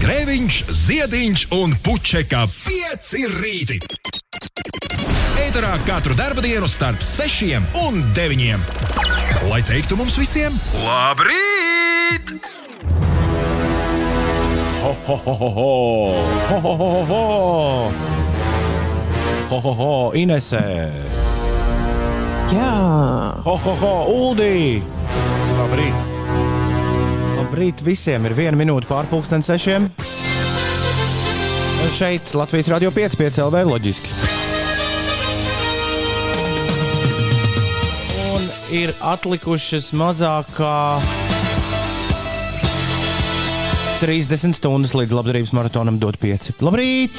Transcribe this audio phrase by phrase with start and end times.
[0.00, 3.76] Grēviņš, Ziediņš un Puķeka 5 rīti.
[5.44, 8.56] Eterā katru dienu starp 6 un 9.
[9.50, 12.32] Lai teiktu mums visiem, labrīt!
[14.80, 15.70] Ho, ho, ho, ho, ho!
[16.48, 17.24] Ho, ho, ho, ho, ho!
[19.50, 20.64] Ho, ho, ho, Inesē!
[22.50, 22.72] Jā,
[23.44, 24.80] Ho, ho, ho, Uldī!
[25.60, 26.09] Labrīt!
[27.50, 28.22] Labrīt visiem!
[28.28, 29.88] Ir viena minūte pārpusdienas sešiem.
[31.90, 34.12] Šeit Latvijas Rādio 5, 5 LV loģiski.
[38.36, 40.76] Un ir atlikušas mazāk kā
[44.04, 46.52] 30 stundas līdz labdarības maratonam dot 5.
[46.62, 47.18] Labrīt!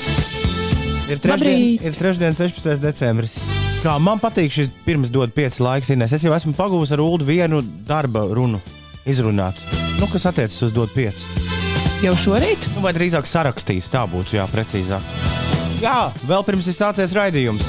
[1.12, 1.84] Ir trešdien, Labrīt!
[1.92, 2.80] ir trešdien 16.
[2.80, 3.36] decembris.
[3.84, 6.16] Kā man patīk šis pirms dod 5 laiks, Ines.
[6.16, 8.64] Es jau esmu pagūs ar Ulu vienu darba runu
[9.04, 9.81] izrunāt.
[10.00, 11.24] Nu, kas attiecas uz dot 5.
[12.02, 12.70] jau šorīt?
[12.76, 15.14] Nu, vai drīzāk sarakstīs, tā būtu jā, precīzāk.
[15.82, 17.66] Jā, vēl pirms ir sācies raidījums.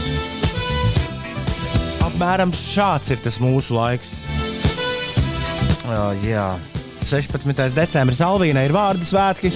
[2.04, 4.22] Apmēram šāds ir tas mūsu laiks.
[5.88, 6.48] Jā, jā.
[7.02, 7.74] 16.
[7.76, 9.50] decembris Alvīnai ir vārdu svētki.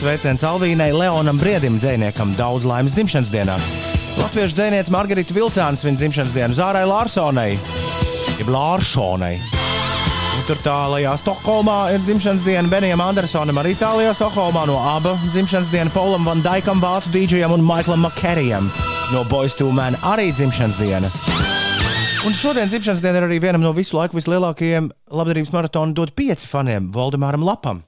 [0.00, 3.58] Sveiciens Alvīnai, Leonam Briedim, dziniekam, daudz laimes dzimšanas dienā.
[4.20, 7.50] Latviešu dzinieca Margarita Vilcāns viņa dzimšanas dienu Zārai Lārsonai,
[8.40, 9.59] jeb Lārsonai.
[10.40, 15.68] Un tur tālākajā Stokholmā ir dzimšanas diena Benijam Andersonam, arī tālākajā Stokholmā no abu dzimšanas
[15.68, 18.70] diena Paulam Van Daikam, Vācu dīdžejam un Maiklam Makerijam
[19.12, 21.10] no Boys to Man arī dzimšanas diena.
[22.24, 26.48] Un šodien dzimšanas diena ir arī vienam no visu laiku vislielākajiem labdarības maratona dot pieci
[26.48, 27.82] faniem, Valdemāram Lapam.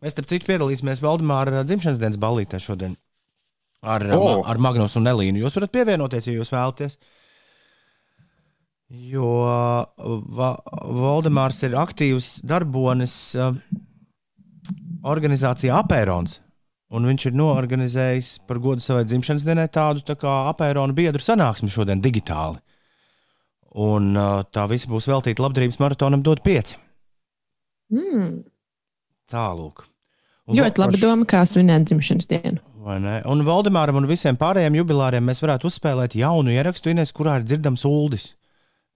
[0.00, 2.96] Mēs, starp citu, piedalīsimies Valdemāra dzimšanas dienas ballītē šodien
[3.84, 4.40] ar, oh.
[4.40, 5.44] ar Magnus un Elīnu.
[5.44, 6.96] Jūs varat pievienoties, ja jūs vēlaties.
[8.94, 9.28] Jo
[10.36, 10.50] Va
[10.94, 13.56] Valdemārs ir aktīvs darbonis uh,
[15.04, 16.40] organizācijā Apērons.
[16.94, 21.72] Un viņš ir noorganizējis par godu savai dzimšanas dienai tādu tā kā apēnu biedru sanāksmi
[21.72, 22.60] šodien digitāli.
[23.74, 26.76] Un uh, tā visa būs veltīta labdarības maratonam, dot pieci.
[27.90, 28.44] Mm.
[29.30, 29.82] Tālāk.
[30.54, 32.62] Ļoti labi doma, kā svinēt dzimšanas dienu.
[32.84, 37.86] Un Valdemāram un visiem pārējiem jubilāriem mēs varētu uzspēlēt jaunu ierakstu, Ines, kurā ir dzirdams
[37.88, 38.34] ULDIS.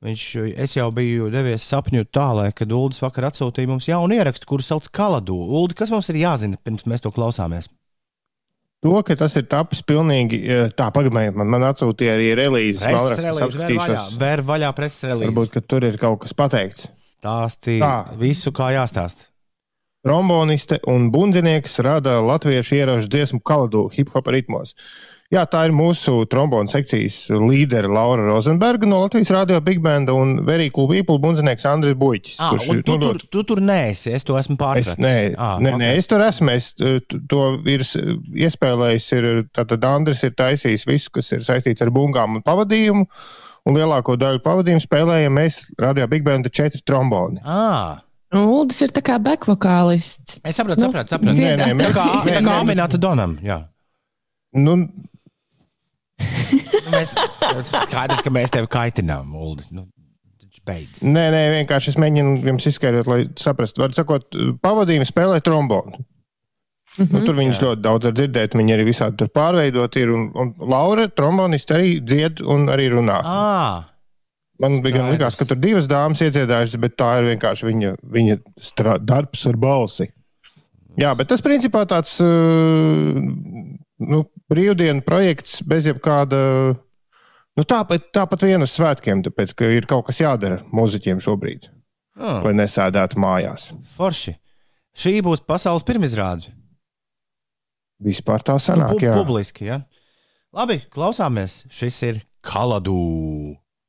[0.05, 0.25] Viņš,
[0.63, 4.87] es jau biju devies sapņu tālāk, kad ULDIS vakar atsūtīja mums jaunu ierakstu, kuru sauc
[4.95, 5.35] Kaladu.
[5.35, 7.67] ULDI, kas mums ir jāzina, pirms mēs to klausāmies?
[8.87, 12.85] To, ka tas ir tapis pilnīgi eh, tā, pagaidām, man, man atsūtīja arī relīzes.
[12.87, 14.13] Apskatīšos.
[14.21, 15.33] Vēr vaļā preses relīze.
[15.33, 16.87] Varbūt, ka tur ir kaut kas pateikts.
[17.17, 18.19] Stāstīja Tā.
[18.21, 19.33] visu, kā jāstāsta.
[20.07, 24.77] Tromboniste un bundzinieks rada latviešu ieroču dziesmu kaladu hip hop ritmos.
[25.29, 30.39] Jā, tā ir mūsu trombonu sekcijas līdere Laura Rozenberga no Latvijas Rādio Big Band un
[30.47, 32.39] Very Cool People bundzinieks Andris Buļķis.
[32.41, 34.95] Ah, un tu, tur, tu tur neesi, es to esmu Es, pārpratis.
[35.05, 35.81] nē, ah, nē, ok.
[35.83, 36.49] nē, es tur esmu.
[36.57, 36.97] Es eh,
[37.29, 39.09] to ir iespēlējis.
[39.19, 43.05] Ir, tātad Andris ir taisījis visu, kas ir saistīts ar bungām un pavadījumu.
[43.69, 47.43] Un lielāko daļu pavadījumu spēlējam mēs Radio Big Band četri tromboni.
[47.45, 47.99] Ah,
[48.33, 50.41] Uldis ir tā kā bekvokālists.
[50.45, 51.13] es sapratu, Nu, sapratu.
[51.19, 51.37] sapratu.
[51.37, 53.37] Nē, nē, tā mēs- kā, nē, tā kā nē, Aminata Donam.
[53.45, 53.67] Jā.
[54.57, 54.89] Nu,
[56.19, 57.13] Nu, Mēs
[57.85, 59.65] skaidrs, ka mēs tevi kaitinām, Ulu.
[59.77, 59.85] Nu,
[60.67, 61.03] beidz.
[61.05, 63.83] nē, nē, vienkārši es mēģinu jums izskaidrot, lai saprastu.
[63.85, 64.27] Var sakot,
[64.65, 66.01] pavadījumu spēlē trombonu.
[66.99, 67.13] Mhm.
[67.15, 70.11] Nu, tur viņas ļoti daudz var dzirdēt, viņi arī visādi tur pārveidot ir.
[70.17, 73.21] Un, un Laura, trombonisti, arī dzied un arī runā.
[73.23, 73.85] Ah,
[74.59, 75.13] Man bija Skaidrs.
[75.15, 79.55] likās, ka tur divas dāmas iedziedājušas, bet tā ir vienkārši viņa, viņa strā, darbs ar
[79.63, 80.09] balsi.
[80.99, 83.21] Jā, bet tas principā tāds uh,
[84.03, 86.39] nu, brīvdienu projekts bez jebkāda.
[87.59, 91.67] Nu, tāpat, tāpat vienas svētkiem, tāpēc, ka ir kaut kas jādara mūziķiem šobrīd,
[92.21, 93.73] ah, lai nesēdētu mājās.
[93.97, 94.37] forši.
[94.99, 96.53] Šī būs pasaules pirmizrāde.
[98.03, 99.15] Vispār tā Nu, sanāk, pu jā.
[99.15, 99.81] publiski, ja?
[100.55, 101.65] Labi, klausāmies.
[101.71, 102.95] Šis ir Kaladu.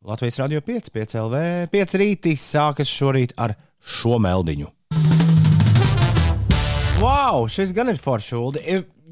[0.05, 1.41] Latvijas radio 5, 5 LV.
[1.69, 4.67] 5 rītī sākas šorīt ar šo meldiņu.
[6.99, 8.33] Wow, šis gan ir foršs.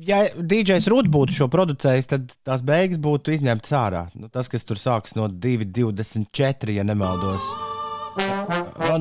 [0.06, 4.04] Ja DJs Rūts būtu šo producējis, tad tās beigas būtu izņemtas ārā.
[4.14, 7.48] Nu, tas, kas tur sākas no 2,24, ja nemaldos.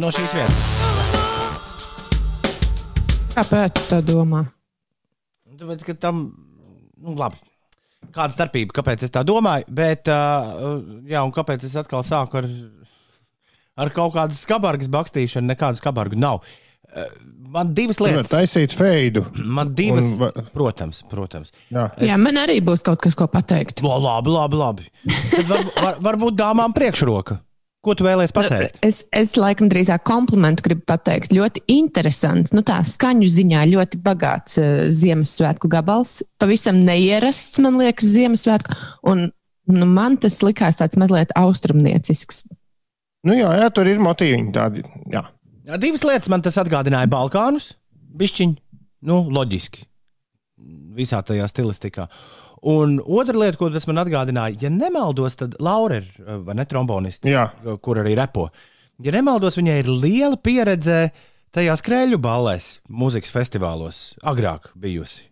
[0.01, 0.63] No šīs vietas.
[3.35, 4.47] Kāpēc tā domā?
[5.57, 6.25] Tāpēc, ka tam,
[6.97, 7.43] nu, labi.
[8.17, 10.79] Kāda starpība, kāpēc es tā domāju, bet, uh,
[11.09, 12.49] jā, un kāpēc es atkal sāku ar,
[13.85, 16.45] ar kaut kādu skabargas bakstīšanu, nekādu skabargu nav.
[16.87, 17.11] Uh,
[17.57, 18.31] man divas lietas.
[18.31, 19.25] taisīt feidu.
[19.43, 21.53] Man divas, Un protams, protams.
[21.73, 21.89] Jā.
[21.97, 22.07] Es...
[22.11, 23.83] Jā, man arī būs kaut kas, ko pateikt.
[23.85, 24.89] Lo, labi, labi, labi.
[25.33, 27.41] Tad var, var, varbūt dāmām priekšroka.
[27.87, 28.81] Ko tu vēlēsies pateikt?
[28.83, 31.31] Es, es laikam drīzāk komplimentu gribu pateikt.
[31.35, 36.19] Ļoti interesants, nu tā skaņu ziņā ļoti bagāts uh, Ziemassvētku gabals.
[36.43, 38.75] Pavisam neierasts, man liekas, Ziemassvētku.
[39.07, 39.29] Un
[39.71, 42.43] nu, man tas likās tāds mazliet austrumniecisks.
[43.27, 44.83] Nu, jā, jā, tur ir motīvi tādi.
[45.15, 45.23] Jā.
[45.67, 47.73] Divas lietas man tas atgādināja Balkānus.
[48.17, 48.55] Bišķiņi,
[49.11, 49.83] nu, loģiski.
[50.97, 52.07] Visā tajā stilistikā.
[52.67, 56.07] Un otra lieta, ko tas man atgādināja, ja nemaldos, tad Laura ir
[56.47, 57.51] vai ne trombonists, Jā.
[57.83, 58.47] kur arī repo.
[59.03, 61.11] Ja nemaldos, viņai ir liela pieredze
[61.55, 65.27] tajās krēļu ballēs, mūzikas festivālos, agrāk bijusi.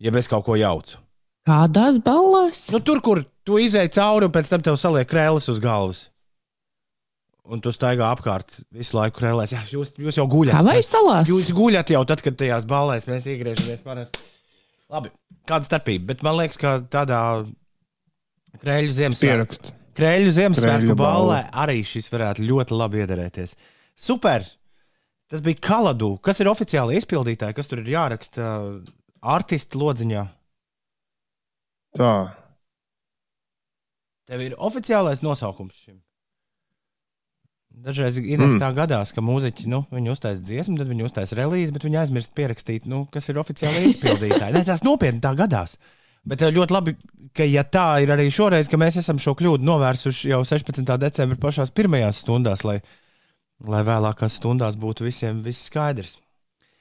[0.00, 1.00] Ja bez kaut ko jaucu.
[1.48, 2.66] Kādās ballās?
[2.70, 6.06] Nu, tur, kur tu izēji cauri un pēc tam tev saliek krēslas uz galvas.
[7.50, 9.54] Un tu staigā apkārt visu laiku krēlēs.
[9.56, 10.54] Jā, jūs, jūs jau guļat.
[10.54, 11.30] Havaju salās?
[11.30, 14.22] Jūs guļat jau tad, kad tajās ballēs mēs iegriežamies parasti.
[14.90, 15.10] Labi,
[15.50, 16.12] kāda starpība?
[16.12, 17.18] Bet man liekas, ka tādā
[18.62, 23.56] krēļu Ziemassvētku, krēļu Ziemassvētku ballē arī šis varētu ļoti labi iederēties.
[23.98, 24.46] Super!
[25.30, 26.16] Tas bija Kaladu.
[26.26, 28.46] Kas ir oficiāli izpildītāji, kas tur ir jāraksta
[29.22, 30.24] artistu lodziņā?
[31.98, 32.14] Tā.
[34.30, 36.00] Tev ir oficiālais nosaukums šim.
[37.70, 38.60] Dažreiz Ines Mm.
[38.60, 42.86] tā gadās, ka mūziķi nu, uztaisīja dziesmu, tad viņi uztaisīja relīzi, bet viņi aizmirst pierakstīt,
[42.90, 44.52] nu, kas ir oficiāli izpildītāji.
[44.52, 45.78] Nē, tās nopietni tā gadās.
[46.28, 46.96] Bet eh, ļoti labi,
[47.32, 50.84] ka ja tā ir arī šoreiz, ka mēs esam šo kļūdu novērsuši jau 16.
[51.00, 52.80] decembrī pašās pirmajās stundās, lai,
[53.64, 56.18] lai vēlākās stundās būtu visiem viss skaidrs.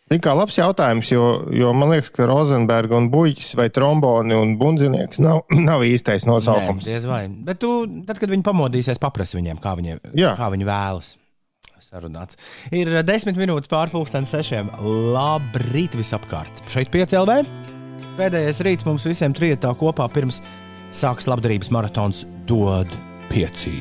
[0.09, 4.55] Tā kā labs jautājums, jo, jo man liekas, ka Rozenberga un Buļķis vai tromboni un
[4.57, 6.87] bundzinieks nav, nav īstais Nē, nosaukums.
[6.89, 7.27] diez vai.
[7.29, 7.69] Bet tu,
[8.07, 10.33] tad, kad viņi pamodīsies, paprasti viņiem, kā, viņiem, Jā.
[10.39, 11.15] kā viņi vēlas.
[11.79, 12.35] Sarunāts.
[12.75, 14.67] Ir desmit minūtes pārpusdienas sešiem.
[15.15, 16.59] Labrīt visapkārt.
[16.69, 17.39] Šeit piecēlē.
[18.19, 20.41] Pēdējais rīts mums visiem trijotā kopā pirms
[20.93, 22.91] sākas labdarības maratons dod
[23.31, 23.71] pieci.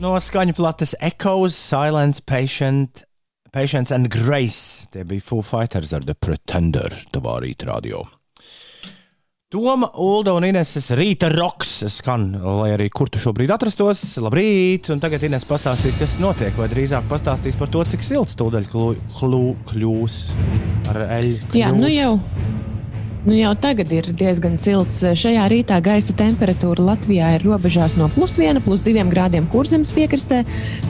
[0.00, 3.04] No skaņu plates Echoes, Silence, Patient,
[3.54, 4.86] Patience and Grace.
[4.90, 8.00] Tie bija Foo Fighters ar The Pretender, tavā rīta radio.
[9.54, 14.00] Toma, Ulda un Ineses rīta roks skan, lai arī kur tu šobrīd atrastos.
[14.18, 14.90] Labrīt!
[14.90, 18.98] Un tagad Ines pastāstīs, kas notiek, vai drīzāk pastāstīs par to, cik silts tūdaļ klu-
[19.20, 20.16] klu- kļūs
[20.90, 21.52] ar eļļu.
[21.60, 22.16] Jā, nu jau,
[23.24, 25.00] nu jau tagad ir diezgan silts.
[25.00, 30.42] Šajā rītā gaisa temperatūra Latvijā ir robežās no plus 1, plus 2 grādiem kurzemes piekrastē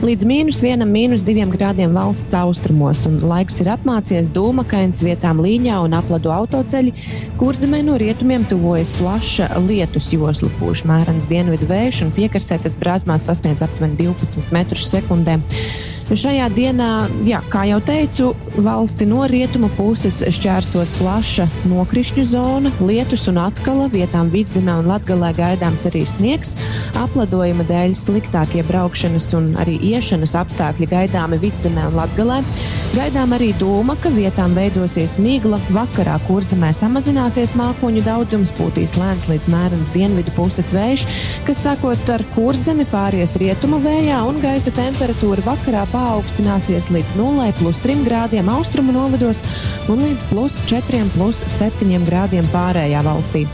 [0.03, 3.05] līdz mīnus 1, mīnus 2 grādiem valsts austrumos.
[3.09, 6.93] Un laiks ir apmācies dūmakains vietām līņā un apladu autoceļi.
[7.39, 13.27] Kurzemē no rietumiem tuvojas plaša lietus josla, pūš mērens dienvidu vējš un piekrastē tas brāzmās
[13.29, 15.39] sasniedz aptuveni 12 metrus sekundē.
[16.05, 18.27] Šajā dienā, jā, kā jau teicu,
[18.61, 25.31] valsti no rietumu puses šķērsos plaša nokrišņu zona, lietus un atkala, vietām vidzemē un latgalē
[25.33, 26.53] gaidāms arī sniegs.
[27.01, 32.37] Apledojuma dēļ sliktākie braukšanas un arī iešanas apstākļi gaidāmi vidzemē un latgalē.
[32.93, 39.49] Gaidām arī dūma, ka vietām veidosies migla, vakarā kurzemē samazināsies mākoņu daudzums, pūtīs lēns līdz
[39.51, 41.09] mērens dienvidu puses vējš,
[41.49, 48.49] kas sākot ar kurzemi pāries rietumu vējā un gaisa temperatūra vakarā paaugstināsies līdz 0,3 grādiem
[48.51, 49.41] austrumu novados
[49.91, 53.45] un līdz plus 4,7 grādiem pārējā valstī.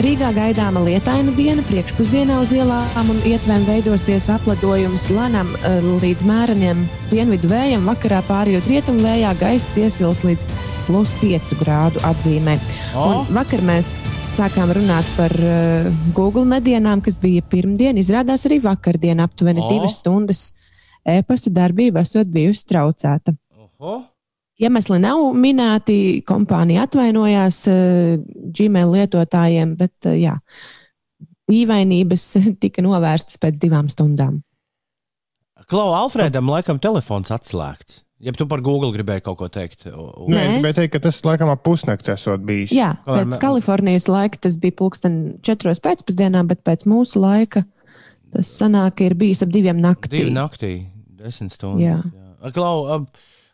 [0.00, 6.84] Rīgā gaidāma lietaina diena, priekšpusdienā uz ielām un ietvēm veidosies apledojums lēnām eh, līdz mēreniem
[7.10, 10.48] dienvidu vējam, vakarā pārējot rietumu vējā gaiss iesils līdz
[10.86, 12.56] plus 5 grādu atzīmē.
[12.96, 13.04] O!
[13.10, 14.00] Un vakar mēs
[14.34, 17.98] sākām runāt par uh, Google nedēļām, kas bija pirmdien.
[18.00, 19.68] Izrādās arī vakardien aptuveni O!
[19.70, 20.48] divas stundas
[21.08, 23.34] e-pasta darbība esot bijusi traucēta.
[23.56, 24.00] Oho!
[24.60, 28.18] Iemesli nav minēti, kompānija atvainojās uh,
[28.56, 30.34] Gmail lietotājiem, bet uh, jā,
[31.48, 32.26] dīvainības
[32.62, 34.42] tika novērstas pēc divām stundām.
[35.70, 38.02] Klau, Alfredam, laikam, telefons atslēgts.
[38.20, 41.22] Ja tu par Google gribēji kaut ko teikt, U- Nē, es gribēju teikt, ka tas
[41.24, 42.74] laikam ap pusnakti esot bijis.
[42.76, 45.14] Jā, pēc Kalifornijas laika tas bija pulksten
[45.46, 47.62] četros pēcpusdienā, bet pēc mūsu laika
[48.34, 50.14] tas sanāk, ir bijis ap diviem naktī.
[50.18, 50.72] divi naktī,
[51.20, 51.84] desmit stundas.
[51.84, 51.98] Jā.
[52.00, 52.52] Jā.
[52.56, 53.04] Klau,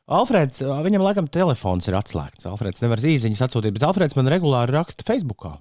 [0.07, 2.47] Alfreds, uh, viņam laikam telefons ir atslēgts.
[2.47, 5.57] Alfreds nevar īsiņas atsūtīt, bet Alfreds man regulāri raksta Facebookā.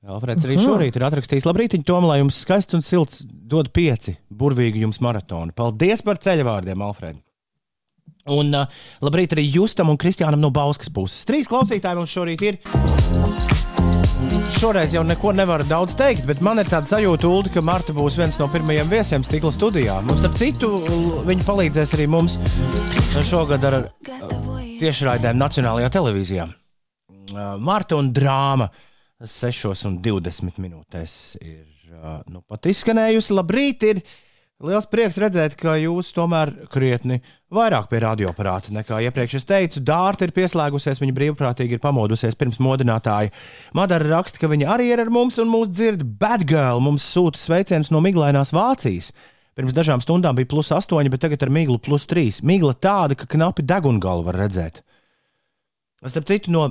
[0.00, 4.16] Jā, Alfreds arī šorīt ir atrakstījis, labrīt, Tom, lai jums skaists un silts dod pieci
[4.32, 5.52] burvīgi jums maratoni.
[5.52, 7.20] Paldies par ceļavārdiem, Alfred!
[8.32, 11.28] Un uh, labrīt arī Justam un Kristiānam no Bauskas puses.
[11.28, 13.59] Trīs klausītāji mums šorīt ir.
[14.60, 18.18] Šoreiz jau neko nevaru daudz teikt, bet man ir tāda sajūta, Uldi, ka Marta būs
[18.18, 19.96] viens no pirmajiem viesiem stikla studijā.
[20.06, 20.70] Mums, starp citu,
[21.26, 22.36] viņi palīdzēs arī mums
[23.26, 23.76] šogad ar
[24.80, 26.46] tiešraidēm Nacionālajā televīzijā.
[27.30, 28.68] Uh, Marta un drāma
[29.20, 33.34] 6 un 20 minūtēs ir uh, nu, pat izskanējusi.
[33.36, 33.86] Labrīt!
[33.90, 34.02] Ir
[34.64, 37.20] liels prieks redzēt, ka jūs tomēr krietni
[37.54, 39.38] vairāk pie radioaparāta nekā iepriekš.
[39.40, 43.32] Es teicu, Dārta ir pieslēgusies, viņa brīvprātīgi ir pamodusies pirms modinātāja.
[43.76, 46.04] Madara raksta, ka viņa arī ir ar mums un mūs dzird.
[46.20, 49.14] Bad girl mums sūta sveicienus no miglainās Vācijas.
[49.58, 52.42] Pirms dažām stundām bija plus 8, bet tagad ar miglu plus 3.
[52.46, 54.84] Migla tāda, ka knapi degungalu var redzēt.
[56.06, 56.70] Starp citu, no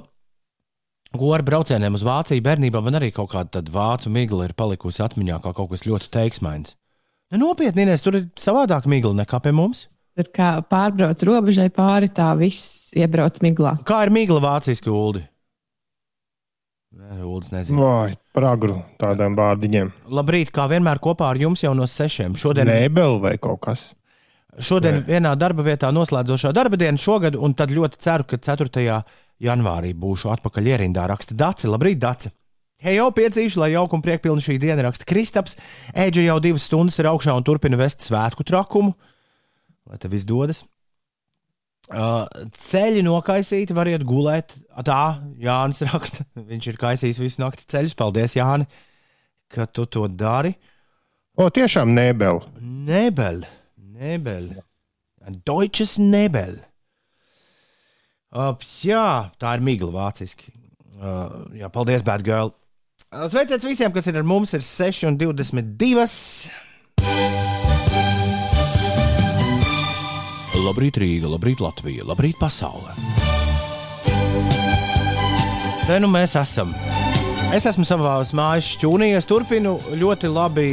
[1.09, 5.55] Gora braucieniem uz Vāciju bērnībā man arī kaut kāda vācu migla ir palikusi atmiņā, kā
[5.57, 6.75] kaut kas ļoti teiksmains.
[7.29, 9.83] Nu, nopietni, Inês, tur ir savādāk migla nekā pie mums.
[10.17, 13.75] Tur kā pārbrauc robežai pāri, tā viss iebrauc miglā.
[13.87, 15.21] Kā ir migla Vācijas kuldi?
[17.21, 17.79] Uldis nezinu.
[17.85, 19.91] Vai pragru tādiem vārdiņiem.
[20.09, 22.33] Labrīt, kā vienmēr kopā ar jums jau no sešiem.
[22.35, 23.83] Šodien, Mēbeli vai kaut kas.
[24.57, 25.05] šodien Nē.
[25.07, 29.03] vienā darba vietā noslēdzošā darba diena šogad, un tad ļoti ceru, ka 4.
[29.39, 31.05] janvārī būšu atpakaļ ierindā.
[31.13, 32.33] Raksta Daci, labrīt, Daci!
[32.79, 35.57] Hei, jau piecīšu, lai jauka un priekpilna šī diena raksta Kristaps.
[35.91, 38.93] Ēģe jau divas stundas ir augšā un turpina vest svētku trakumu.
[39.89, 40.61] Lai tev izdodas.
[41.89, 42.23] Uh,
[42.55, 44.55] ceļi nokaisīti, variet gulēt.
[44.87, 46.23] Tā, Jānis raksta.
[46.53, 47.97] Viņš ir kaisījis visu nakti ceļus.
[47.99, 48.69] Paldies, Jāni,
[49.51, 50.53] ka tu to dari.
[51.35, 52.47] O, tiešām nebeli.
[52.87, 53.43] Nebel,
[53.75, 54.53] nebel.
[55.43, 56.55] Deutsches nebel.
[58.31, 58.55] Uh,
[58.87, 60.55] jā, tā ir migla vāciski.
[60.95, 62.55] Uh, jā, paldies, bad girl.
[63.09, 66.03] Sveiciens visiem, kas ir ar mums, ir 6 un 22.
[70.59, 72.93] Labrīt, Rīga, labrīt, Latvija, labrīt, pasaule.
[75.87, 76.75] Te nu mēs esam.
[77.49, 80.69] Es esmu savā mājas šķūnī, es turpinu ļoti labi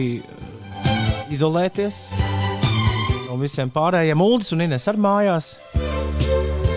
[1.33, 2.03] izolēties
[3.31, 4.21] no visiem pārējiem.
[4.21, 5.55] Uldis un Ines ar mājās.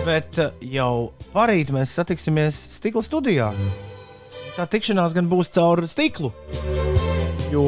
[0.08, 0.40] Bet
[0.72, 3.52] jau parīt mēs satiksimies stikla studijā.
[4.56, 6.32] Tā tikšanās gan būs caur stiklu.
[7.50, 7.64] Jo,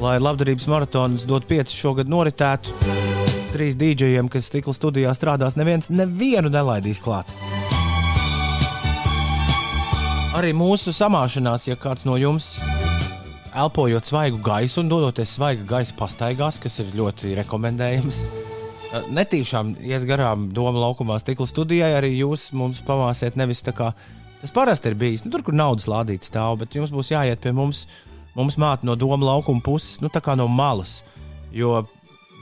[0.00, 2.74] lai labdarības maratons dot pieci šogad noritētu,
[3.54, 7.32] trīs dīdžejiem, kas stikla studijā strādās, neviens nevienu nelaidīs klāt.
[10.36, 12.58] Arī mūsu samāšanās, ja kāds no jums
[13.56, 18.20] elpojot svaigu gaisu un dodoties svaiga gaisa pastaigās, kas ir ļoti rekomendējams.
[19.16, 23.94] Netīšām ies garām doma laukumā stikla studijai, arī jūs mums pamāsiet nevis tā kā
[24.46, 27.50] tas parasti ir bijis, nu, tur, kur naudas lādītas stāv, bet jums būs jāiet pie
[27.56, 27.86] mums,
[28.38, 31.00] mums māte no doma laukuma puses, nu tā kā no malas.
[31.50, 31.80] Jo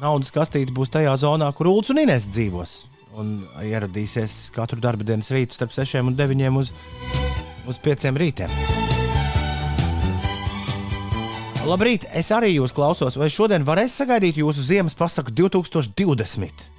[0.02, 2.74] naudas kastīte būs tajā zonā, kur Ulus un Inês dzīvos.
[3.16, 6.74] Un ieradīsies katru darba dienas rītu starp 6 un 9 uz,
[7.70, 8.52] uz 5 rītiem.
[11.64, 13.16] Labrīt, es arī jūs klausos.
[13.16, 16.73] Vai šodien varēs sagaidīt jūsu ziemas pasaku 2020?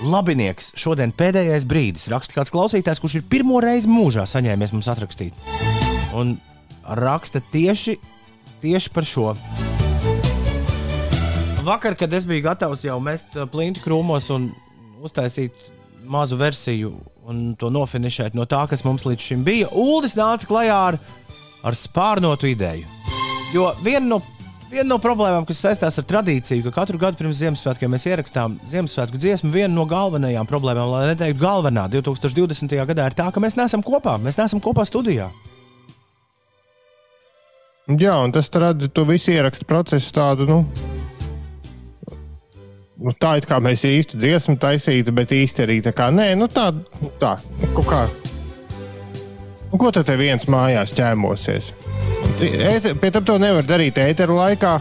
[0.00, 2.06] Labinieks, šodien pēdējais brīdis.
[2.08, 5.36] Raksta kāds klausītājs, kurš ir pirmo reizi mūžā saņēmies mums atrakstīt.
[6.16, 6.38] Un
[6.96, 7.98] raksta tieši,
[8.62, 9.34] tieši par šo.
[11.66, 14.48] Vakar, kad es biju gatavs jau mest uh, plinti krūmos un
[15.04, 15.52] uztaisīt
[16.08, 16.94] mazu versiju
[17.28, 21.00] un to nofinišēt no tā, kas mums līdz šim bija, Uldis nāca klajā ar,
[21.60, 22.88] ar spārnotu ideju.
[23.52, 24.22] Jo viena no,
[24.70, 29.20] viena no problēmām, kas saistās ar tradīciju, ka katru gadu pirms Ziemassvētkiem mēs ierakstām Ziemassvētku
[29.20, 32.76] dziesmu, viena no galvenajām problēmām, lai neteiktu galvenā, 2020.
[32.92, 34.16] gadā ir tā, ka mēs neesam kopā.
[34.22, 35.30] Mēs neesam kopā studijā.
[37.90, 40.58] Jā, un tas rada to visu ierakstu procesu tādu, nu,
[43.02, 46.46] nu tā it kā mēs īstu dziesmu taisītu, bet īsti arī tā kā nē, nu
[46.46, 47.34] tā, nu tā,
[47.74, 48.04] kaut kā.
[49.70, 51.74] Nu, ko tad te viens mājās ķēmosies?
[52.40, 54.78] Ēte- Pie tam to nevar darīt ēteru laikā.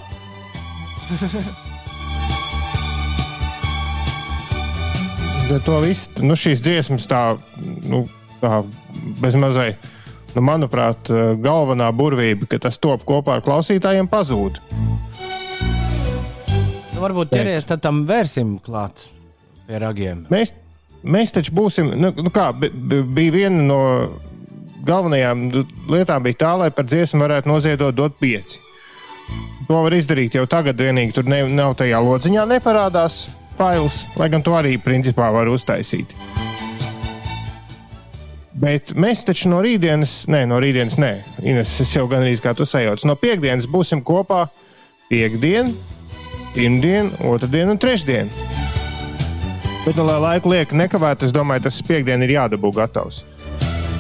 [5.50, 7.22] Ar to visu, nu, šīs dziesmas tā,
[7.90, 8.04] nu,
[8.42, 8.60] tā
[9.20, 9.72] bezmazai,
[10.36, 11.10] nu, manuprāt,
[11.42, 14.60] galvenā burvība, ka tas top kopā ar klausītājiem, pazūd.
[16.94, 19.08] Nu, varbūt ķeries tam vērsim klāt
[19.66, 20.22] pie ragiem.
[20.30, 20.54] Mēs,
[21.02, 23.80] mēs taču būsim, nu, nu kā, bi- bi- bija viena no
[24.90, 25.46] galvenajām
[25.90, 28.60] lietām, bija tā, lai par dziesmu varētu noziedot dot pieci.
[29.70, 33.28] To var izdarīt jau tagad, vienīgi tur ne, nav tajā lodziņā neparādās
[33.60, 36.16] fails, lai gan to arī principā var uztaisīt.
[38.60, 41.12] Bet mēs taču no rītdienas, nē, no rītdienas, nē,
[41.48, 44.48] Ines, es jau gan arī kā tu sajauc, no piekdienas būsim kopā
[45.08, 45.72] piekdien,
[46.56, 48.34] pirmdien, otrdien un trešdien.
[49.86, 53.24] Bet, nu, lai laiku liek nekavēt, es domāju, tas piekdien ir jādabū gatavs.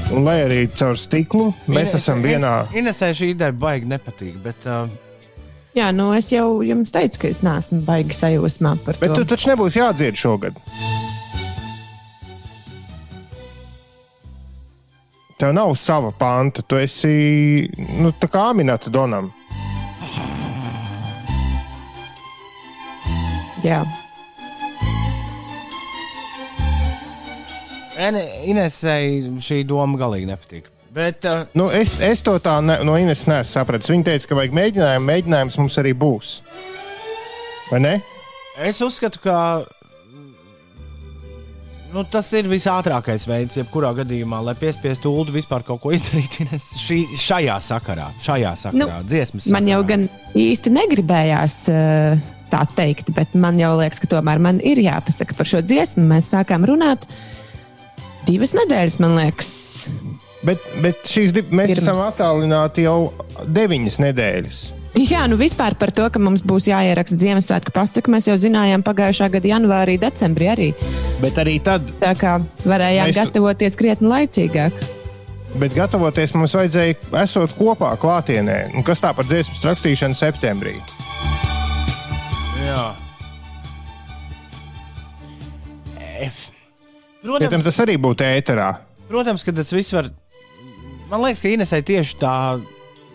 [0.10, 2.54] Un lai arī caur stiklu mēs Ines, esam vienā.
[2.74, 4.40] Inesē šī ideja baigi nepatīk.
[4.42, 4.90] Bet, uh...
[5.78, 9.04] Jā, nu es jau jums teicu, ka es neesmu baigi sajūsmā par to.
[9.06, 10.58] Bet tu taču nebūsi jādzied šogad.
[15.40, 17.70] Tev nav sava panta, tu esi
[18.02, 19.30] nu, tā kā minēta Donam.
[23.62, 23.84] Jā.
[23.84, 24.09] Yeah.
[28.00, 30.70] Inesai šī doma galīgi nepatīk.
[30.94, 33.92] Bet, uh, Nu, es, es to tā ne, no Ines nesu sapratis.
[33.92, 35.10] Viņa teica, ka vajag mēģinājumu.
[35.12, 36.40] Mēģinājums mums arī būs.
[37.70, 38.00] Vai ne?
[38.60, 39.36] es uzskatu, ka
[41.94, 47.00] nu, tas ir visātrākais veids, jebkurā gadījumā, lai piespiestu Ulu vispār kaut ko izdarīt šī,
[47.18, 48.10] šajā sakarā.
[48.26, 49.50] Šajā sakarā, nu, dziesmas.
[49.54, 50.10] Man jau sakarā.
[50.10, 55.38] gan īsti negribējās eh, tā teikt, bet man jau liekas, ka tomēr man ir jāpasaka
[55.38, 56.06] par šo dziesmu.
[56.12, 57.08] Mēs sākām runāt
[58.28, 59.52] divas nedēļas, man liekas.
[60.46, 61.84] Bet, bet šīs div, mēs Pirms.
[61.84, 63.12] Esam attālināti jau
[63.44, 64.60] deviņas nedēļas.
[65.00, 69.28] Jā, nu vispār par to, ka mums būs jāieraksta Ziemassvētku pasaka, mēs jau zinājām pagājušā
[69.36, 70.70] gada janvārī, decembrī arī.
[71.22, 74.80] Bet arī tad, Tā kā varējām Mēs gatavoties krietni laicīgāk.
[75.62, 78.74] bet gatavoties mums vajadzēja esot kopā klātienē.
[78.76, 80.76] Un kas tā par dziesmu rakstīšanu septembrī?
[82.66, 82.90] Jā.
[87.20, 88.70] Protams, Protams, tas arī būtu ēterā.
[89.10, 90.08] protams, ka tas viss var.
[91.10, 92.34] Man liekas, ka Inesai tieši tā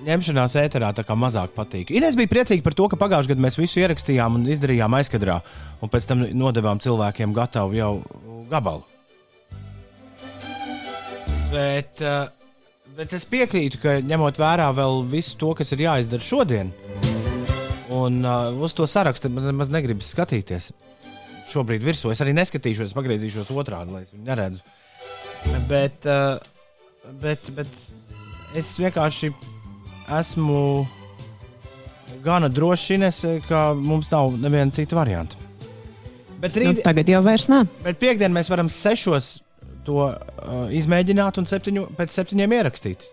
[0.05, 1.93] ņemšanās ēterā tā kā mazāk patīk.
[1.95, 5.39] Ines bija priecīga par to, ka pagājušajā gadā mēs visu ierakstījām un izdarījām aizkadrā,
[5.81, 7.93] un pēc tam nodevām cilvēkiem gatavu jau
[8.51, 8.83] gabalu.
[11.55, 12.27] Bet, eh,
[12.97, 16.73] bet es piekrītu, ka ņemot vērā vēl visu to, kas ir jāizdara šodien,
[17.95, 20.73] un uh, uz to sarakstu man nemaz negribas skatīties.
[21.53, 24.65] Šobrīd virsū es arī neskatīšos, pagriezīšos otrādi, lai es viņu neredzu.
[25.69, 26.39] Bet, uh,
[27.21, 27.71] bet, bet
[28.57, 29.33] es vienkārši
[30.19, 30.61] esmu
[32.25, 35.37] gana drošs, ka mums nav neviena cita varianta.
[36.41, 37.69] Bet, Nu, rīt, tagad jau vairs nav.
[37.85, 39.39] bet piekdien mēs varam sešos
[39.85, 40.17] to uh,
[40.73, 43.05] izmēģināt un septiņu, pēc septiņiem ierakstīt.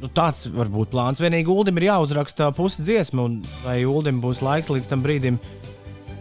[0.00, 1.20] Nu, tāds var būt plāns.
[1.20, 5.36] Vienīgi Ulim ir jāuzraksta pusi dziesma, un vai Ulim būs laiks līdz tam brīdim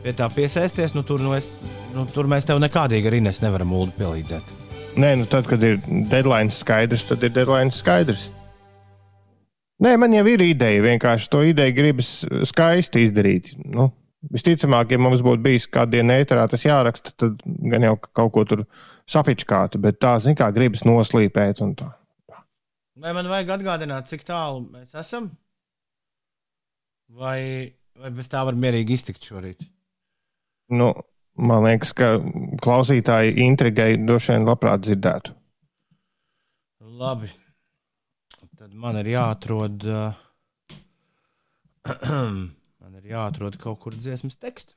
[0.03, 1.51] pie tā piesaisties, nu, tur, nu, es,
[1.95, 4.57] nu, tur mēs tev nekādīgi arī nevaram palīdzēt.
[4.99, 5.77] Nē, nu tad, kad ir
[6.09, 8.29] deadline skaidrs, tad ir deadline skaidrs.
[9.79, 10.81] Nē, man jau ir ideja.
[10.83, 12.09] Vienkārši to ideju gribas
[12.49, 13.53] skaisti izdarīt.
[13.63, 13.91] Nu,
[14.33, 18.43] visticamāk, ja mums būtu bijis kāda diena ēterā, tas jāraksta, tad gan jau kaut ko
[18.49, 18.65] tur
[19.09, 21.63] sapičkātu, bet tā, zin kā, gribas noslīpēt.
[22.99, 25.31] Vai man vajag atgādināt, cik tālu mēs esam?
[27.15, 29.63] Vai, vai bez tā var mierīgi iztikt šorīt?
[30.69, 30.91] Nu,
[31.39, 32.15] man liekas, ka
[32.63, 35.35] klausītāji intrigai droši vien labprāt dzirdētu.
[36.99, 37.29] Labi.
[38.59, 39.85] Tad man ir jāatrod.
[39.87, 40.13] Uh,
[42.81, 44.75] man ir jāatrod kaut kur dziesmas teksts.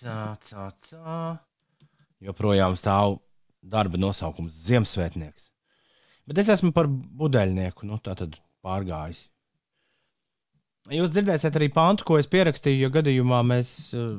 [0.00, 1.16] Tā, tā, tā.
[2.24, 3.18] Joprojām stāv
[3.60, 5.50] darba nosaukums Ziemassvētnieks.
[6.28, 9.26] Bet es esmu par budeļnieku, nu tā tad pārgājis.
[10.90, 13.72] Jūs dzirdēsiet arī pantu, ko es pierakstīju, ja gadījumā mēs.
[13.94, 14.18] uh,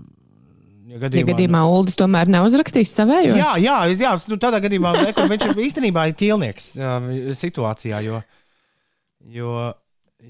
[0.92, 3.38] Ja Ja gadījumā Ulas tomēr nav uzrakstījis savējos.
[3.40, 6.96] Jā, jā, jā nu, tādā gadījumā rekur, viņš ir īstenībā ir ķīlnieks jā,
[7.38, 8.20] situācijā, jo,
[9.32, 9.54] jo,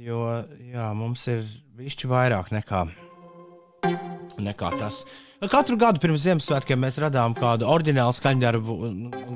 [0.05, 0.21] jo
[0.69, 1.41] jā, mums ir
[1.81, 2.83] višķi vairāk nekā,
[4.37, 5.01] nekā tas.
[5.49, 8.77] Katru gadu pirms Ziemassvētkiem mēs radām kādu oriģinālu skaņdarbu,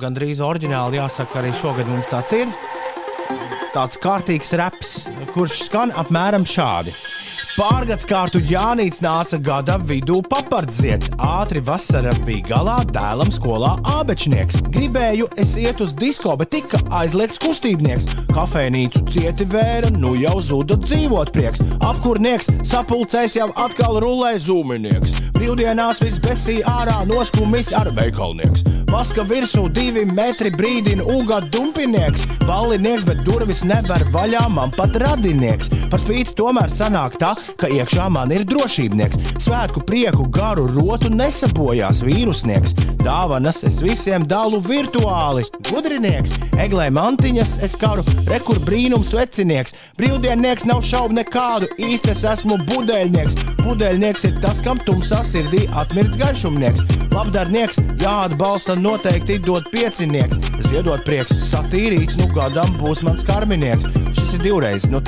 [0.02, 2.54] gandrīz oriģināli jāsaka, arī šogad mums tāds ir.
[3.76, 4.92] Tāds kārtīgs reps,
[5.34, 6.94] kurš skan apmēram šādi.
[7.56, 11.12] Pārgads kārtu Jānis nāca gada vidū papardziets.
[11.20, 14.62] Ātri vasara bija galā, dēlam skolā ābečnieks.
[14.72, 18.08] Gribēju es iet uz disko, bet tika aizliegts kustībnieks.
[18.32, 21.64] Kafejnīcu cieti vēra, nu jau zuda dzīvot prieks.
[21.84, 25.20] Apkurnieks sapulcēs jau atkal rulē zūminieks.
[25.36, 28.64] Brīvdienās viss besīja ārā, noskumis ar veikalnieks.
[28.96, 32.24] Maska virsū divi metri brīdina uga dumpinieks.
[32.48, 35.72] Ballinieks, bet durvis nevar vaļā, man pat radinieks.
[35.92, 39.36] Par spīti tomēr sanāk tā, ka iekšā man ir drošībnieks.
[39.46, 42.76] Svētku prieku garu rotu nesabojās vīrusnieks.
[43.06, 45.46] Dāvanas es visiem dalu virtuāli.
[45.70, 49.76] Gudrinieks, eglē mantiņas es karu, rekur brīnums vecinieks.
[50.00, 53.38] Brīvdiennieks nav šaubu nekādu, īsti es esmu budeļnieks.
[53.62, 56.86] Budeļnieks ir tas, kam tumsā sirdī atmirts gaišumnieks.
[57.16, 60.42] Labdarnieks jāatbalsta noteikti dot piecinieks.
[60.66, 63.24] Ziedot prieks, satīrīts, nu gadam būs mans
[63.56, 63.86] karminieks.
[64.16, 65.00] Šis ir divreiz, nu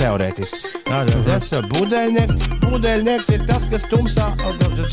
[0.88, 2.48] jā, Tas ir budeļnieks.
[2.68, 4.30] Budeļnieks ir tas, kas tumsā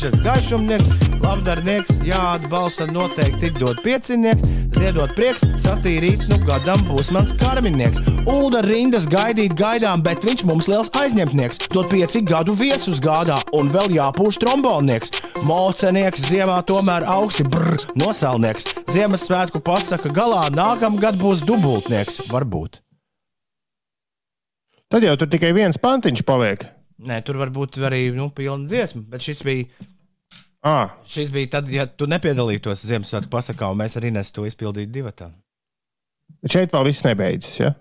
[0.09, 1.07] ir gaišumnieks.
[1.23, 4.43] Labdarnieks jāatbalsta noteikti dot piecinieks.
[4.75, 8.03] Ziedot prieks, satīrīts, nu gadam būs mans karminieks.
[8.27, 11.69] Ulda rindas gaidīt gaidām, bet viņš mums liels aizņemtnieks.
[11.71, 15.15] Dot pieci gadu viesus gādā un vēl jāpūš trombonieks.
[15.47, 18.73] Mocenieks ziemā tomēr augsti brr, nosalnieks.
[18.91, 22.25] Ziemassvētku pasaka galā nākamgad būs dubultnieks.
[22.31, 22.84] Varbūt.
[24.93, 26.67] Tad jau tur tikai viens pantiņš paliek.
[27.05, 29.67] Nē, tur var būt arī nu, pilna dziesma, bet šis bija,
[30.65, 34.89] Ah, šis bija tad, ja tu nepiedalītos Ziemassvētku pasakā, un mēs arī nesu to izpildīt
[34.89, 35.27] divatā.
[36.49, 37.59] šeit vēl viss nebeidzas.
[37.59, 37.73] Ja?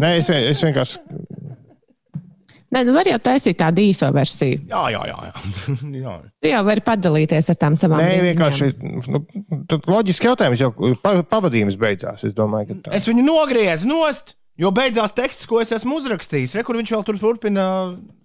[0.00, 1.02] Nē, es, es vienkārši.
[2.74, 4.64] Nē, nu var jau taisīt tādu īso versiju.
[4.70, 5.18] Jā, jā, jā.
[5.28, 5.74] jā.
[6.04, 6.14] jā.
[6.42, 8.30] Tu jau vari padalīties ar tām savām Nē, rindiņām.
[8.32, 8.70] vienkārši.
[9.14, 9.20] Nu,
[9.70, 12.26] tad loģiski jautājums, jau pa, pavadījums beidzās.
[12.26, 12.94] Es domāju, tā.
[12.98, 16.56] Es viņu nogriezu nost, jo beidzās teksts, ko es esmu uzrakstījis.
[16.58, 17.68] Re, kur viņš vēl tur turpina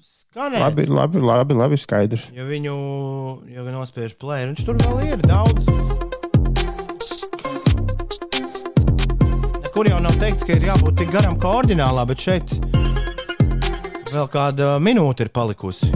[0.02, 0.64] skanēt.
[0.66, 2.32] Labi, labi, labi, labi skaidrs.
[2.34, 2.76] Ja viņu
[3.54, 5.70] ja nospiež play, viņš tur vēl ir daudz.
[9.78, 12.58] Kur jau nav teikts, ka ir jābūt tik garam kā ordinālā, bet šeit
[14.14, 15.90] vēl kāda minūte ir palikusi.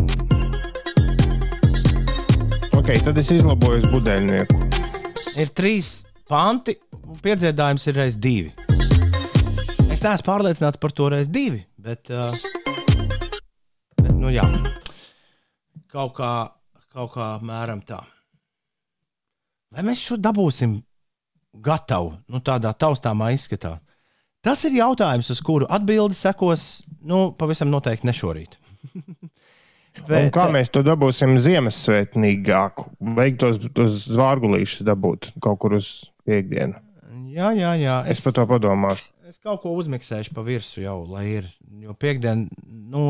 [2.78, 4.60] Ok, tad es izlaboju buļbuļsaktu.
[5.40, 5.92] Ir trīs
[6.30, 8.52] panti, un piedzīvājums ir reizes divi.
[9.94, 12.28] Es neesmu pārliecināts par to reizes divi, bet, uh,
[14.02, 14.46] bet nu jā,
[15.94, 16.34] kaut kā,
[16.94, 18.02] kaut kā mēram tā.
[19.74, 20.76] Vai mēs šo dabūsim
[21.66, 23.80] gatavu, nu, tādā taustāmā izskatā?
[24.44, 28.58] Tas ir jautājums, uz kuru atbildi sekos nu, pavisam noteikti ne šorīt.
[30.04, 32.88] Un kā mēs to dabūsim Ziemassvētnīgāku?
[33.16, 35.90] Vajag tos, tos zvārgulīšus dabūt kaut kur uz
[36.28, 36.80] piekdienu.
[37.34, 37.98] Jā, jā, jā.
[38.10, 39.12] Es par to padomāšu.
[39.30, 41.48] Es kaut ko uzmiksēšu pa virsmu jau, lai ir.
[41.82, 42.46] Jo piekdien,
[42.94, 43.04] nu,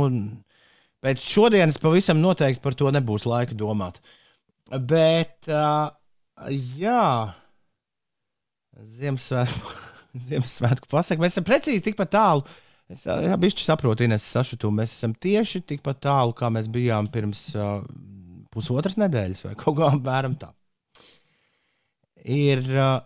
[1.03, 3.99] pēc šodienas pavisam noteikti par to nebūs laika domāt.
[4.71, 5.91] Bet, uh,
[6.79, 7.33] jā,
[8.93, 9.82] Ziemassvētku,
[10.27, 12.45] Ziemassvētku pasaka, mēs esam precīzi tikpat tālu.
[12.91, 14.69] Es jā, bišķi saprotu, Ines, sašutu.
[14.75, 17.79] Mēs esam tieši tikpat tālu, kā mēs bijām pirms uh,
[18.53, 20.51] pusotras nedēļas vai kaut kā apmēram tā.
[22.23, 22.61] Ir.
[22.69, 22.99] Uh,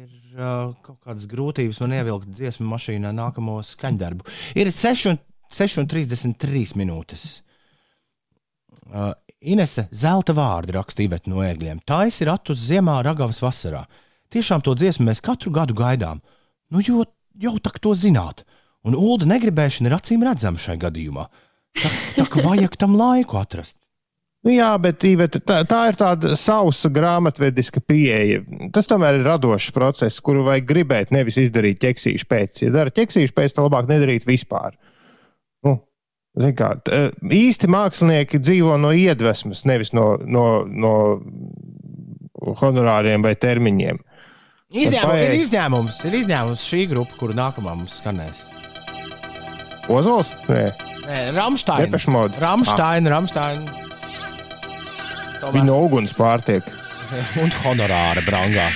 [0.00, 4.26] ir uh, kaut kādas grūtības man ievilkt dziesmu mašīnā nākamo skaņdarbu.
[4.58, 7.24] Ir 6,33 minūtes.
[8.90, 11.80] Uh, Inese zelta vārdu rakstīja no ērgļiem.
[11.88, 13.86] Tā ir ratus ziemā, ragavas vasarā.
[14.30, 16.22] Tiešām to dziesmu mēs katru gadu gaidām.
[16.70, 17.04] Nu, jo
[17.40, 18.44] jau tā to zināt.
[18.86, 21.26] Un Ulda negribēšana ir acīm redzama šai gadījumā.
[21.80, 23.76] Tā, tā kā vajag tam laiku atrast.
[24.40, 28.40] Nu, jā, bet Iveta, tā, tā ir tāda sausa grāmatvediska pieeja.
[28.72, 32.62] Tas tomēr ir radošs process, kuru vajag gribēt, nevis izdarīt ķeksīšu pēc.
[32.64, 34.78] Ja dara ķeksīšu pēc, tad labāk nedarīt vispār.
[35.66, 35.76] Nu,
[36.56, 37.02] kā, t-
[37.36, 40.94] īsti mākslinieki dzīvo no iedvesmas, nevis no, no, no
[42.62, 44.00] honorāriem vai termiņiem.
[44.70, 48.44] Izņēmums, ir izņēmums, ir izņēmums šī grupa, kuru nākamā mums skanēs.
[49.90, 50.30] Ozols?
[50.46, 50.68] Nē,
[51.08, 51.98] Nē, Rāmsteina.
[52.38, 53.66] Rāmsteina, Rāmsteina.
[55.50, 56.62] viņi no uguns pārtiek.
[57.42, 58.68] Un honorāra brangā.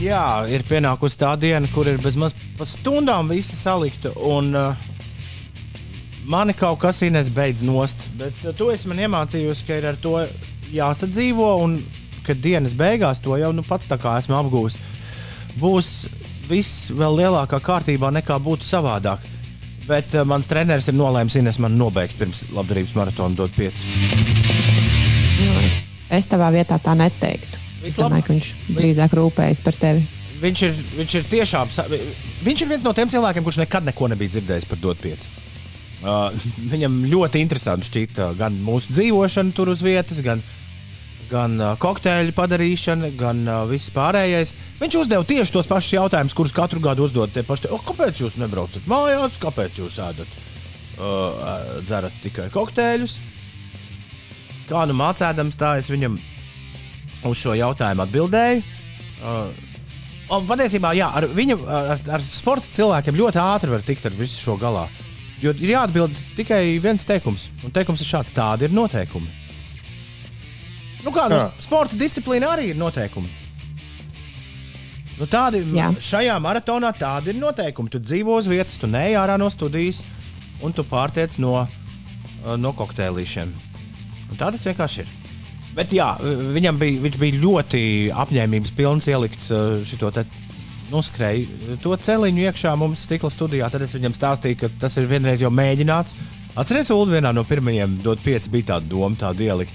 [0.00, 4.16] Jā, ir pienākusi tā diena, kur ir bezmaz pa stundām visi salikti.
[4.16, 4.72] Un uh,
[6.24, 8.00] mani kaut kas ines beidz nost.
[8.16, 10.22] Bet uh, tu esi man iemācījusi, ka ir ar to
[10.72, 11.52] jāsadzīvo.
[11.66, 11.82] Un
[12.26, 14.78] kad dienas beigās to jau nu, pats tā kā esmu apgūlis,
[15.60, 15.92] būs
[16.48, 19.24] viss vēl lielākā kārtībā nekā būtu savādāk.
[19.88, 23.82] Bet uh, mans treneris ir nolēmis Ines man nobeigt pirms labdarības maratona dot 5.
[25.42, 25.80] Nu, es,
[26.20, 27.58] es tavā vietā tā neteiktu.
[27.82, 30.04] Es domāju, ka viņš drīzāk rūpējas par tevi.
[30.42, 31.70] Viņš ir, viņš ir tiešām
[32.46, 35.26] viņš ir viens no tiem cilvēkiem, kurš nekad neko nebija dzirdējis par dot 5.
[36.02, 40.42] Uh, viņam ļoti interesanti šķita gan mūsu dzīvošana tur uz vietas, gan,
[41.32, 44.54] gan uh, kokteļu padarīšana, gan uh, viss pārējais.
[44.82, 47.70] Viņš uzdeva tieši tos pašus jautājumus, kurus katru gadu uzdod tie paši.
[47.72, 50.38] O, kāpēc jūs nebraucat mājās, kāpēc jūs ēdat?
[51.00, 53.16] Uh, dzerat tikai kokteļus.
[54.68, 56.20] Kā nu mācādams, tā es viņam
[57.28, 58.64] uz šo jautājumu atbildēju.
[59.22, 59.70] Uh,
[60.32, 64.38] Un patiesībā, jā, ar viņu, ar, ar sporta cilvēkiem ļoti ātri var tikt ar visu
[64.40, 64.86] šo galā.
[65.42, 69.41] Jo ir jāatbild tikai viens teikums, un teikums ir šāds: tādi ir noteikumi.
[71.02, 71.48] Nu kā, nu, Jā.
[71.62, 73.30] sporta disciplīna arī ir noteikumi.
[75.18, 75.90] Nu, tādi, Jā.
[76.02, 77.90] šajā maratonā tādi ir noteikumi.
[77.92, 80.02] Tu dzīvo uz vietas, tu neej ārā no studijas,
[80.62, 83.50] un tu pārtiec no, uh, no kokteilīšiem.
[84.30, 85.10] Un tā tas vienkārši ir.
[85.76, 86.06] Bet jā,
[86.52, 90.26] viņam bija, viņš bija ļoti apņēmības pilns ielikt šo te
[90.92, 93.70] noskrēju to celiņu iekšā mums stikla studijā.
[93.72, 96.16] Tad es viņam stāstīju, ka tas ir vienreiz jau mēģināts.
[96.52, 99.72] Atcerieties, Ulu, vienā no pirmajiem dot pieci bija tāda doma, tādu ielikt.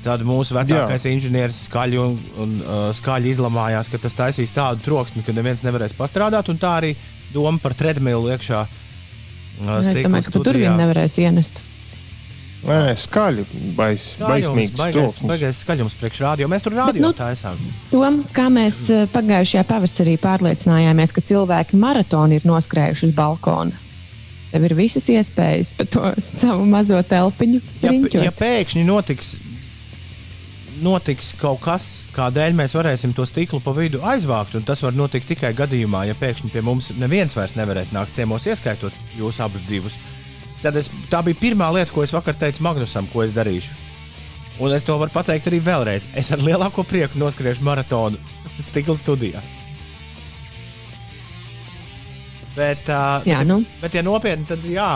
[0.00, 1.10] Tad mūsu vecākais Jā.
[1.12, 5.92] inženieris skaļi, un, un, uh, skaļi izlamājās, ka tas taisīs tādu troksni, ka neviens nevarēs
[5.98, 6.48] pastrādāt.
[6.48, 6.94] Un tā arī
[7.34, 8.62] doma par treadmillu iekšā.
[8.64, 8.86] Uh,
[9.60, 11.60] Es stikla domāju, ka tu tur vien nevarēsi ienest.
[12.60, 13.44] Nē, skaļi,
[13.76, 15.28] bais, baismīgs baigais, stulbs.
[15.30, 16.48] baigais skaļums priekš rādio.
[16.52, 17.60] Mēs tur rādio nu, taisām.
[17.88, 23.80] Tom, kā mēs eh, pagājušajā pavasarī pārliecinājāmies, ka cilvēki maratonu ir noskrējuši uz balkona.
[24.50, 27.62] Tev ir visas iespējas par to savu mazo telpiņu.
[27.80, 27.94] Ja,
[28.28, 29.38] ja pēkšņi notiks,
[30.84, 35.28] notiks kaut kas, kādēļ mēs varēsim to stiklu pa vidu aizvākt, un tas var notikt
[35.30, 39.98] tikai gadījumā, ja pēkšņi pie mums neviens vairs nevarēs nākt ciemos, ieskaitot jūs abus divus.
[40.60, 43.76] Tad es, tā bija pirmā lieta, ko es vakar teicu Magnusam, ko es darīšu.
[44.60, 46.10] Un es to varu pateikt arī vēlreiz.
[46.20, 48.20] Es ar lielāko prieku noskriešu maratonu
[48.68, 49.40] stikla studijā.
[52.56, 53.60] Bet, uh, Jā, bet, nu.
[53.80, 54.88] bet, ja nopietni, tad jā,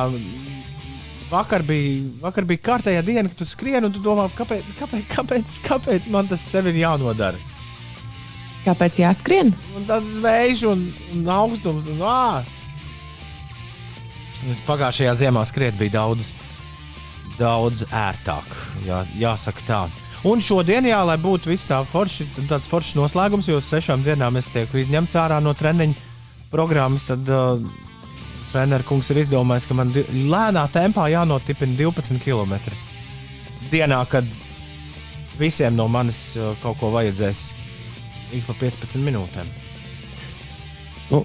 [1.34, 5.58] vakar bija, vakar bija kārtējā diena, kad tu skrieni un tu domā, kāpēc, kāpēc, kāpēc,
[5.66, 7.40] kāpēc man tas sev ir jānodara.
[8.64, 9.52] Kāpēc jāskrien?
[9.76, 11.90] Un tāds vējš un, un augstums.
[11.92, 12.44] Un, ā!
[14.64, 16.30] Pagājušajā ziemā skriet bija daudz,
[17.38, 18.56] daudz ērtāk.
[18.86, 19.82] Jā, jāsaka tā.
[20.24, 24.40] Un šodien, jā, lai būtu viss tā forši, tāds foršs noslēgums, jo uz sešām dienām
[24.40, 25.96] es tieku izņemts ārā no treniņa
[26.52, 27.60] programmas, tad uh,
[28.54, 32.54] treneris kungs ir izdomājis, ka man lēnā tempā jānotipina 12 km.
[33.72, 34.28] Dienā, kad
[35.40, 37.48] visiem no manis uh, kaut ko vajadzēs
[38.34, 39.50] ik pa 15 minūtēm.
[41.10, 41.20] Nu,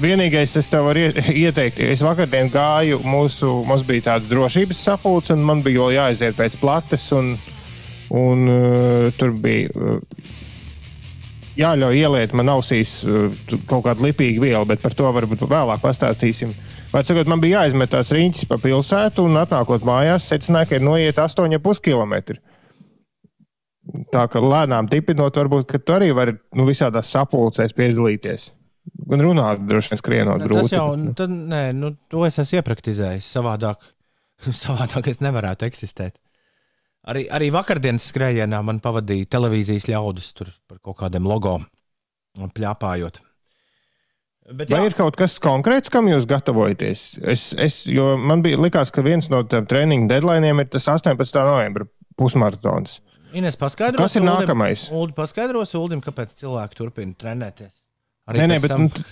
[0.00, 5.34] vienīgais, es tev varu ie- ieteikt, es vakardien gāju, mūsu, mums bija tāda drošības sapulce,
[5.36, 7.34] un man bija vēl jāaiziet pēc plates, un,
[8.16, 9.98] un uh, tur bija uh,
[11.58, 13.32] jāļauj ieliet man ausīs uh,
[13.70, 16.54] kaut kādu lipīgu vielu, bet par to varbūt vēlāk pastāstīsim.
[16.92, 20.84] Vai sakot, man bija jāizmet tās riņķis pa pilsētu, un atnākot mājās, secināju, ka ir
[20.84, 22.36] noiet 8,5 km.
[24.12, 28.50] Tā kā lēnām tipinot, varbūt tu arī vari nu, visādās sapulcēs piedalīties.
[29.12, 30.68] Un runāt, droši vien skrienot Ne, grūti.
[30.68, 33.28] Tas jau nu, tad, nē, nu, to es esmu iepraktizējis.
[33.38, 33.88] Savādāk,
[34.64, 36.16] savādāk es nevarētu eksistēt.
[37.10, 41.56] Arī, arī vakardienas skrējienā man pavadīja televīzijas ļaudis tur par kaut kādiem logo
[42.54, 43.18] plāpājot.
[44.52, 47.02] Bet, Vai ir kaut kas konkrēts, kam jūs gatavojaties?
[47.30, 47.76] Es, es,
[48.18, 51.42] man bija likās, ka viens no tiem treniņu deadlineiem ir tas 18.
[51.46, 51.86] novembra
[52.18, 52.98] pusmaratons.
[53.38, 54.88] Ines Kas ir nākamais?
[54.92, 57.72] Uldi paskaidros, Uldim, kāpēc cilvēki turpina trenēties.
[58.28, 59.04] Arī Nē, nē, bet tam- nu,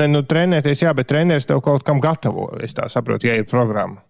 [0.00, 2.48] ne, nu, trenēties, jā, bet treneris tev kaut kam gatavo.
[2.64, 4.02] Es tā saprotu, ja ir programma.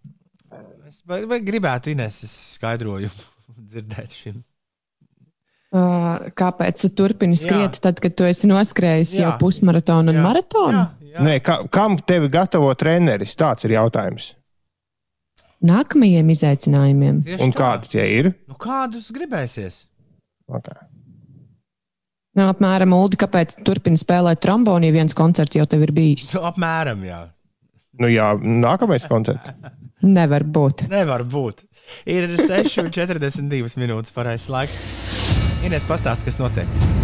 [0.93, 3.23] Es vai, vai gribētu Ines skaidrojumu
[3.71, 4.43] dzirdēt šim?
[5.73, 7.47] Uh, kāpēc tu turpini Jā.
[7.47, 9.23] skriet, tad, kad tu esi noskrējis Jā.
[9.25, 10.25] jau pusmaratonu un Jā.
[10.27, 10.83] maratonu?
[11.01, 11.25] Jā, jā.
[11.25, 13.33] Nē, ka, kam tevi gatavo treneris?
[13.41, 14.35] Tāds ir jautājums.
[15.65, 17.23] Nākamajiem izaicinājumiem.
[17.25, 17.61] Tieši Un tā.
[17.63, 18.29] kādi tie ir?
[18.51, 19.87] Nu, kādus gribēsies?
[20.53, 20.77] Okay.
[22.37, 26.35] Nu, apmēram, Ulu, kāpēc tu turpini spēlēt tromboni, ja viens koncerts jau tev ir bijis?
[26.37, 27.23] Nu, apmēram, jā.
[27.97, 29.57] Nu, jā, nākamais koncerts.
[30.03, 30.87] Nevar būt.
[30.91, 31.63] Nevar būt.
[32.11, 34.83] Ir 6,42 minūtes pareizais laiks.
[35.63, 37.02] Ines, pastāsti, kas notiek.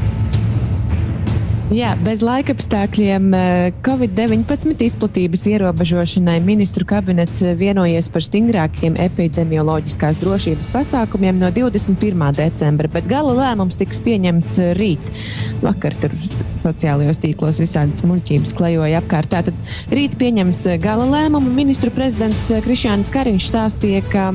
[1.68, 10.16] Jā, bez laika apstākļiem eh, Covid-19 izplatības ierobežošanai ministru kabinets eh, vienojies par stingrākiem epidemioloģiskās
[10.22, 12.24] drošības pasākumiem no 21.
[12.38, 15.12] decembra, bet gala lēmums tiks pieņemts eh, rīt.
[15.60, 16.16] Vakar tur
[16.62, 19.34] sociālajos tīklos visādas muļķības klejoja apkārt.
[19.36, 21.52] Tātad rīt pieņems gala lēmumu.
[21.52, 24.30] Ministru prezidents Krišjānis Kariņš stāstīja, ka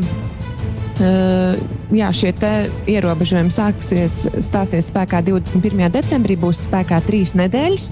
[0.99, 2.31] jā, šie
[2.89, 5.87] ierobežojumi sāksies, stāsies spēkā 21.
[5.93, 7.87] decembrī, būs spēkā trīs nedēļas,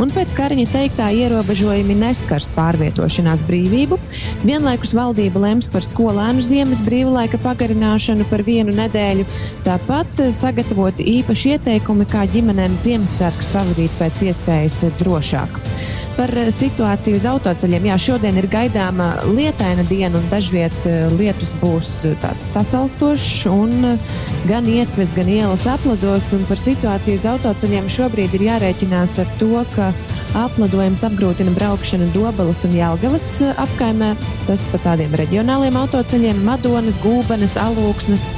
[0.00, 3.98] un pēc Kariņa teiktā ierobežojumi neskars pārvietošanās brīvību.
[4.46, 9.26] Vienlaikus valdība lems par skolēnu ziemas brīvlaika pagarināšanu par vienu nedēļu.
[9.66, 15.60] Tāpat eh, sagatavot īpaši ieteikumi, kā ģimenēm Ziemassvētkus pavadīt pēc iespējas drošāk.
[16.16, 17.90] Par eh, situāciju uz autoceļiem.
[17.90, 23.98] Jā, šodien ir gaidāma lietaina diena, un dažviet eh, lietus būs eh, tāds sasalstošs, un
[24.48, 26.32] gan ietves, gan ielas aplados.
[26.48, 29.90] Par situāciju uz autoceļiem šobrīd ir jārēķinās ar to, ka
[30.36, 34.14] apladojums apgrūtina braukšanu Dobelas un Jelgavas apkaimē.
[34.48, 38.30] Tas pa tādiem reģionāliem autoceļiem- Madonas, Gūbenes, Alūksnes.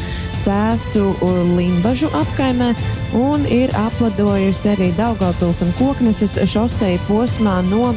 [0.44, 2.72] Cēsu un Limbažu apkaimē,
[3.18, 7.92] un ir apladojusi arī Daugavpils un Kokneses šoseja posmā no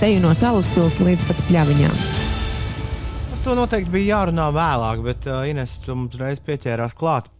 [0.00, 2.00] Teju no Salaspils līdz pat Pļaviņām.
[3.30, 7.30] Par to noteikti bija jārunā vēlāk, bet uh, Ines tu mums reiz pieķērās klāt.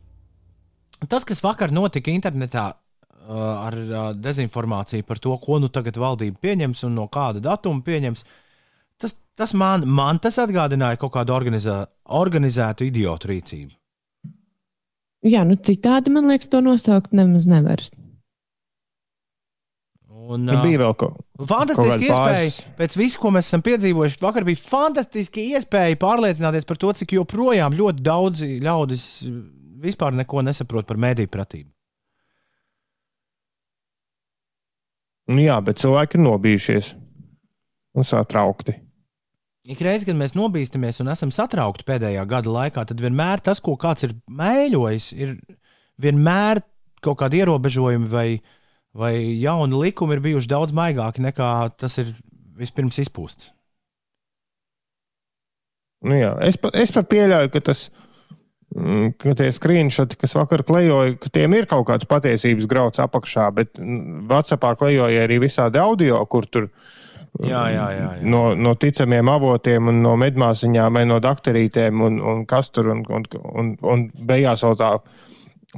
[1.09, 6.41] Tas, kas vakar notika internetā uh, ar uh, dezinformāciju par to, ko nu tagad valdība
[6.49, 8.25] pieņems un no kāda datuma pieņems,
[9.01, 11.83] tas, tas man, man tas atgādināja kaut kādu organizē,
[12.21, 13.80] organizētu idiotu rīcību.
[15.27, 17.83] Jā, nu citādi man liekas, to nosaukt nemaz nevar.
[20.31, 24.21] Un, Nu, bija vēl kaut Fantastiski kaut kāda iespēja, pēc visu, ko mēs esam piedzīvojuši,
[24.23, 29.05] vakar bija fantastiski iespēja pārliecināties par to, cik joprojām ļoti daudzi ļaudis
[29.81, 31.71] vispār neko nesaprot par mediju pratību.
[35.31, 36.93] Nu, jā, bet cilvēki ir nobijušies
[37.97, 38.75] un satraukti.
[39.69, 43.75] Ik reiz, kad mēs nobīstamies un esam satraukti pēdējā gada laikā, tad vienmēr tas, ko
[43.81, 45.35] kāds ir mēģinājis, ir
[46.01, 46.63] vienmēr
[47.05, 48.29] kaut kādi ierobežojumi vai,
[48.97, 52.15] vai jauni likumi ir bijuši daudz maigāki nekā tas ir
[52.57, 53.51] vispirms izpūsts.
[56.09, 57.91] Nu, jā, es, pa, es pat pieļauju, ka tas
[58.73, 63.51] mm, ka tie screenshoti, kas vakar klejoja, ka tiem ir kaut kāds patiesības grauds apakšā,
[63.59, 66.71] bet mm, Whatsappā klejoja arī visādi audio, kur tur
[67.39, 68.11] Jā, jā, jā.
[68.19, 68.27] jā.
[68.27, 73.05] no, no ticamiem avotiem, un no medmāsiņām, vai no doktorītēm, un, un kas tur, un,
[73.09, 74.91] un, un, un beigās vēl tā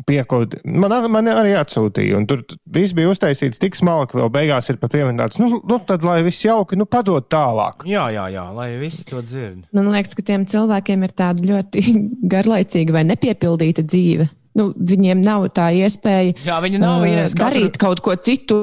[0.09, 0.57] piekod.
[0.65, 4.95] Man, man arī atsūtīja, un tur viss bija uztaisīts tik smalki, vēl beigās ir pat
[4.97, 7.87] pieminēts, nu, nu tad, lai viss jauki, nu, padod tālāk.
[7.89, 9.67] Jā, jā, jā, lai visi to dzird.
[9.77, 11.85] Man liekas, ka tiem cilvēkiem ir tāda ļoti
[12.33, 14.31] garlaicīga vai nepiepildīta dzīve.
[14.53, 18.59] Nu, viņiem nav tā iespēja Jā, nav ā, Ines, katru- darīt kaut ko citu,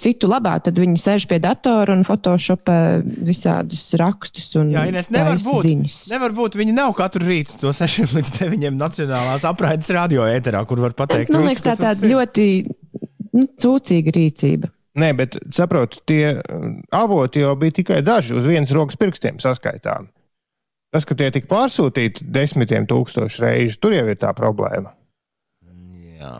[0.00, 0.54] citu labā.
[0.64, 5.66] Tad viņi sēž pie datora un photoshopē visādus rakstus un Jā, Ines, nevar būt.
[5.68, 5.98] ziņas.
[6.14, 6.56] Nevar būt.
[6.56, 11.36] Viņi nav katru rītu no 6 līdz 9 nacionālās apraides radio ēterā, kur var pateikt,
[11.36, 12.48] Man visu, liekas, tā tāda ļoti
[13.36, 14.72] nu, cūcīga rīcība.
[14.98, 20.08] Nē, bet saprotu, tie mm, avoti jau bija tikai daži uz vienas rokas pirkstiem saskaitām.
[20.88, 24.94] Tas, ka tie tika pārsūtīti desmitiem tūkstošu reižu, tur jau ir tā problēma.
[26.18, 26.32] Jā.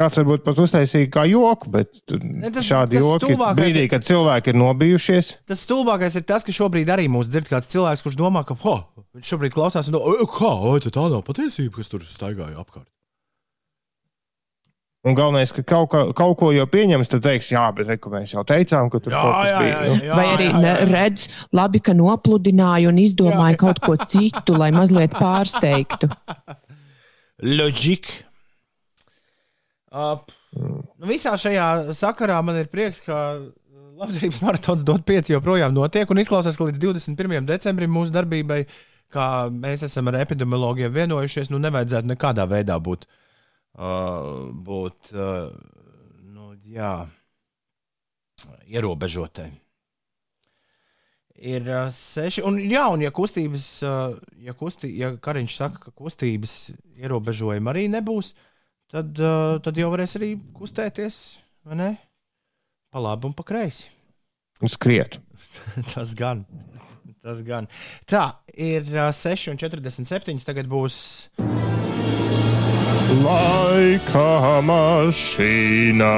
[0.00, 4.50] Kāds varbūt pat uztaisīja kā joku, bet Ne, tas- šādi tas joki brīdī, kad cilvēki
[4.50, 5.28] ir nobijušies.
[5.46, 8.74] Tas stulbākais ir tas, ka šobrīd arī mūs dzird kāds cilvēks, kurš domā, ka ho,
[9.14, 12.88] viņš šobrīd klausās un domā, kā, oi, tā nav patiesība, kas tur staigāja apkārt.
[15.04, 18.34] Un galvenais, ka kaut, kā, kaut ko jau pieņems, tad teiks, jā, bet reku, mēs
[18.36, 19.72] jau teicām, ka tur Jā, kaut kas jā, bija.
[19.72, 19.96] jā, nu.
[20.06, 20.84] jā, Vai arī jā, jā.
[20.92, 21.24] redz,
[21.58, 26.06] labi, ka nopludināja un izdomāja kaut ko citu, lai mazliet pārsteigtu.
[27.42, 28.20] Loģika.
[29.92, 30.22] Uh,
[30.56, 33.16] nu visā šajā sakarā man ir prieks, ka
[33.98, 37.44] labdarības maratons dod pieci joprojām notiek un izklausās, ka līdz 21.
[37.48, 38.62] decembrim mūsu darbībai,
[39.12, 43.04] kā mēs esam ar epidemiologiem vienojušies, nu nevajadzētu nekādā veidā būt,
[43.76, 45.50] uh, būt uh,
[46.32, 46.94] nu, jā,
[48.70, 49.50] ierobežotai.
[51.42, 55.94] Ir uh, seši, un, jā, un ja kustības, uh, ja, kustī, ja Kariņš saka, ka
[55.98, 56.70] kustības
[57.02, 58.30] ierobežojumi arī nebūs,
[58.92, 61.16] tad, uh, tad jau varēs arī kustēties,
[61.66, 61.90] vai ne?
[62.94, 63.90] Pa labi un pa kreisi.
[64.62, 65.18] Un skriet.
[65.92, 66.44] Tas gan.
[67.22, 67.66] Tas gan.
[68.06, 68.22] Tā
[68.54, 70.38] ir uh, 6,47.
[70.46, 71.00] Tagad būs
[73.22, 76.14] Laika mašīnā.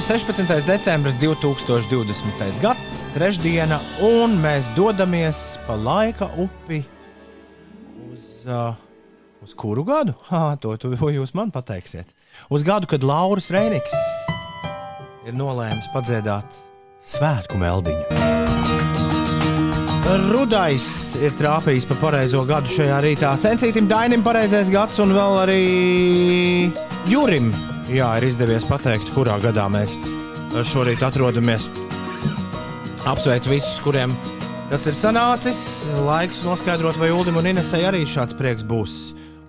[0.00, 0.64] Ir 16.
[0.64, 2.60] decembris 2020.
[2.62, 6.78] gads, trešdiena, un mēs dodamies pa laika upi
[8.08, 8.72] uz, uh,
[9.44, 10.14] uz kuru gadu?
[10.30, 12.08] Ha, to, to, jūs man pateiksiet.
[12.48, 13.92] Uz gadu, kad Lauris Reiniks
[15.28, 16.48] ir nolēmis padziedāt
[17.04, 18.00] svētku meldiņu.
[20.30, 20.86] Rudais
[21.20, 23.34] ir trāpījis pa pareizo gadu šajā rītā.
[23.36, 25.60] Sencītam Dainim pareizais gads, un vēl arī
[27.12, 27.52] Jurim.
[27.90, 29.96] Jā, ir izdevies pateikt, kurā gadā mēs
[30.70, 31.64] šorīt atrodamies.
[33.10, 34.12] Apsveicu visus, kuriem
[34.70, 35.58] tas ir sanācis.
[36.06, 38.94] Laiks noskaidrot, vai Ulim un Inesai arī šāds prieks būs.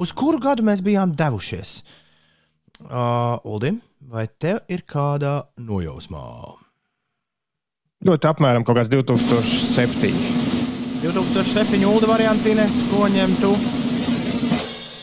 [0.01, 1.75] Uz kuru gadu mēs bijām devušies?
[2.81, 3.77] Uh, Uldim,
[4.09, 6.25] vai tev ir kāda nojausmā?
[8.09, 10.17] Ļoti apmēram kaut kāds 2007.
[11.05, 11.85] 2007.
[11.85, 13.53] Ulda variants Ines, ko ņemtu?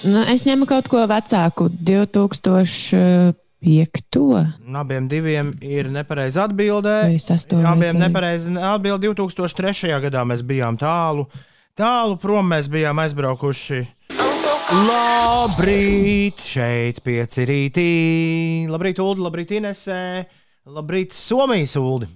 [0.07, 3.35] Nu, es ņemu kaut ko vecāku, 2005.
[4.69, 6.97] Un Abiem diviem ir nepareiza atbildē.
[7.11, 7.99] Abiem ceļu.
[8.05, 9.09] nepareiza atbilde.
[9.11, 9.91] 2003.
[10.07, 11.27] gadā mēs bijām tālu.
[11.79, 13.81] Tālu prom mēs bijām aizbraukuši.
[14.69, 17.91] Labrīt, šeit pieci rītī.
[18.71, 20.27] Labrīt, Ulu, labrīt, Inesē.
[20.69, 22.07] Labrīt, Somijas Ulu.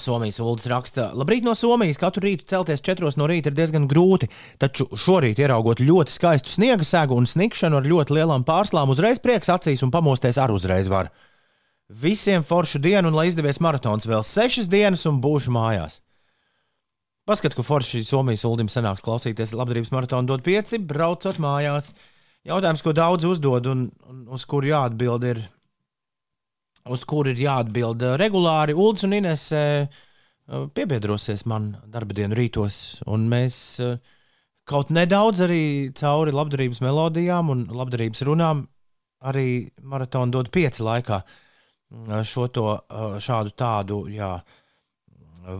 [0.00, 1.98] Somijas Ulas raksta, labrīt no Somijas.
[2.00, 4.28] Katru rītu celties četros no rīta ir diezgan grūti,
[4.62, 9.52] taču šorīt ieraugot ļoti skaistu sniega segu un snikšanu ar ļoti lielām pārslām, uzreiz prieks
[9.52, 11.10] acīs un pamosties ar uzreiz var.
[11.88, 16.00] Visiem foršu dienu, un lai izdevies maratons vēl sešas dienas, un būšu mājās.
[17.28, 21.92] Paskat, ka forši Somijas uldim sanāks klausīties labdarības maratonu dod pieci, braucot mājās.
[22.48, 25.42] Jautājums, ko daudz uzdod un, un uz kuru jāatbild, ir,
[26.90, 28.74] uz kuru ir jāatbild eh, regulāri.
[28.74, 30.00] Uldis un Ines eh,
[30.74, 33.98] piebiedrosies man darba dienu rītos, un mēs eh,
[34.68, 35.62] kaut nedaudz arī
[35.98, 38.66] cauri labdarības melodijām un labdarības runām
[39.26, 39.46] arī
[39.86, 41.22] maratona dod pieci laikā
[42.24, 42.64] šo to
[43.20, 44.30] šādu tādu, jā,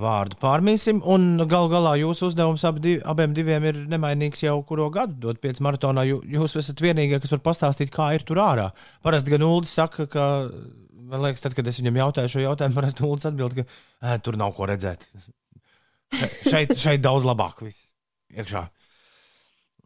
[0.01, 1.03] vārdu pārmīsim.
[1.05, 5.63] Un gal galā jūsu uzdevums ab abiem diviem ir nemainīgs jau kuru gadu dot pieci
[5.63, 6.07] maratonā.
[6.09, 8.71] Jūs esat vienīgie, kas var pastāstīt, kā ir tur ārā.
[9.05, 10.27] Parasti gan Uldis saka, ka,
[11.13, 14.39] man liekas, tad, kad es viņam jautāju šo jautājumu, parasti Uldis atbild, ka e, tur
[14.41, 15.05] nav ko redzēt.
[16.13, 17.93] Še, šeit, šeit daudz labāk viss
[18.33, 18.67] iekšā.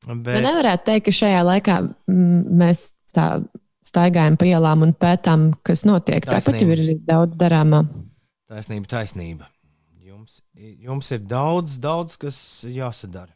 [0.07, 0.41] Bet...
[0.45, 3.29] Nevarētu teikt, ka šajā laikā mēs tā
[3.87, 6.27] staigājam pa ielām un pētām, kas notiek.
[6.27, 7.85] Tāpat jau ir daudz darāmā.
[8.51, 9.49] Taisnība, taisnība.
[10.07, 12.39] Jums, jums ir daudz, daudz kas
[12.70, 13.33] jāsadara.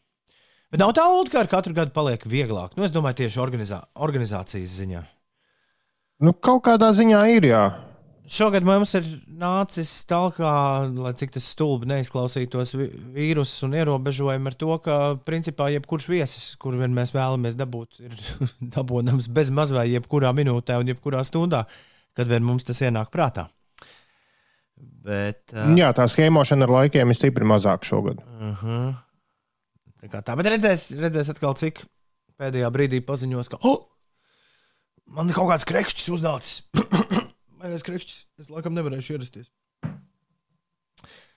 [0.70, 2.76] Bet nav tā, ka ar katru gadu paliek vieglāk.
[2.78, 5.03] Nu, es domāju, tieši organizā, organizācijas ziņā.
[6.20, 7.62] Nu, kaut kādā ziņā ir jā.
[8.30, 9.06] Šogad mums ir
[9.40, 10.36] nācis tālāk,
[10.94, 16.78] lai cik tas stulbi neizklausītos vīrusu un ierobežojumi ar to, ka principā jebkurš viesis, kuru
[16.78, 18.14] vien mēs vēlamies dabūt, ir
[18.76, 21.64] dabūjams bez maz vai jebkurā minūtē un jebkurā stundā,
[22.14, 23.48] kad vien mums tas ienāk prātā.
[24.78, 28.20] Bet, uh, Jā, tā schēmošana ar laikiem ir stipri mazāka šogad.
[28.20, 28.90] Uh -huh.
[30.00, 31.82] Tā kā tā, bet redzēs, redzēs atkal, cik
[32.38, 33.89] pēdējā brīdī paziņos, ka oh,
[35.14, 36.62] man ir kaut kāds krekšķis uznācis.
[37.61, 38.20] Maigais krekšķis.
[38.40, 39.50] Es laikam nevarēšu ierasties.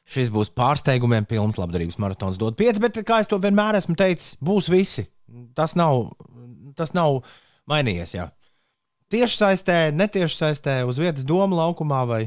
[0.04, 2.40] Šis būs pārsteigumiem pilns labdarības maratons.
[2.40, 5.06] Dod 5, bet, kā jau vienmēr esmu teicis, būs visi.
[5.56, 6.10] Tas nav,
[6.78, 7.22] tas nav
[7.72, 8.18] mainījies.
[8.18, 8.28] Jā.
[9.14, 12.22] Tieši saistē, netieši saistē, uz vietas doma laukumā vai,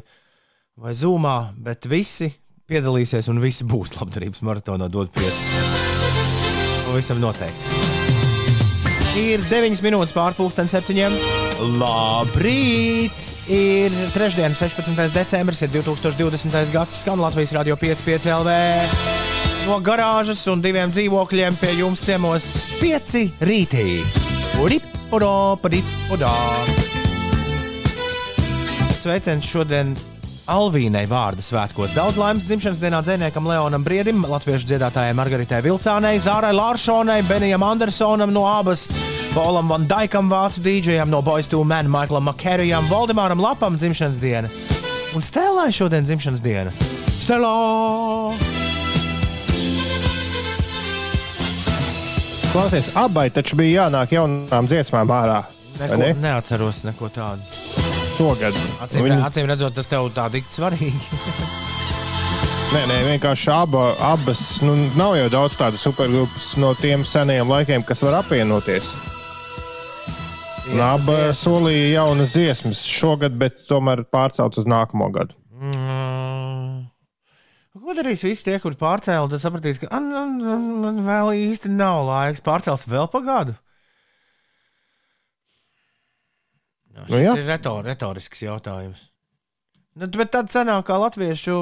[0.81, 1.37] vai zūmā,
[1.67, 2.31] bet visi
[2.71, 4.89] piedalīsies un visi būs labdarības maratonā.
[4.93, 5.47] Dod 5.
[6.87, 7.96] Pavisam noteikti.
[9.17, 11.15] Ir 9 minūtes pārpusdienas septiņiem.
[11.81, 13.17] Labrīt!
[13.49, 14.93] Ir trešdiena, 16.
[15.15, 16.73] decembris, ir 2020.
[16.75, 18.57] gads, skan Latvijas radio 5,5 LV.
[19.65, 22.51] No garāžas un diviem dzīvokļiem pie jums ciemos
[22.81, 24.03] pieci rītī.
[24.61, 25.33] Uripodā,
[25.65, 26.35] padipodā.
[28.93, 29.97] Sveiciens šodien
[30.47, 31.95] Alvīnai vārdu svētkos.
[31.97, 38.31] Daudz laimes dzimšanas dienā dzinējam Leonam Briedim, latviešu dziedātājai Margaritai Vilcānei, Zārai Lāršonai, Benijam Andersonam
[38.35, 38.87] no abas
[39.35, 44.53] Polam Van Daikam, vācu dīdžejam no Boys to Men, Maiklam Makerijam, Valdemāram Lapam dzimšanas diena.
[45.19, 46.73] Un Stēlai šodien dzimšanas diena.
[47.11, 47.53] Stelā!
[52.55, 55.43] Klausies, abai taču bija jānāk jaunām dziesmām ārā.
[55.83, 56.15] Neko, ne?
[56.23, 57.86] Neatceros neko tādu.
[58.17, 58.57] Šogad.
[58.85, 59.19] Acīm, Viņi...
[59.27, 61.01] acīm redzot, tas tev tā dikti svarīgi.
[62.67, 64.41] Nē, nē, vienkārši aba, abas.
[64.65, 68.91] Nu, nav jau daudz tādu supergrupas no tiem seniem laikiem, kas var apvienoties.
[70.83, 75.39] Abi solīja jaunas dziesmas šogad, bet tomēr pārcelt uz nākamo gadu.
[75.55, 76.89] Mm.
[77.87, 79.31] Ko darīs visi tie, kuri pārcēlīja?
[79.31, 82.43] Tad sapratīs, ka man, vēl īsti nav laiks.
[82.43, 83.23] Pārcels vēl pa
[86.97, 87.13] gadu.
[87.13, 87.37] Jā, nu, jā.
[87.41, 89.05] ir retor, retorisks jautājums.
[89.97, 91.55] Nu, bet tad sanāk, kā latviešu,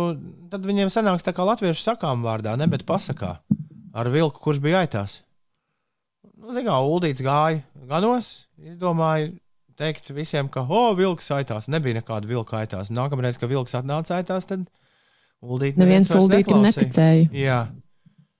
[0.50, 3.36] tad viņiem sanāks tā kā latviešu sakām vārdā, ne bet pasakā
[3.94, 5.20] ar vilku, kurš bija aitās.
[6.34, 9.30] Nu, Zinām, kā Uldīts gāja gados, izdomāja
[9.78, 11.68] teikt visiem, ka, oh, vilks aitās.
[11.70, 12.90] Nebija nekāda vilka aitās.
[12.94, 14.66] Nākamreiz, kad vilks atnāca aitās, tad
[15.44, 17.30] Uldīts neviens Uldītam neticēja.
[17.36, 17.60] Jā.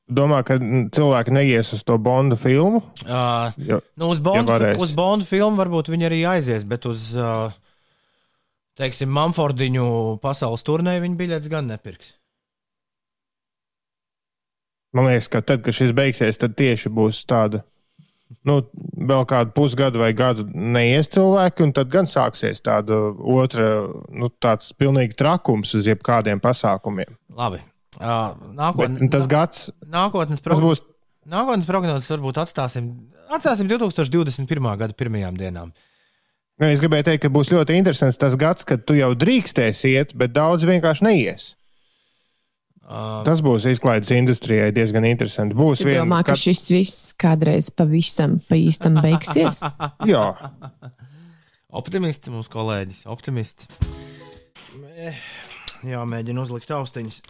[0.05, 2.83] Domā, ka cilvēki neies uz to Bonda filmu?
[3.07, 7.07] Uh, jo, nu, uz, Bonda, ja uz Bonda filmu varbūt viņi arī aizies, bet uz,
[7.17, 7.55] uh,
[8.77, 9.87] teiksim, Manfordiņu
[10.21, 12.13] pasaules turnēju viņi biļetes gan nepirks.
[14.95, 17.65] Man liekas, ka tad, kad šis beigsies, tad tieši būs tāda
[18.47, 18.61] nu,
[18.95, 23.71] vēl kādu pusgadu vai gadu neies cilvēki, un tad gan sāksies tāda otra,
[24.13, 27.17] nu, tāds pilnīgi trakums uz jebkādiem pasākumiem.
[27.35, 27.65] Labi.
[28.01, 30.85] Nākotnes, tas gads, nākotnes, prog būs...
[31.31, 32.93] nākotnes prognozes varbūt atstāsim,
[33.33, 34.71] atstāsim 2021.
[34.81, 35.75] gada pirmajām dienām.
[36.63, 40.35] Es gribēju teikt, ka būs ļoti interesants tas gads, kad tu jau drīkstēsi iet, bet
[40.37, 41.53] daudz vienkārši neies.
[42.85, 45.57] Uh, Tas būs izklaides industrijai diezgan interesanti.
[45.57, 46.03] Būs viena.
[46.03, 49.63] Domā, ka šis viss kādreiz pavisam pa īstam beigsies?
[50.13, 50.27] Jā.
[51.75, 53.71] Optimists mums kolēģis, optimists.
[55.85, 57.23] Jā, mēģinu uzlikt austiņas,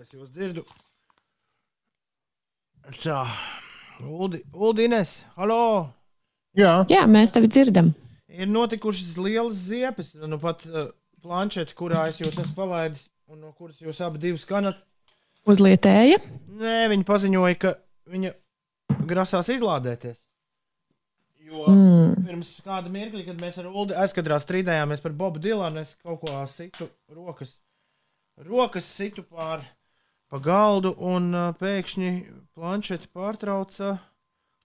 [0.00, 0.62] es jūs dzirdu.
[3.02, 3.18] Tā,
[4.00, 5.90] Uldi, Uldines, halo!
[6.56, 6.78] Jā.
[6.88, 7.90] Jā, mēs tevi dzirdam.
[8.32, 10.86] Ir notikušas lielas ziepes, nu pat uh,
[11.20, 14.80] planšeti, kurā es jūs esmu palaidis, un no kuras jūs abi divas skanat.
[15.44, 16.22] Uzlietēja?
[16.48, 17.74] Nē, viņa paziņoja, ka
[18.08, 18.32] viņa
[19.10, 20.22] grasās izlādēties.
[21.50, 22.22] Jo mm.
[22.24, 26.40] pirms kāda mirkļa, kad mēs ar Ulu aizkadrā strīdējāmies par Bobu Dilanu, es kaut ko
[26.48, 27.58] situ rokas,
[28.48, 29.66] rokas situ pār
[30.30, 32.10] pa galdu, un uh, pēkšņi
[32.56, 33.96] planšeti pārtrauca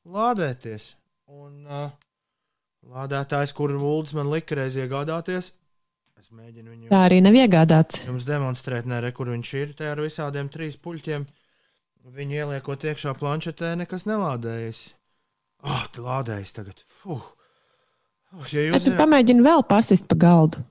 [0.06, 0.92] lādēties.
[1.36, 1.88] Un uh,
[2.86, 5.52] lādētājs, kuru Vulds man lika reiz iegādāties,
[6.22, 8.04] es mēģinu viņu Tā arī nav iegādāts.
[8.06, 9.74] jums demonstrēt, nē, re, kur viņš ir.
[9.78, 11.26] Te ar visādiem trīs puļķiem.
[12.16, 14.84] Viņu ieliekot iekšā planšetē, nekas nelādējas.
[15.66, 16.82] Ah, oh, tā lādējas tagad.
[16.86, 17.24] Fuh.
[18.36, 20.62] Oh, ja Es jūs tad pamēģinu vēl pasist pa galdu.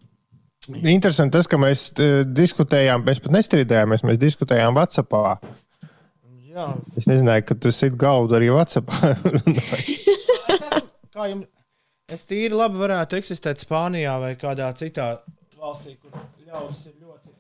[0.73, 5.39] Interesanti tas, ka mēs eh, diskutējām, mēs pat nestrīdējāmies, mēs diskutējām WhatsAppā.
[6.55, 9.15] Jā, Es nezināju, ka tu sit galdu arī WhatsAppā.
[11.15, 11.51] kā jums?
[12.13, 15.07] Es tīri labi varētu eksistēt Spānijā vai kādā citā
[15.57, 16.13] valstī, kur
[16.45, 17.33] ļaudis ir ļoti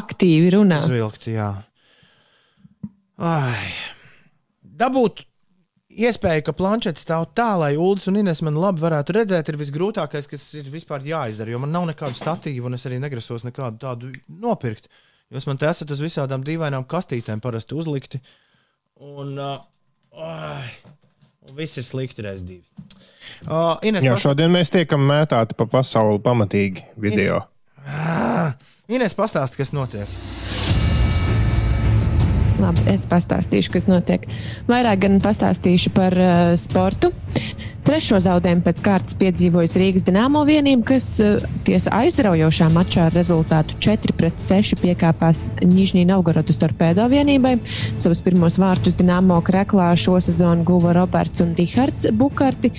[0.00, 0.78] Aktīvi runā.
[0.84, 1.50] Zvilgti, jā.
[3.20, 3.68] Ai.
[4.80, 5.24] Dabūt
[5.90, 10.28] iespēju, ka planšetes stāv tā, lai Ulas un Ines man labi varētu redzēt, ir visgrūtākais,
[10.30, 11.52] kas ir vispār jāizdara.
[11.52, 14.90] Jo man nav nekādu statīvu, un es arī negrasos nekādu tādu nopirkt.
[15.30, 18.20] Jūs man te esat uz visādām dīvainām kastītēm parasti uzlikti.
[19.00, 19.60] Un, uh,
[21.46, 22.64] un viss ir slikti reiz divi.
[23.46, 24.26] Uh, Ines, Jā, pas...
[24.26, 27.44] šodien mēs tiekam mētāti pa pasauli pamatīgi video.
[28.90, 30.18] Ines pastāsti, kas notiek.
[32.60, 34.26] Labi, es pastāstīšu, kas notiek.
[34.68, 37.08] Vairāk gan pastāstīšu par uh, sportu.
[37.86, 43.78] Trešo zaudējumu pēc kārtas piedzīvojas Rīgas dīnāmo vienība, kas uh, tiesa aizraujošā mačā ar rezultātu
[43.80, 47.56] 4-6 piekāpās Nižņī Novgorodas torpēdo vienībai.
[48.02, 52.74] Savus pirmos vārtus dīnāmo kreklā šo sezonu guva Roberts un Dihards Bukarti.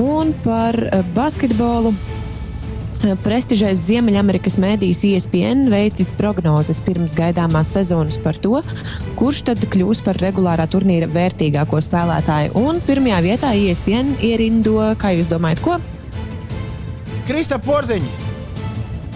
[0.00, 1.92] Un par uh, basketbolu
[3.24, 8.60] Prestižais Ziemeļamerikas mēdījis ESPN veicis prognozes pirms gaidāmās sezonas par to,
[9.18, 12.54] kurš tad kļūs par regulārā turnīra vērtīgāko spēlētāju.
[12.56, 15.80] Un pirmajā vietā ESPN ierindo, kā jūs domājat, ko?
[17.26, 18.26] Krista Porziņa!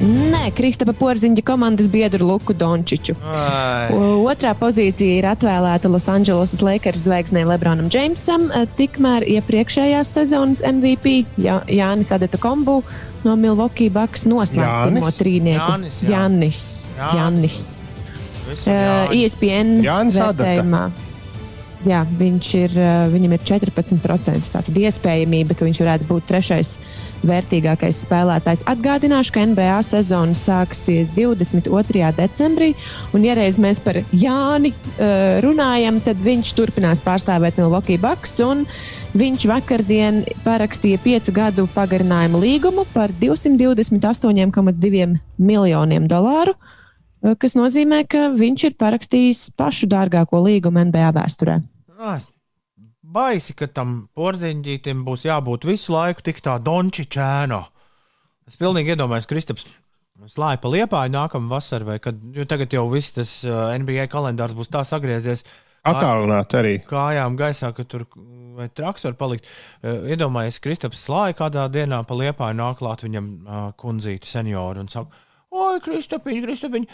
[0.01, 3.13] Nē, Kristapa Porziņa komandas biedru Luku Dončiču.
[3.21, 3.93] Ai.
[4.25, 11.61] Otrā pozīcija ir atvēlēta Losandželosas Lakers zvaigznei Lebronam Džeimsam, eh, tikmēr iepriekšējās sezonas MVP Jā,
[11.69, 12.81] Jānis Adeta Kombu
[13.25, 14.95] no Milwaukee Bucks noslēdz Jānis?
[14.95, 15.69] pirmo trīnieku.
[15.69, 16.11] Jānis, jā.
[16.15, 16.63] Jānis.
[17.15, 17.61] Jānis.
[18.49, 19.25] Visu Uh, Jāņu.
[19.25, 20.91] ESPN Jānis Adata.
[21.89, 22.03] Jā,
[22.59, 26.75] ir, uh, viņam ir 14% tātad iespējamība, ka viņš varētu būt trešais
[27.25, 28.65] vērtīgākais spēlētājs.
[28.69, 32.11] Atgādināšu, ka NBA sezona sāksies 22.
[32.17, 32.75] decembrī,
[33.17, 38.37] un, ja reiz mēs par Jāni uh, runājam, tad viņš turpinās pārstāvēt Milwaukee Bucks,
[39.17, 45.09] viņš vakardien parakstīja piecu gadu pagarinājumu līgumu par 228,2
[45.41, 51.61] miljoniem dolāru eh, kas nozīmē, ka viņš ir parakstījis pašu dārgāko līgumu NBA vēsturē.
[52.01, 52.21] Ah,
[53.01, 57.61] Baisi, ka tam porziņģītim būs jābūt visu laiku tik tā dončičēno.
[58.49, 59.67] Es pilnīgi iedomājos, Kristaps
[60.29, 64.73] slāja pa liepāju nākamā vasarā, vai kad tagad jau viss tas uh, NBA kalendārs būs
[64.73, 65.45] tā sagriezies
[65.89, 66.75] Atālināt arī.
[66.89, 68.05] kājām gaisā, ka tur
[68.57, 69.49] vai traks var palikt.
[69.81, 74.93] Uh, Iedomājieties, Kristaps slāja kādā dienā pa liepāju nāk klāt viņam uh, kundzīti senioru un
[74.93, 76.89] saka, oi, Kristapiņ, Kristapiņ,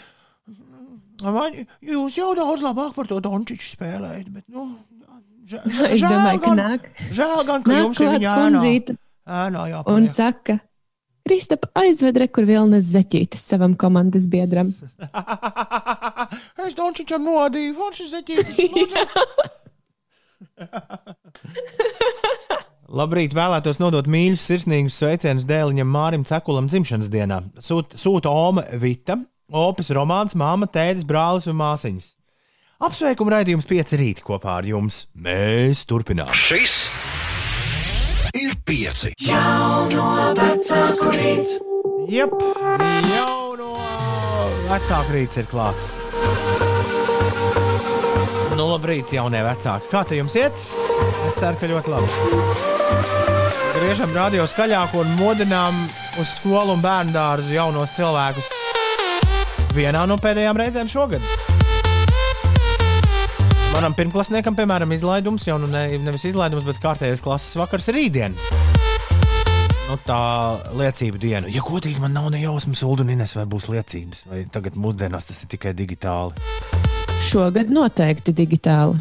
[1.27, 4.69] man, jūs jau daudz labāk par to dončiču spēlējat, bet, nu,
[5.47, 6.87] žē- žē- Es domāju, ka nāk,
[7.17, 8.61] Žēl gan, ka nāk jums ir viņa ēnā.
[9.27, 10.13] ēnā un jāpaliek.
[10.15, 10.59] saka,
[11.27, 14.69] Kristap, aizved rekur vilnas zeķītes savam komandas biedram.
[16.67, 18.57] es dončičam nodīju, forši zeķītis.
[22.87, 27.41] Labrīt, vēlētos nodot mīļus, sirsnīgus sveicienus dēliņam Mārim Cekulam dzimšanas dienā.
[27.59, 29.17] Sūta, sūta Oma Vita,
[29.51, 32.13] Opis Romāns, māma, tēdes, brālis un māsiņas.
[32.77, 35.07] Apsveikumu raidījums pieci rīti kopā ar jums.
[35.17, 36.29] Mēs turpinām.
[36.29, 36.75] Šis
[38.37, 39.15] ir pieci.
[42.07, 42.35] Jep,
[43.09, 43.71] jau no
[44.67, 45.89] vecāka rīta ir klāts.
[48.53, 49.89] Nu, labrīt, jaunie vecāki.
[49.89, 50.53] Kā te jums iet?
[51.25, 52.07] Es ceru, ka ļoti labi.
[53.79, 55.81] Griežam radio skaļāk un modinām
[56.21, 58.53] uz skolu un bērnu dārzu jaunos cilvēkus.
[59.73, 61.25] Vienā no pēdējām reizēm šogad.
[63.77, 68.33] Manam pirmklasniekam, piemēram, izlaidums jau nu ne, nevis izlaidums, bet kārtējais klases vakars rītdien.
[69.85, 70.17] Nu, tā
[70.79, 71.51] liecība diena.
[71.53, 75.29] Ja godīgi, man nav ne jausmas, Ulu un Ines, vai būs liecības, vai tagad mūsdienās
[75.29, 76.33] tas ir tikai digitāli.
[77.29, 78.97] Šogad noteikti digitāli.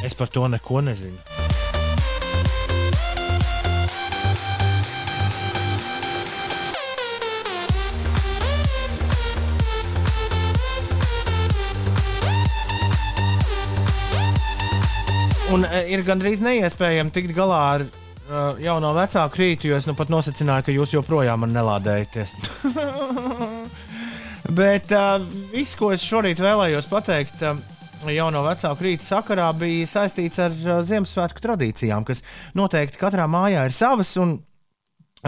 [0.00, 1.35] Es par to neko nezinu.
[15.54, 19.94] Un e, ir gandrīz neiespējami tikt galā ar uh, jauno vecāku rītu, jo es nu
[19.98, 22.32] pat nosacināju, ka jūs joprojām man nelādējaties.
[24.58, 25.22] Bet uh,
[25.52, 27.62] viss, ko es šorīt vēlējos pateikt, uh,
[28.10, 32.24] jauno vecāku rīta sakarā bija saistīts ar uh, Ziemassvētku tradīcijām, kas
[32.58, 34.40] noteikti katrā mājā ir savas, un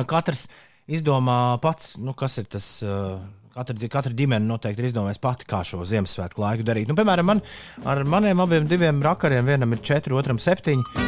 [0.08, 0.48] katrs
[0.90, 2.72] izdomā pats, nu, kas ir tas.
[2.82, 3.18] Uh,
[3.58, 6.86] Katra, katra ģimene noteikti ir izdomājusi pati, kā šo Ziemassvētku laiku darīt.
[6.90, 7.42] Nu, piemēram, man,
[7.88, 11.06] ar maniem abiem diviem rakariem, vienam ir četri, otram septiņi.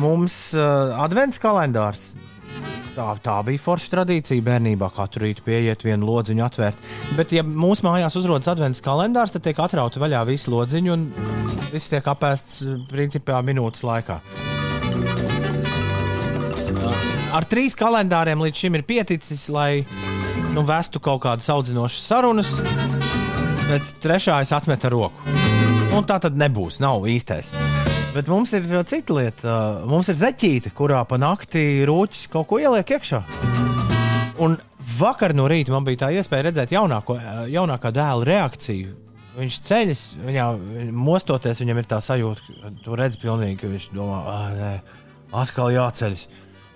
[0.00, 2.10] Mums uh, advents kalendārs
[2.96, 4.88] Tā, tā bija forša tradīcija bērnībā.
[4.96, 6.80] Katru rītu pieiet vienu lodziņu atvērt.
[7.18, 11.08] Bet, ja mūsu mājās uzrodas adventas kalendārs, tad tiek atrauti vaļā visi lodziņi un
[11.74, 14.22] viss tiek apēsts principā minūtes laikā.
[17.36, 19.82] Ar trīs kalendāriem līdz šim ir pieticis, lai
[20.54, 22.52] nu, vestu kaut kādas audzinošas sarunas,
[23.66, 25.34] bet trešā es atmetu roku.
[25.92, 27.50] Un tā tad nebūs, nav īstais.
[28.14, 29.56] Bet mums ir cita lieta.
[29.84, 33.20] Mums ir zeķīte, kurā pa nakti rūķis kaut ko ieliek iekšā.
[34.40, 34.56] Un
[34.96, 37.18] vakar no rīta man bija tā iespēja redzēt jaunāko,
[37.52, 38.96] jaunākā dēla reakciju.
[39.36, 40.48] Viņš ceļas, viņā
[40.96, 44.74] mostoties, viņam ir tā sajūta, ka tu redz pilnīgi, ka viņš domā, ah, nē,
[45.44, 46.28] atkal jāceļas.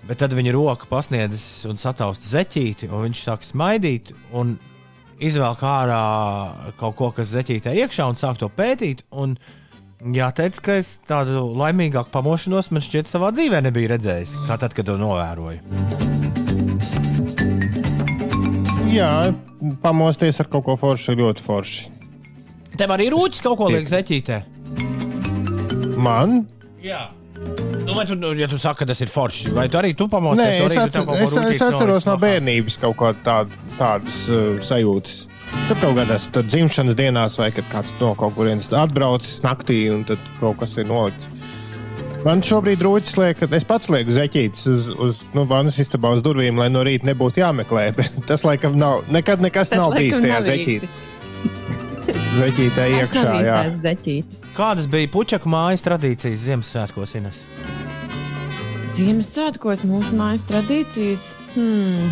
[0.08, 4.56] Bet tad viņa roka pasniedzas un satausta zeķīti, un viņš sāk smaidīt un
[5.20, 6.02] izvelk ārā
[6.80, 9.04] kaut ko, kas zeķītē iekšā, un sāk to pētīt.
[9.12, 9.36] Un,
[10.00, 14.88] Jāteic, ka es tādu laimīgāku pamošanos man šķiet savā dzīvē nebiju redzējis, kā tad, kad
[14.88, 15.60] to novēroju.
[18.88, 19.10] Jā,
[19.84, 21.84] pamosties ar kaut ko foršu ir ļoti forši.
[22.80, 24.40] Tev arī rūķis kaut ko liek zeķītē.
[26.00, 26.46] Man?
[26.80, 27.10] Jā.
[27.90, 30.60] Nu, vai tu, ja tu saki, ka tas ir forši, vai tu arī tu pamosties?
[30.60, 35.24] Nē, es, atcer, ko es, es atceros no bērnības kaut kādas tād, tādas uh, sajūtas.
[35.66, 40.06] Tur kaut kādās tur dzimšanas dienās, vai kad kāds no kaut kurienes atbraucis naktī, un
[40.06, 41.26] tad kaut kas ir nolikts.
[42.20, 46.22] Man šobrīd rūķis liek, ka es pats lieku zeķītes uz, uz nu, vannas istabā uz
[46.22, 47.88] durvīm, lai no rīta nebūtu jāmeklē.
[47.98, 50.90] Bet tas laikam nav, nekad nekas Tas nav bijis tajā zeķītē.
[52.14, 53.60] Zeķītē iekšā, jā.
[53.82, 54.42] zeķītis.
[54.56, 57.44] Kādas bija puķaku mājas tradīcijas Ziemassvētkos, Ines?
[58.98, 61.30] Ziemassvētkos mūsu mājas tradīcijas.
[61.54, 62.10] Hmm.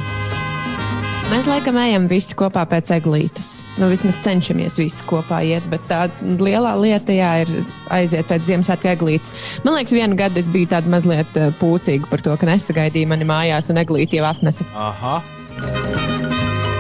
[1.28, 3.51] Mēs laikam ejam visi kopā pēc eglītes.
[3.76, 7.53] Nu, vismaz cenšamies visi kopā iet, bet tā lielā lieta jā, ir
[7.92, 9.36] aiziet pēc Ziemassvētku eglītes.
[9.66, 13.28] Man liekas, vienu gadu es biju tāda mazliet eh, pūcīga par to, ka nesagaidīja mani
[13.28, 14.64] mājās un eglīti jau atnesa.
[14.88, 15.18] Aha.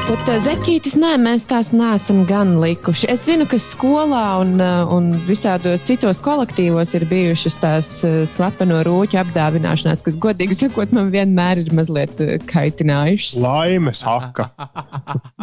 [0.08, 3.10] Bet uh, zeķītis, nē, mēs tās neesam gan likuši.
[3.12, 8.78] Es zinu, ka skolā un, uh, un visādos citos kolektīvos ir bijušas tās uh, slepeno
[8.88, 12.16] rūķu apdāvināšanās, kas, godīgi sakot, man vienmēr ir mazliet
[12.48, 13.36] kaitinājušas.
[13.44, 14.48] Laimes haka.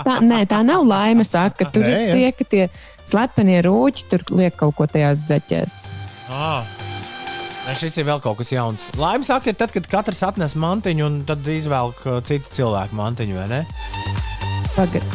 [0.02, 1.70] Tā, nē, tā nav laime, saka.
[1.70, 2.66] Tur Nē, ir tie, ka tie
[3.06, 5.82] slepenie rūķi tur liek kaut ko tajās zeķēs.
[6.34, 6.66] Ah.
[7.68, 8.90] Nē, šis ir vēl kaut kas jauns.
[8.98, 13.68] Saka, ir tad, kad katrs atnes mantiņu un tad izvelk citu cilvēku mantiņu, vai ne?
[14.76, 15.06] Pagad.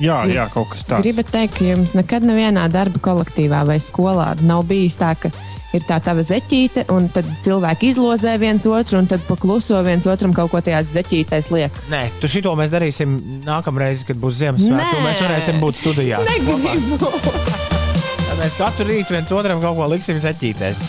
[0.00, 1.04] Jā, jā, kaut kas tāds.
[1.04, 5.28] Gribu teikt, ka jums nekad nevienā darba kolektīvā vai skolā nav bijis tā, ka
[5.76, 10.32] ir tā tava zeķīte, un tad cilvēki izlozē viens otru, un tad pakluso viens otram
[10.36, 11.76] kaut ko tajās zeķītēs liek.
[11.92, 14.98] Nē, tu šito mēs darīsim nākamreiz, kad būs Ziemassvētku.
[14.98, 15.04] Nē.
[15.04, 16.24] Mēs varēsim būt studijā.
[16.32, 16.96] Negribu!
[16.96, 20.80] Tad Mēs katru rītu viens otram kaut ko liksim zeķītēs.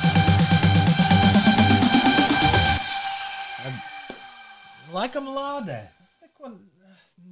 [4.96, 5.82] Laikam lādē.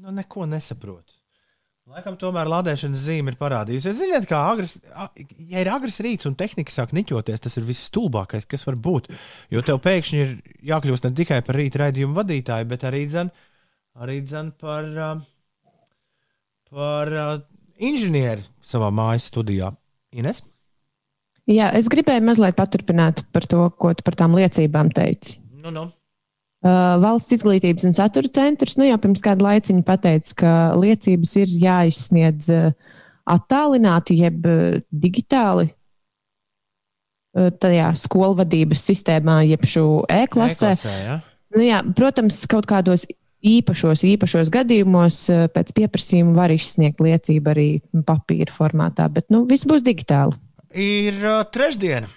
[0.10, 1.14] Nu, neko nesaprotu.
[1.89, 3.97] Laikam tomēr lādēšanas zīme ir parādījusies.
[3.97, 4.76] Ziniet, kā agres,
[5.38, 9.12] ja ir agres rīts un tehnika sāk niķoties, tas ir viss stulbākais, kas var būt.
[9.53, 10.32] Jo tev pēkšņi ir
[10.72, 13.30] jākļūst ne tikai par rīta raidījumu vadītāju, bet arī, dzen,
[14.01, 14.89] arī dzen par,
[16.74, 17.14] par
[17.78, 19.70] inženieri savā mājas studijā.
[20.18, 20.41] Ines?
[21.49, 25.38] Jā, es gribēju mazliet paturpināt par to, ko tu par tām liecībām teici.
[25.62, 25.91] Nu, nu.
[26.60, 31.53] Uh, Valsts izglītības un satura centrs nu, jau pirms kāda laiciņa pateica, ka liecības ir
[31.62, 32.74] jāizsniedz uh,
[33.32, 35.72] attālināti, jeb uh, digitāli.
[37.30, 40.72] Tajā skolvadības sistēmā, jeb šo e-klasē.
[40.74, 41.18] E-klasē, ja?
[41.53, 43.05] Nu, jā, protams, kaut kādos
[43.45, 45.22] īpašos, īpašos gadījumos
[45.53, 47.68] pēc pieprasījuma var izsniegt liecību arī
[48.10, 50.36] papīra formātā, bet nu, viss būs digitāli.
[50.74, 52.10] Ir uh, trešdiena.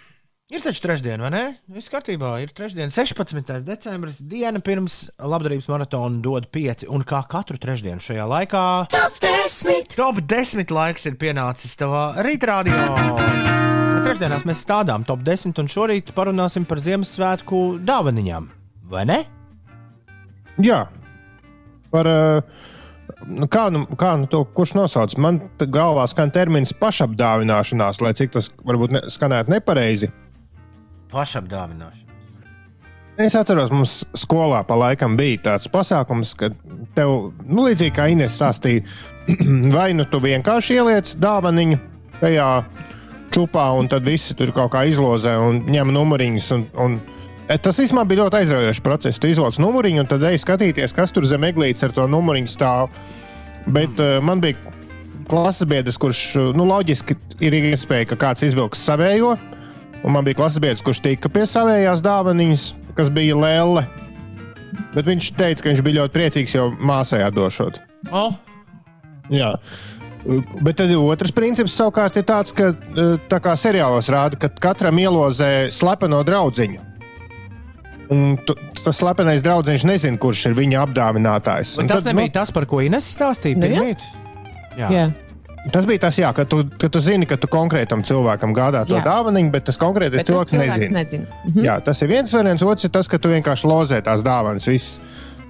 [0.53, 1.43] Ir taču trešdiena, vai ne?
[1.73, 2.35] Viss kārtībā.
[2.43, 3.63] Ir trešdiena, 16.
[3.65, 6.85] decembris, diena pirms labdarības maratona dod pieci.
[6.93, 9.97] Un kā katru trešdienu šajā laikā, Top 10.
[9.97, 12.77] top 10 laiks ir pienācis tavā rītrādio.
[14.05, 18.53] Trešdienās mēs stādām top 10, un šorīt parunāsim par Ziemassvētku dāvaniņām.
[18.93, 19.23] Vai ne?
[20.61, 20.83] Jā,
[21.97, 22.65] par uh,
[23.25, 25.17] nu, kā, nu, kā nu to kurš nosauc.
[25.17, 30.13] Man te galvā skan termins pašapdāvināšanās, lai cik tas varbūt ne, skanētu nepareizi.
[31.13, 32.13] Pašapdāvināšana.
[33.21, 36.49] Es atceros, mums skolā pa laikam bija tāds pasākums, ka
[36.97, 38.87] tev, nu, līdzīgi kā Inês stāstīja,
[39.77, 41.77] vai nu tu vienkārši ieliec dāvaniņu
[42.23, 42.49] tajā
[43.33, 46.51] čupā, un tad visi tur kaut kā izlozē un ņem numuriņus.
[46.57, 46.99] Un, un
[47.47, 49.21] e, Tas īstenībā bija ļoti aizraujošs process.
[49.21, 52.93] Tu izvelc numuriņu, un tad ej skatīties, kas tur zem eglītes ar to numuriņu stāv.
[53.69, 54.57] Bet uh, man bija
[55.31, 56.23] klases biedrs, kurš,
[56.57, 59.37] nu, loģiski ir iespēja, ka kāds izvilks savējo.
[60.03, 63.85] Un man bija klases biedrs, kurš tika pie savējās dāvanas, kas bija lēle.
[64.93, 67.79] Bet viņš teica, ka viņš bija ļoti priecīgs jau māsai atdošot.
[68.11, 68.35] Oh.
[69.33, 69.55] Jā.
[70.63, 72.73] Bet tad otrs princips savukārt ir tāds, ka
[73.31, 76.89] tā kā seriālos rāda, ka katram ielozē slepeno draudziņu.
[78.13, 81.77] Un tas slepenais draugs nezina, kurš ir viņa apdāvinātājs.
[81.81, 83.57] Un tas tad, nebija nu, tas, par ko Ines stāstīja.
[83.57, 84.05] Nu, pirmīt?
[84.77, 84.91] jā.
[84.93, 85.07] jā.
[85.71, 88.99] Tas bija tas, jā, ka, tu, ka tu zini, ka tu konkrētam cilvēkam gādā to
[88.99, 90.97] dāvanu, bet tas konkrētais bet cilvēks, cilvēks nezina.
[90.99, 91.43] nezina.
[91.47, 91.67] Mhm.
[91.69, 94.67] Jā, tas ir viens variants, otrs ir tas, ka tu vienkārši lozē tās dāvanas.
[94.67, 94.99] Visas.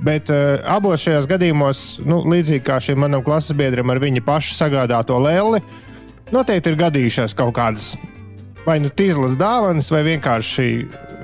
[0.03, 4.57] Bet uh, abos šajos gadījumos, nu, līdzīgi kā šim manam klases biedram ar viņa pašu
[4.59, 5.63] sagādāto lēli,
[6.35, 7.95] noteikti ir gadījušās kaut kādas
[8.67, 10.67] vai nu tīzlas dāvanas, vai vienkārši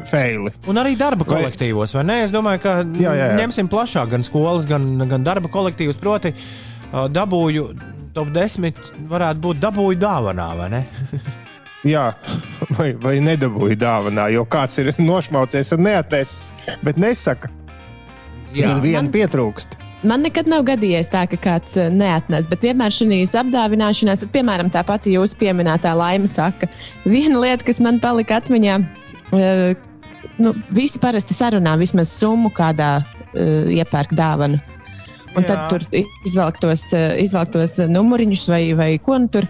[0.08, 0.52] feili.
[0.70, 2.22] Un arī darba kolektīvos, vai ne?
[2.24, 3.36] Es domāju, ka jā, jā, jā.
[3.42, 6.00] ņemsim plašāk gan skolas, gan, gan darba kolektīvus.
[6.00, 7.68] Proti, uh, dabūju
[8.18, 8.78] top 10
[9.10, 10.82] varētu būt dabūju dāvanā, vai ne?
[11.92, 12.08] Jā,
[12.74, 17.52] vai, vai nedabūju dāvanā, jo kāds ir nošmaucies un neatnesis, bet nesaka.
[18.54, 19.12] Jā, viena man...
[19.14, 19.78] pietrūkst.
[20.06, 25.16] Man nekad nav gadījies tā, ka kāds neatnes, bet vienmēr šīs apdāvināšanās, piemēram, tā pati
[25.16, 26.68] jūsu pieminētā laime saka,
[27.02, 28.76] viena lieta, kas man palika atmiņā,
[30.38, 34.62] nu, visi parasti sarunā vismaz summu, kādā uh, iepērk dāvanu.
[35.36, 35.48] Un Jā.
[35.50, 39.48] tad tur izvelk tos, izvelk tos numuriņus vai, vai ko nu tur.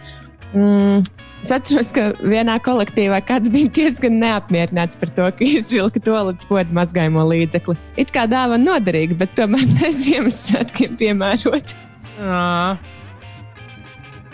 [0.56, 1.04] Mm,
[1.44, 6.48] es atceros, ka vienā kolektīvā kāds bija diezgan neapmierināts par to, ka izvilka to līdz
[6.50, 7.76] podu mazgājumu līdzekli.
[8.00, 11.76] It kā dāvana noderīga, bet tomēr ne Ziemassvētkiem piemērot.
[12.18, 12.78] Jā.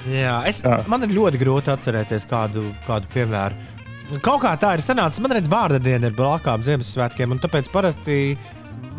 [0.04, 0.82] Jā, es, Jā.
[0.90, 3.72] man ir ļoti grūti atcerēties kādu, kādu piemēru.
[4.20, 5.22] Kaut kā tā ir sanācis.
[5.24, 8.18] Man liekas, vārda diena ir blakām Ziemassvētkiem, un tāpēc parasti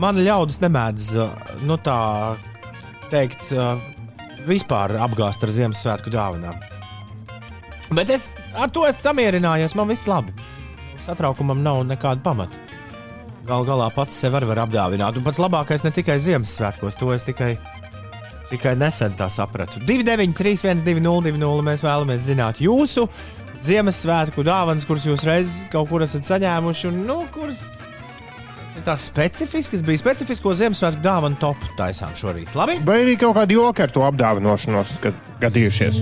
[0.01, 1.11] man ļaudis nemēdz
[1.65, 1.99] nu, tā
[3.11, 3.51] teikt,
[4.47, 6.59] vispār apgāzt ar Ziemassvētku dāvanām.
[7.93, 9.75] Bet es ar to esmu samierinājies.
[9.77, 10.33] Man viss labi.
[11.05, 12.61] Satraukumam nav nekāda pamata.
[13.45, 15.19] Galu galā pats sev var apdāvināt.
[15.19, 17.51] Un pats labākais ne tikai Ziemassvētkos, to es tikai,
[18.49, 19.83] tikai nesen tā sapratu.
[19.85, 23.05] 293, 1202, mēs vēlamies zināt jūsu
[23.61, 27.67] Ziemassvētku dāvanas, kuras jūs reiz kaut kur esat saņēmuši, un nu, kuras
[28.83, 32.55] tās specifiskas bija specifisko Ziemassvētku dāvanu topu taisām šorīt.
[32.57, 32.79] Labi?
[32.85, 34.97] Vai arī kaut kādi joki ar to apdāvināšanos
[35.43, 36.01] gadījušies?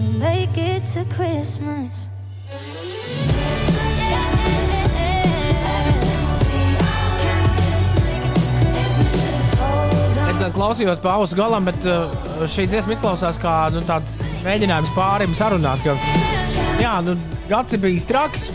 [10.34, 12.10] Es gan klausījos pauses galam, bet uh,
[12.50, 15.94] šī dziesma izklausās kā nu, tāds mēģinājums pārim sarunāt, ka
[16.82, 17.14] jā, nu,
[17.52, 18.50] gads ir bijis traks.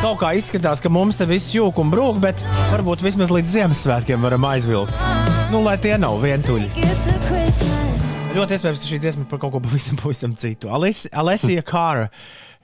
[0.00, 2.40] Kaut kā izskatās, ka mums te viss jūg un brūk, bet
[2.70, 4.96] varbūt vismaz līdz Ziemassvētkiem varam aizvilkt.
[5.52, 6.70] Nu, lai tie nav vientuļi.
[8.32, 10.72] Ļoti iespējams, ka šī dziesma par kaut ko pavisam, pavisam citu.
[10.72, 12.08] Alesija Kāra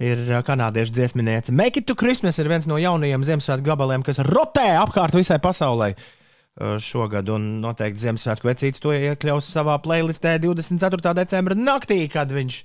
[0.01, 1.53] ir uh, kanādiešu dziesminiece.
[1.53, 5.93] Make it to Christmas ir viens no jaunajiem Ziemassvētku gabaliem, kas rotē apkārt visai pasaulē
[5.93, 7.29] uh, šogad.
[7.37, 11.13] Un noteikti Ziemassvētku vecītis to iekļaus savā playlistē 24.
[11.21, 12.65] decembra naktī, kad viņš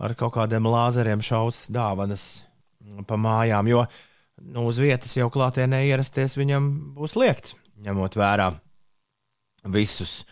[0.00, 2.47] ar kaut kādiem lāzeriem šaus dāvanas
[3.08, 3.84] pa mājām, jo
[4.42, 8.52] nu, uz vietas jau klātienē ierasties viņam būs liekts, ņemot vērā
[9.74, 10.22] visus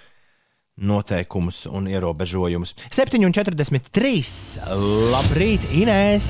[0.76, 2.74] noteikumus un ierobežojumus.
[2.92, 4.60] 7,43.
[5.08, 6.26] Labrīt, Inēs!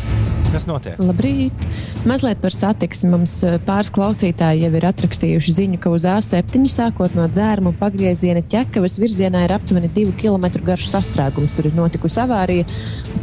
[0.52, 1.00] Kas notiek?
[1.02, 1.64] Labrīt!
[2.06, 3.10] Mazliet par satiksmi.
[3.10, 8.44] Mums eh, pāris klausītāji jau ir atrakstījuši ziņu, ka uz A7 sākot no dzērmu pagrieziena
[8.46, 11.56] ķekavas virzienā ir aptuveni 2 km garš sastrēgums.
[11.58, 12.68] Tur ir notikusi avārija.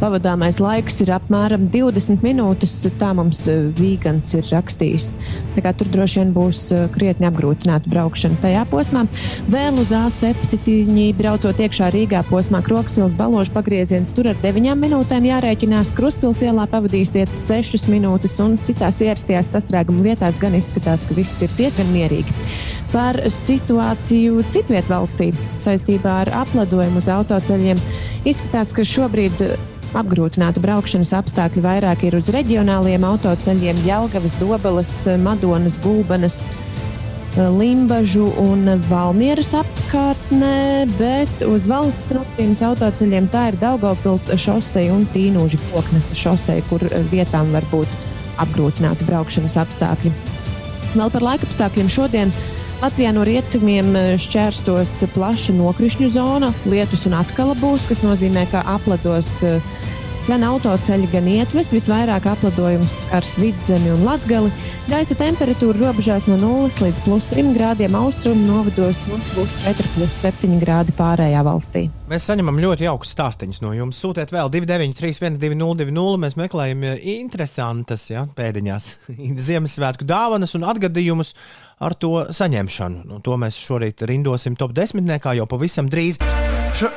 [0.02, 2.76] Pavadāmais laiks ir apmēram 20 minūtes.
[3.00, 5.14] Tā mums eh, Vīgants ir rakstījis.
[5.56, 9.06] Tā kā tur droši vien būs eh, krietni apgrūtināta braukšana tajā posmā.
[9.48, 10.52] Vēl uz A7
[11.18, 15.92] braucot iekšā Rīgā posmā Kroksils baložu pagrieziens, tur ar 9 minūtēm jārēķinās.
[15.96, 21.52] Kruspils ielā pavadīsiet 6 minūtes, un citās ierastajās sastrēguma vietās gan izskatās, ka viss ir
[21.58, 22.34] diezgan mierīgi.
[22.94, 25.30] Par situāciju citviet valstī
[25.62, 27.80] saistībā ar apladojumu uz autoceļiem
[28.28, 29.46] izskatās, ka šobrīd
[29.94, 36.44] apgrūtināta braukšanas apstākļi vairāk ir uz reģionāliem autoceļiem Jelgavas, Dobeles, Madonas, Gulbenes.
[37.34, 45.58] Limbažu un Valmieras apkārtnē, bet uz valsts siltības autoceļiem tā ir Daugopils šoseja un Tīnūži
[45.72, 47.90] poknes šoseja, kur vietām var būt
[48.38, 50.12] apgrūtināti braukšanas apstākļi.
[50.94, 52.34] Vēl par laikapstākļiem šodien.
[52.84, 59.40] Latvijā no rietumiem šķērsos plaša nokrišņu zona, lietus un atkal būs, kas nozīmē, ka aplados
[60.24, 64.48] Gan autoceļi, gan ietves visvairāk aplidojums skars vidzemi un latgali.
[64.88, 70.16] Gaisa temperatūra robežās no 0 līdz plus 3 grādiem austrumu novados un plus 4, plus
[70.22, 71.84] 7 grādi pārējā valstī.
[72.08, 74.00] Mēs saņemam ļoti jaukus stāstīņus no jums.
[74.00, 78.90] Sūtiet vēl 293, 202, mēs meklējam interesantas ja, pēdiņās
[79.50, 81.36] Ziemassvētku dāvanas un atgadījumus
[81.84, 83.04] ar to saņemšanu.
[83.12, 85.04] Nu, to mēs šorīt rindosim top 10.
[85.20, 86.22] kā jau pavisam drīz.
[86.72, 86.88] Šo,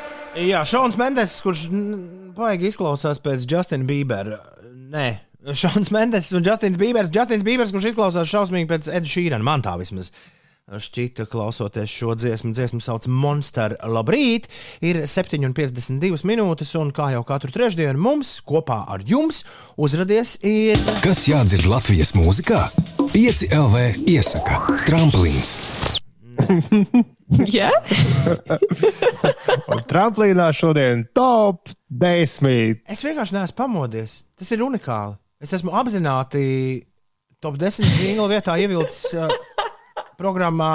[0.46, 1.68] jā, Šons Mendes, kurš
[2.38, 4.40] baigi izklausās pēc Justina Bībera.
[4.94, 5.08] Nē,
[5.56, 7.12] Šons Mendes un Justins Bībers.
[7.14, 10.12] Justins Bībers, kurš izklausās šausmīgi pēc Eda Šīrana, man tā vismaz.
[10.68, 14.50] Šķita, klausoties šo dziesmu, dziesmu sauc Monster Labrīt,
[14.84, 19.46] ir 7,52 minūtes, un kā jau katru trešdienu mums kopā ar jums
[19.80, 20.84] uzrādījies ir.
[21.06, 22.66] Kas jādzird Latvijas mūzikā?
[23.08, 25.97] 5 LV iesaka Tramplīns.
[27.58, 27.72] Jā,
[29.72, 32.84] Un tramplīnā šodien top 10.
[32.88, 34.22] Es vienkārši neesmu pamodies.
[34.38, 35.18] Tas ir unikāli.
[35.44, 36.46] Es esmu apzināti
[37.44, 39.32] top 10 jinglu vietā ievilcis uh,
[40.18, 40.72] programmā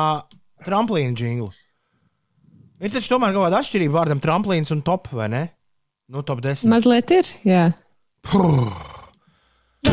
[0.67, 1.51] tramplīna jinglu.
[2.83, 5.45] Ir taču tomēr kaut kāda atšķirība vārdam tramplīns un top, vai ne?
[6.13, 6.67] Nu, top 10.
[6.71, 7.31] mazliet ir.
[7.47, 7.71] Jā.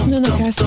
[0.09, 0.57] Nu, nekas.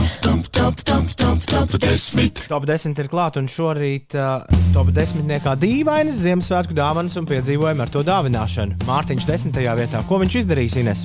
[2.49, 7.83] Top 10 ir klāta, un šorīt uh, top 10 kā dīvainas Ziemassvētku dāvanas un piedzīvojumi
[7.83, 8.79] ar to dāvināšanu.
[8.87, 9.59] Mārtiņš 10.
[9.81, 10.05] vietā.
[10.07, 11.03] Ko viņš izdarīs, Ines?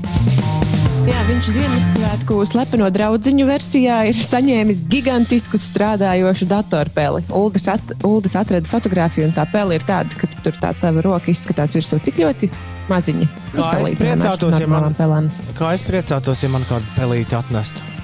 [1.07, 7.25] Jā, viņš Ziemassvētku slepeno draudziņu versijā ir saņēmis gigantisku strādājošu datorpeli.
[7.33, 11.33] Uldis, at, Uldis atrada fotografiju, un tā pele ir tāda, ka tur tā tava roka
[11.33, 12.53] izskatās virsū tik ļoti
[12.91, 13.25] maziņa.
[13.25, 15.35] Nu, Kā es salīdzinājumā ar priecātos, ja man-.
[15.57, 17.96] Kā es priecātos, ja man kāds pelīti atnestu?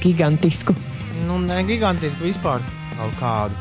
[0.00, 0.74] Gigantisku.
[1.26, 2.64] Nu, ne gigantiski vispār
[2.96, 3.58] kaut kādu.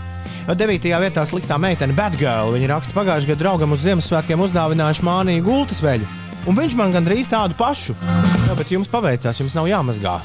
[0.48, 0.88] Jo 9.
[1.04, 2.54] vietā sliktā meitene Batgirl.
[2.56, 6.08] Viņa raksta, pagājušajā gadā draugam uz Ziemassvētkiem uzdāvinājuši māniju gultas veļu.
[6.50, 7.94] Un viņš man gandrīz tādu pašu.
[8.48, 10.18] Jā, bet jums paveicās, jums nav jāmazgā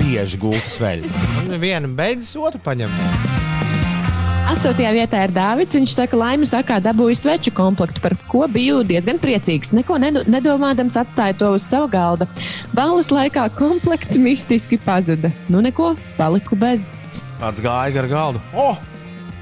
[0.00, 1.10] bieži gultas veļu.
[1.42, 2.94] Un viena beidzas, otru paņem.
[4.50, 5.76] Astotajā vietā ir Dārvids.
[5.78, 9.70] Viņš saka, laimi sakā, dabūju sveču komplektu, par ko biju diezgan priecīgs.
[9.76, 12.26] Neko nedo- nedomādams atstāju to uz savu galda.
[12.74, 15.30] Balles laikā komplekts mistiski pazuda.
[15.48, 16.88] Nu, neko, paliku bez.
[17.38, 18.42] Kāds gāja gar galdu.
[18.54, 18.72] O!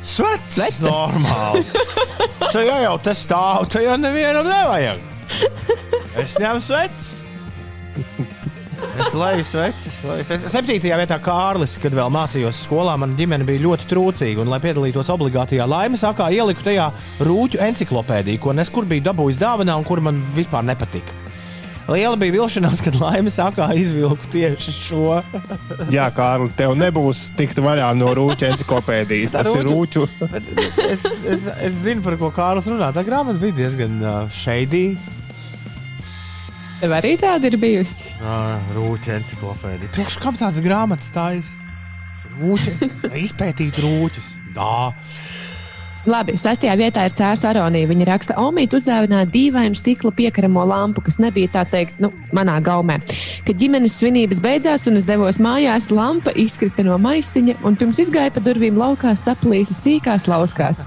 [0.04, 0.58] Svets!
[0.58, 0.84] Sveces!
[0.92, 1.72] Normāls!
[2.52, 5.00] Čia jau, jau tas stāv, te jau nevienam nevajag.
[6.18, 7.08] Es ņemu sveces.
[8.98, 10.00] Es leju sveces.
[10.06, 10.52] leju sveces.
[10.52, 14.42] Septītajā vietā Kārlis, kad vēl mācījos skolā, man ģimene bija ļoti trūcīga.
[14.42, 16.90] Un, lai piedalītos obligātajā laimes akā, ieliku tajā
[17.26, 21.24] rūķu enciklopēdiju, ko neskur biju dabūjis dāvanā un kur man vispār nepatika.
[21.88, 25.04] Liela bija vilšanās, kad laimes akā izvilku tieši šo.
[25.94, 29.32] Jā, Kārli, tev nebūs tikt vaļā no rūķa encyklopēdijas.
[29.32, 30.04] Tā Tas ir rūķu.
[30.84, 32.92] Es, es, es zinu, par ko Kārlis runā.
[32.92, 34.02] Tā grāmata bija diezgan
[34.36, 35.17] šeidīga.
[36.78, 38.12] Tev arī tāda ir bijusi.
[38.76, 39.90] Rūķa enciklopēdija.
[39.96, 41.50] Priekš kam tādas grāmatas stājas?
[42.38, 42.84] Rūķis,
[43.18, 44.28] izpētīt rūķus.
[44.54, 44.70] Tā.
[46.08, 47.88] Labi, sastajā vietā ir Cēlā Aronija.
[47.90, 52.96] Viņa raksta, Omīte uzdāvināja dīvainu stikla piekaramo lampu, kas nebija tā teikt, nu, manā gaumē.
[53.44, 58.32] Kad ģimenes svinības beidzās un es devos mājās, lampa izkrita no maisiņa un pirms izgāja
[58.32, 60.86] pa durvīm laukā saplīsa sīkās lauskās.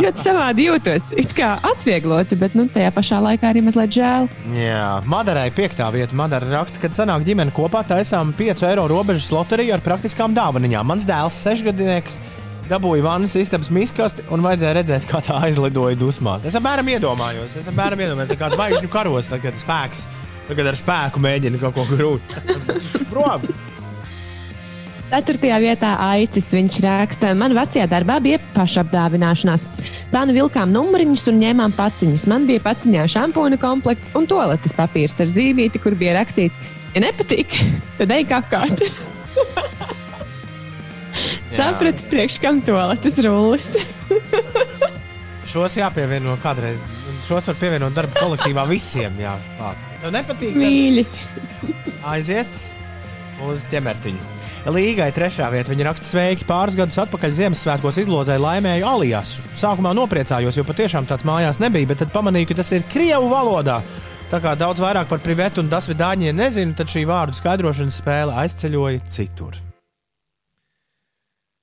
[0.00, 4.26] Ļoti savādi jūtos, it kā atviegloti, bet nu, tajā pašā laikā arī mazliet žēl.
[4.56, 6.16] Jā, Madarai piektā vieta.
[6.18, 10.82] Madara raksta, kad sanāk ģimene kopā taisām 5 eiro robežas loteriju ar praktiskām dāvanām.
[10.86, 12.18] Mans dēls, sešgadnieks,
[12.70, 16.46] dabūja vannas istabas miskasti un vajadzēja redzēt, kā tā aizlidoja dusmās.
[16.48, 20.04] Es apmēram iedomājos, es apmēram iedomājos, kā zvaigžņu karos, tad, kad spēks,
[20.50, 22.36] tagad ar spēku mēģina kaut ko grūst.
[23.12, 23.48] Prom!
[25.06, 29.68] Ceturtajā vietā Aicis viņš raksta, man vecajā darbā bija pašapdāvināšanās.
[30.10, 32.26] Tā nu vilkām numuriņus un ņēmām paciņas.
[32.32, 36.58] Man bija paciņā šampūna komplekts un toaletes papīrs ar zīmīti, kur bija rakstīts,
[36.96, 37.54] ja nepatīk,
[38.00, 38.82] tad ej kakāt.
[41.56, 43.72] Sapratu, priekš kam toaletes rullis.
[45.50, 46.88] Šos jāpievieno kādreiz.
[47.26, 49.14] Šos var pievienot darba kolektīvā visiem.
[49.22, 49.74] Jā, tā.
[50.02, 50.56] Tev nepatīk?
[50.58, 51.06] Mīļi.
[52.06, 52.64] Aiziet
[53.46, 54.32] uz ķemertiņu.
[54.74, 55.70] Līgai trešā vieta.
[55.70, 59.44] Viņa raksta, sveiki, pāris gadus atpakaļ Ziemassvētkos izlozēja laimēju aliasu.
[59.54, 63.78] Sākumā nopriecājos, jo patiešām tāds mājās nebija, bet tad pamanīju, ka tas ir krievu valodā.
[64.26, 69.06] Tā kā daudz vairāk par privētu un dasvidāņiem nezinu, tad šī vārdu skaidrošanas spēle aizceļoja
[69.06, 69.65] citur.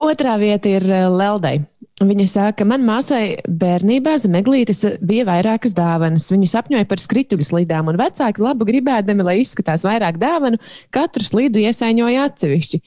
[0.03, 1.61] Otrā vieta ir eh, Leldai.
[2.03, 6.25] Viņa saka, man māsai bērnībā zem eglītes bija vairākas dāvanas.
[6.33, 10.59] Viņa sapņoja par skrituļu slidām, un vecāki labu gribēdami, lai izskatās vairāk dāvanu,
[10.93, 12.81] katru slidu iesaiņoja atsevišķi.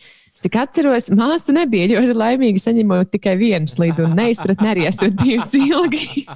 [0.45, 5.63] Cik atceros, māsa nebija ļoti laimīga saņemot tikai vienu slidu, un neizpratne arī esot bijusi
[5.71, 6.27] ilgi.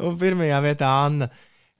[0.00, 1.28] Un pirmajā vietā Anna.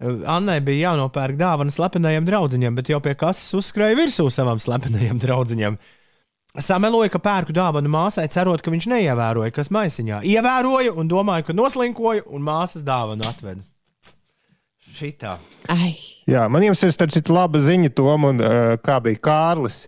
[0.03, 5.78] Annai bija jānopērk dāvana slepenajam draugiņam, bet jau pie kases uzskrēja virsū savam slepenajam draugiņam.
[6.55, 10.20] Sameloja, ka pērku dāvanu māsai, cerot, ka viņš neievēroja, kas maisiņā.
[10.30, 13.62] Ievēroja un domāja, ka noslinkoja un māsas dāvanu atveda.
[14.95, 15.38] Šitā.
[15.72, 15.97] Ai.
[16.30, 19.84] Jā, man jums ir starp citu laba ziņa, Tom, un uh, kā bija Kārlis.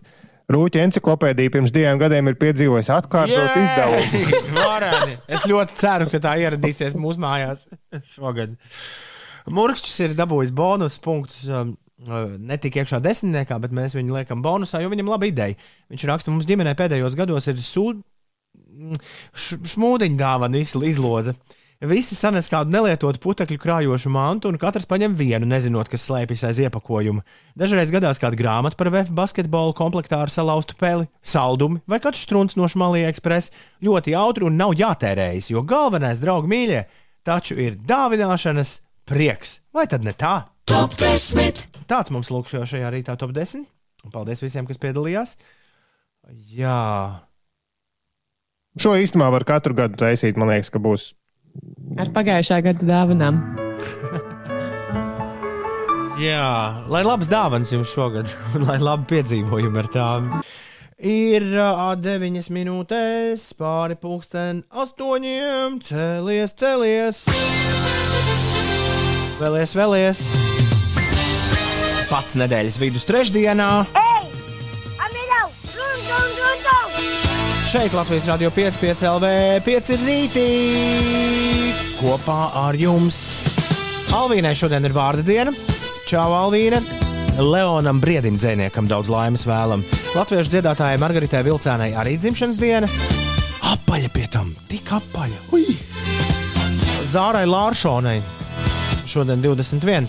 [0.51, 4.23] Rūķa encyklopēdija pirms diviem gadiem ir piedzīvojusi atkārtot izdevumu.
[5.35, 7.65] Es ļoti ceru, ka tā ieradīsies mūsu mājās
[8.13, 8.55] šogad.
[9.47, 11.45] Murkšķis ir dabūjis bonus punktus.
[11.47, 15.55] Um, Netika iekšā desmitniekā, bet mēs viņu liekam bonusā, jo viņam ir laba ideja.
[15.89, 18.03] Viņš raksta, mums ģimenē pēdējos gados ir sūd,
[19.73, 21.33] šmūdiņa dāvana izloze.
[21.77, 26.61] Visi sanes kādu nelietotu putekļu krājošu mantu, un katrs paņem vienu, nezinot, kas slēpjas aiz
[26.63, 27.21] iepakojuma.
[27.57, 32.57] Dažreiz gadās kāda grāmata par VF basketbolu komplektā ar salauztu peli, saldumi vai kāds strunts
[32.57, 33.53] no Šmalija ekspresa.
[33.85, 36.81] Ļoti jautri un nav jātērējas, jo galvenais, draugi mīļie,
[37.29, 39.59] taču ir dāvināšanas prieks.
[39.75, 40.41] Vai tad ne tā?
[40.67, 41.63] Top 10!
[41.87, 43.63] Tāds mums lūk šajā rītā top 10.
[44.11, 45.37] Paldies visiem, kas piedalījās.
[46.53, 46.81] Jā.
[48.77, 50.37] Šo īstenībā var katru gadu taisīt.
[50.39, 51.13] Man liekas, ka būs
[51.97, 53.39] Ar pagājušā gada dāvanām.
[56.17, 60.31] Jā, lai labas dāvanas jums šogad, un lai labi piedzīvojumi ar tām.
[60.97, 65.77] Ir uh, 9 minūtes pāri pulksten astoņiem.
[65.85, 67.25] Cēlies, cēlies!
[69.37, 70.19] Vēlies, vēlies!
[72.09, 73.69] Pats nedēļas vidus trešdienā.
[73.93, 74.31] Ei!
[74.97, 76.95] Run, run, run, run!
[77.69, 79.29] Šeit Latvijas Rādio 5, 5 LV,
[79.67, 80.45] 5 rītī
[81.99, 83.19] kopā ar jums.
[84.17, 85.53] Alvīnai šodien ir vārda diena.
[86.09, 86.79] Čau, Alvīna!
[87.37, 89.83] Leonam Briedim dzēniekam daudz laimes vēlam.
[90.15, 92.89] Latviešu dziedātājai Margaritai Vilcēnai arī dzimšanas diena.
[93.75, 95.43] Apaļa pie tam, tik apaļa.
[95.53, 95.77] Ui.
[97.05, 98.17] Zārai Lāršonai
[99.07, 100.07] šodien 21.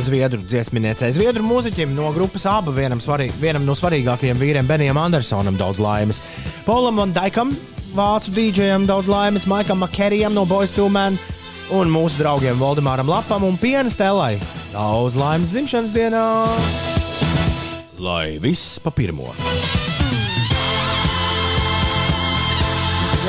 [0.00, 5.58] Zviedru dziesminiecei, Zviedru mūziķim no grupas ABA, vienam, svarīg, vienam no svarīgākajiem vīriem, Benijam Andersonam,
[5.60, 6.22] daudz laimes.
[6.66, 7.52] Polam un Daikam,
[7.96, 11.18] vācu dīdžejam, daudz laimes, Maikam Makerijam no Boys to Man
[11.74, 14.34] un mūsu draugiem Valdemāram Lapam un Piena Stelai.
[14.72, 16.26] Daudz laimes dzimšanas dienā!
[18.00, 19.34] Lai viss pa pirmo!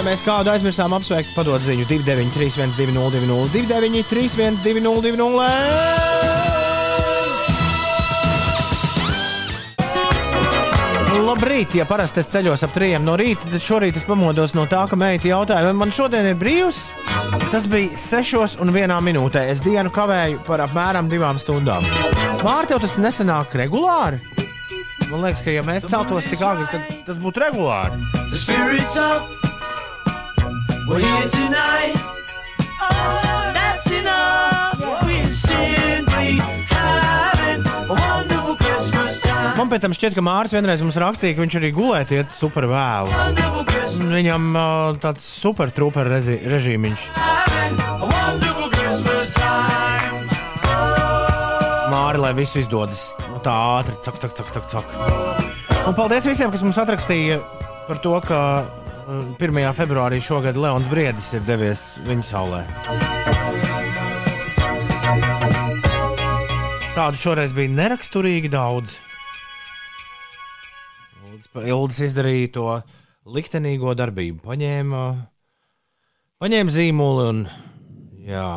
[0.01, 4.31] Ja mēs kādu aizmirsām apsveikt, padod ziņu 293, 1202, 293,
[4.65, 5.43] 1202.
[11.21, 14.87] Labrīt, ja parasti es ceļos ap trījiem no rīta, tad šorīt es pamodos no tā,
[14.89, 16.79] ka meita jautāja, vai man šodien ir brīvs.
[17.53, 19.45] Tas bija 6 un 1 minūtē.
[19.53, 21.85] Es dienu kavēju par apmēram 2 stundām.
[22.41, 24.17] Mārtiņ, tas nesenāk regulāri.
[25.11, 28.01] Man liekas, ka ja mēs celtos tik agri, tad tas būtu regulāri.
[30.91, 31.95] We're here tonight.
[32.83, 34.75] Oh, that's enough.
[35.07, 39.55] We're simply having a wonderful Christmas time.
[39.55, 42.67] Man pēc tam šķiet, ka Mārcis vienreiz mums rakstīja, ka viņš arī gulēt iet super
[42.67, 43.07] vēlu.
[44.11, 44.65] Viņam uh,
[44.99, 45.71] tāds super
[46.11, 47.07] rezi, režīmiņš.
[47.15, 47.79] Time.
[51.87, 53.13] Māri, lai viss izdodas
[53.47, 54.85] tā ātri, cak, cak, cak, cak, cak.
[55.87, 57.39] Un paldies visiem, kas mums atrakstīja
[57.87, 58.41] par to, ka
[59.12, 59.74] 1.
[59.76, 62.59] februārī šogad Leons Briedis ir devies viņa saulē.
[66.95, 68.93] Tādu šoreiz bija neraksturīgi daudz.
[71.59, 72.68] Ilds izdarīja to
[73.36, 74.39] liktenīgo darbību.
[74.45, 75.01] Paņēma,
[76.39, 77.43] paņēma zīmoli un
[78.30, 78.47] jā,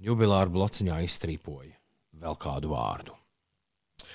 [0.00, 1.74] jubilāru blociņā izstrīpoja
[2.24, 3.18] vēl kādu vārdu.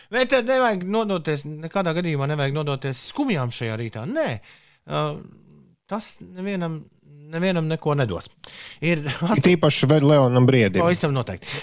[0.10, 4.10] Bet tad nevajag nodoties, nekādā gadījumā nevajag nodoties skumjām šajā rītā.
[4.10, 4.28] Nē,
[4.90, 5.22] uh,
[5.94, 6.82] tas nevienam,
[7.34, 8.30] nevienam neko nedos.
[8.82, 9.06] Ir
[9.46, 10.82] Tīpaši vēl Leonam Briedim.
[10.82, 11.62] pavisam noteikti.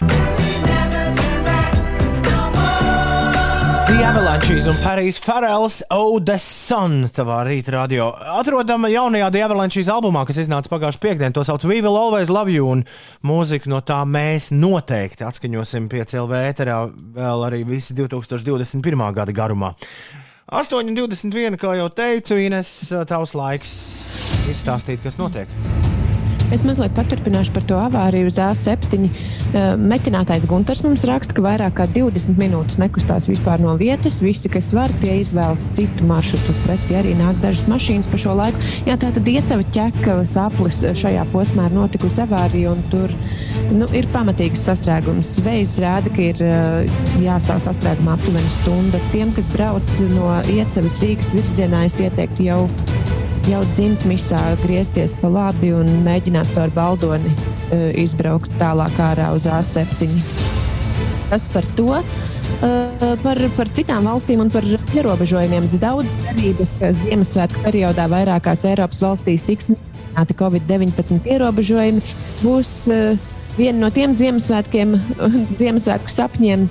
[3.90, 8.06] The Avalanches un Parijs Farrells Oh, the Sun tavā rīta radio.
[8.38, 12.54] Atrodama jaunajā The Avalanches albumā, kas iznāca pagājušajā piekdienā, to sauc We Will Always Love
[12.54, 12.84] You, un
[13.26, 16.78] mūziku no tā mēs noteikti atskaņosim pie CLV ēterā
[17.18, 19.04] vēl arī visi 2021.
[19.18, 19.74] gada garumā.
[20.50, 22.72] 8,21, kā jau teicu, Ines,
[23.06, 23.76] tavs laiks
[24.50, 25.89] izstāstīt, kas notiek.
[26.50, 29.04] Es mazliet paturpināšu par to avāriju uz A7.
[29.06, 34.18] Eh, Metinātājs Gunārs mums raksta, ka vairāk kā 20 minūtes nekustās vispār no vietas.
[34.24, 36.56] Visi, kas var, tie izvēlas citu maršrutu.
[36.64, 38.58] Pretī arī nāk dažas mašīnas pa šo laiku.
[38.88, 43.14] Jā, tā tad iecava ķekavas aplis šajā posmā ir notikusi avārija, un tur
[43.70, 45.36] nu, ir pamatīgs sastrēgums.
[45.38, 48.98] Zvejs rāda, ka ir eh, jāstāv sastrēgumā aptuveni stunda.
[49.14, 52.64] Tiem, kas brauc no iecavas Rīgas virzienā, es ieteiktu jau
[53.50, 60.10] jau dzimtmisā griezties pa labi un mēģināt caur baldoni uh, izbraukt tālāk ārā uz A7.
[61.30, 61.94] Tas par to.
[62.60, 65.68] Uh, par, par citām valstīm un par ierobežojumiem.
[65.80, 72.02] Daudz cerības, ka Ziemassvētku periodā vairākās Eiropas valstīs tiks minēti Covid-19 ierobežojumi,
[72.42, 74.98] būs uh, viena no tiem Ziemassvētkiem,
[75.60, 76.66] Ziemassvētku sapņiem,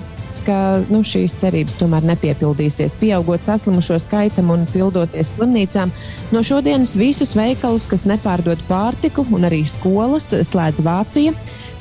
[0.46, 0.58] ka
[0.90, 2.96] nu, šīs cerības tomēr nepiepildīsies.
[3.00, 5.92] Pieaugot saslimušo skaitam un pildoties slimnīcām,
[6.34, 11.34] no šodienas visus veikalus, kas nepārdod pārtiku, un arī skolas slēdz Vācija.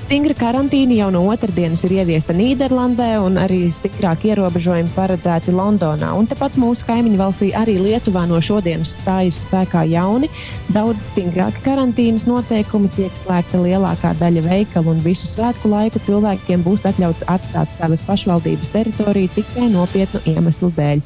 [0.10, 6.08] Stingra karantīna jau no otrdienas ir ieviesta Nīderlandē, un arī stiprāki ierobežojumi paredzēti Londonā.
[6.18, 10.26] Un tepat mūsu kaimiņu valstī arī Lietuvā no šodienas stājas spēkā jauni,
[10.74, 16.88] daudz stingrāki karantīnas noteikumi, tiek slēgta lielākā daļa veikalu, un visu svētku laiku cilvēkiem būs
[16.90, 21.04] atļauts atstāt savas pašvaldības teritoriju tikai nopietnu iemeslu dēļ.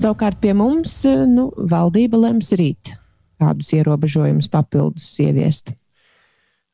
[0.00, 2.96] Savukārt pie mums nu, valdība lems rīt
[3.36, 5.76] kādus ierobežojumus papildus ieviest.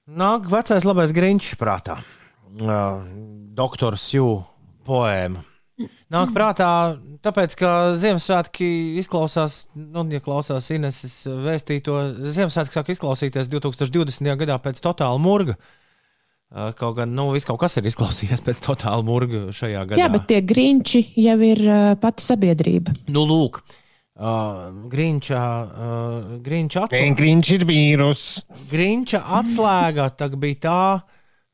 [0.05, 1.97] Nāk vecais labais Grīņš prātā.
[2.61, 3.01] Uh,
[3.57, 4.43] Doktors Jū
[4.85, 5.41] poēma.
[6.13, 6.69] Nāk prātā,
[7.25, 8.67] tāpēc, ka Ziemassvētki
[9.01, 14.29] izklausās, nu, ja klausās Ineses vēstīto, Ziemassvētki sāk izklausīties 2020.
[14.45, 15.57] gadā pēc totāla murga.
[16.53, 20.03] Uh, Kaut gan, nu, viss kaut kas ir izklausījies pēc totāla murga šajā gadā.
[20.05, 22.93] Jā, bet tie grīņši jau ir uh, pati sabiedrība.
[23.09, 23.81] Nu, lūk, uh,
[24.15, 27.17] Grīņča, uh, Grīņča atslēga.
[27.19, 28.23] Grīņš ir vīrus.
[28.71, 30.83] Grīņča atslēga tak bija tā,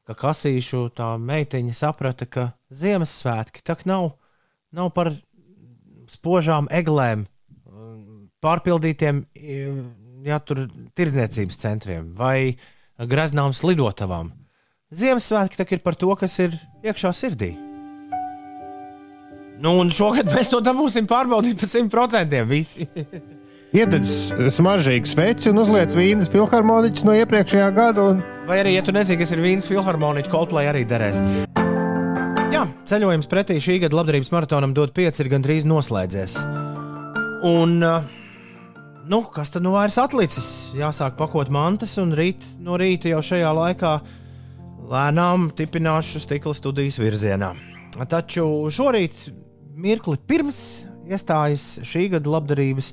[0.05, 4.13] ka kasīšu tā meitiņa saprata, ka Ziemassvētki tak nav,
[4.77, 5.15] nav par
[6.11, 7.25] spožām eglēm,
[8.45, 9.25] pārpildītiem
[10.27, 10.67] jā, tur,
[10.99, 12.59] tirdzniecības centriem vai
[12.99, 14.35] graznām slidotavām.
[14.91, 17.55] Ziemassvētki tak ir par to, kas ir iekšā sirdī.
[19.61, 22.87] Nu, un šogad mēs to dabūsim pārbaudīt par 100% visi.
[23.77, 28.07] Iededz smaržīgu sveci un uzliec vīnas filharmoniķus no iepriekšējā gada.
[28.11, 28.23] Un...
[28.49, 31.21] Vai arī, ja tu nezini, kas ir vīns filharmoniķa, Coldplay arī derēs.
[32.51, 36.39] Jā, ceļojums pretī šī gada labdarības maratonam dod 5 ir gandrīz noslēdzies.
[37.47, 38.09] Un, uh,
[39.13, 40.49] nu, kas tad nu vairs atlicis?
[40.81, 43.93] Jāsāk pakot mantas, un rīt no rīta jau šajā laikā
[44.91, 47.53] lēnām tipināšu stikla studijas virzienā.
[48.11, 49.29] Taču šorīt,
[49.81, 50.61] mirkli pirms
[51.11, 52.93] iestājas šī gada labdarības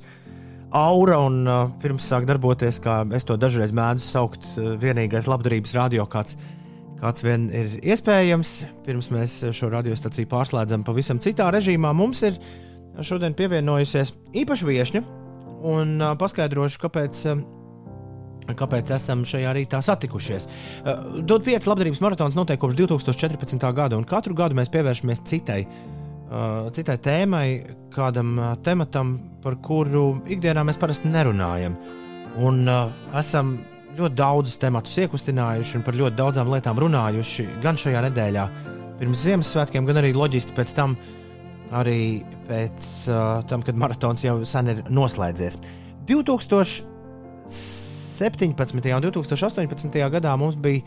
[0.78, 5.76] aura un uh, pirms sāk darboties, kā es to dažreiz mēdzu saukt, uh, vienīgais labdarības
[5.78, 6.38] radio, kāds,
[7.00, 8.56] kāds vien ir iespējams.
[8.88, 12.40] Pirms mēs šo radiostaciju pārslēdzam pavisam citā režīmā, mums ir
[13.06, 14.12] šodien pievienojusies
[14.44, 15.04] īpaša viesņa
[15.68, 17.28] un uh, paskaidrošu, kāpēc.
[17.34, 17.46] Uh,
[18.48, 20.46] Kāpēc esam šajā rītā satikušies?
[20.48, 23.66] Uh, Dod 5 labdarības maratons notiek kopš 2014.
[23.76, 25.97] gada, un katru gadu mēs pievēršamies citai uh,
[26.76, 27.48] citai tēmai,
[27.94, 31.74] kādam uh, tematam, par kuru ikdienā mēs parasti nerunājam.
[32.44, 33.58] Un uh, esam
[33.98, 38.44] ļoti daudzus tematus iekustinājuši un par ļoti daudzām lietām runājuši gan šajā nedēļā,
[39.00, 40.90] pirms Ziemassvētkiem, gan arī loģiski pēc tam,
[41.76, 42.02] arī
[42.50, 42.78] pēc
[43.10, 43.16] uh,
[43.50, 45.56] tam, kad maratons jau sen ir noslēdzies.
[46.08, 48.96] 2017.
[48.96, 50.10] un 2018.
[50.18, 50.82] gadā mums bija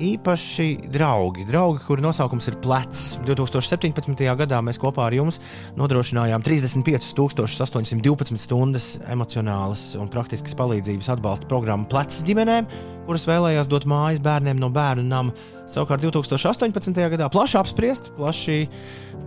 [0.00, 1.44] īpaši draugi.
[1.46, 3.02] Draugi, kuru nosaukums ir Plecs.
[3.26, 4.24] 2017.
[4.40, 5.40] gadā mēs kopā ar jums
[5.78, 12.68] nodrošinājām 35,812 stundas emocionālas un praktiskas palīdzības atbalsta programmu Plecs ģimenēm,
[13.06, 15.34] kuras vēlējās dot mājas bērniem no bērnu nama.
[15.70, 16.98] Savukārt 2018.
[17.14, 18.64] gadā plaši apspriest, plaši,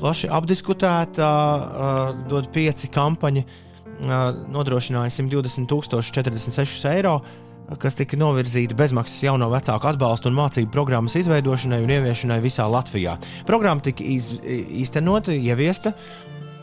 [0.01, 7.22] plaši apdiskutēta, uh, dod pieci kampaņi, uh, nodrošināja 120,046 eiro
[7.76, 13.18] kas tika novirzīta bezmaksas jauno vecāku atbalstu un mācību programmas izveidošanai un ieviešanai visā Latvijā.
[13.48, 15.91] Programma tika iz, īstenota, ieviesta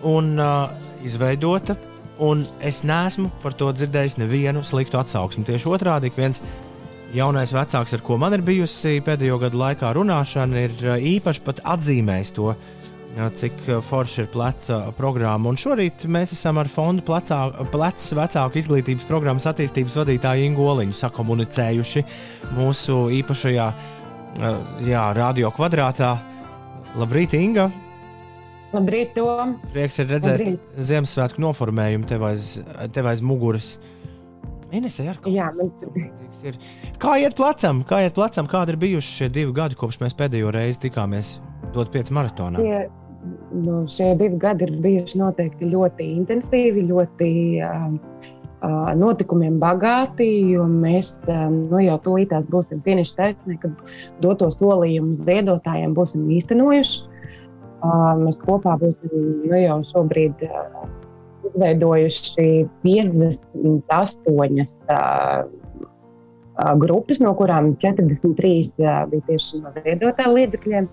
[0.08, 0.70] un uh,
[1.04, 1.76] izveidota,
[2.24, 5.44] un es neesmu par to dzirdējis nevienu sliktu atsauksmi.
[5.48, 6.40] Tieši otrādi, ik viens
[7.14, 12.34] jaunais vecāks, ar ko man ir bijusi pēdējo gadu laikā runāšana, ir uh, īpaši atzīmējis
[12.38, 12.54] to,
[13.14, 15.50] cik forši ir pleca programma.
[15.50, 22.04] Un šorīt mēs esam ar fondu Plecas vecāku izglītības programmas attīstības vadītāju Ingu Oliņu sakomunicējuši
[22.56, 23.68] mūsu īpašajā
[24.88, 26.16] jā, radio kvadrātā.
[26.98, 27.70] Labrīt, Inga!
[28.74, 29.56] Labrīt, Tom!
[29.70, 30.70] Prieks ir redzēt Labrīt.
[30.90, 32.56] Ziemassvētku noformējumu tev aiz,
[32.94, 33.76] tev aiz muguras.
[34.74, 35.52] Inesē, ar Jā,
[36.42, 36.56] ir.
[36.98, 37.84] Kā iet plecam?
[37.86, 38.48] Kā iet plecam?
[38.50, 41.36] Kādi ir bijuši šie divi gadi, kopš mēs pēdējo reizi tikāmies
[41.74, 42.58] dot pieci maratonā?
[42.58, 43.03] tie,
[43.52, 47.30] nu, šie divi gadi ir bijuši noteikti ļoti intensīvi, ļoti
[47.66, 47.96] um,
[48.64, 53.72] uh, notikumiem bagāti, jo mēs um, nu, jau tūlītās būsim finiša taisnē, kad
[54.24, 56.96] doto solījumus ziedotājiem būsim īstenojuši.
[57.84, 59.12] Uh, mēs kopā būsim
[59.44, 60.86] nu, jau šobrīd uh,
[61.50, 65.44] izveidojuši 58 uh,
[66.80, 68.24] grupas, no kurām 43
[68.80, 70.88] uh, bija tieši no ziedotāju līdzekļiem.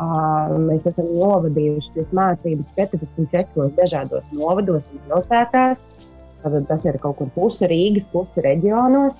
[0.00, 5.82] Mēs esam novadījuši šīs mācības 44 dažādos novados un pilsētās.
[6.40, 9.18] Tātad tas ir kaut kur puse Rīgas, puse reģionos.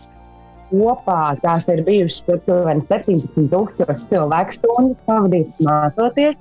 [0.71, 6.39] Kopā tās ir bijušas aptuveni 17,000 cilvēku stundu pavadītas mācoties.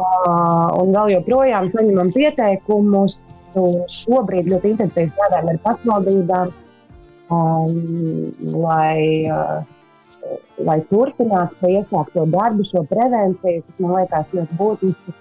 [0.00, 3.20] Un vēl joprojām saņemam pieteikumus.
[3.94, 6.50] Šobrīd ļoti intensīvi strādājam ar pašvaldībām,
[7.34, 7.78] um,
[8.62, 9.26] lai,
[10.66, 15.16] lai turpinātu šo iesākto darbu, šo prevenciju, kas man liekas ļoti būtiski.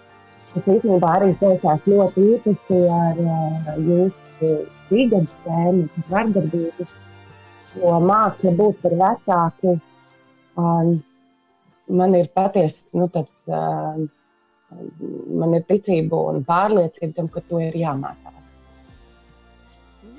[0.53, 4.53] Tas īstenībā arī saistās ļoti īpaši ar uh, jūsu
[4.89, 6.88] brīvības tēmu, vardarbību,
[7.80, 9.76] jo māksla būt par vecāku.
[10.59, 10.95] Um,
[12.01, 13.35] man ir patiesi nu, tāds.
[13.47, 14.07] Uh,
[15.39, 18.35] man ir ticība un pārliecība tam, ka to ir jāmācās.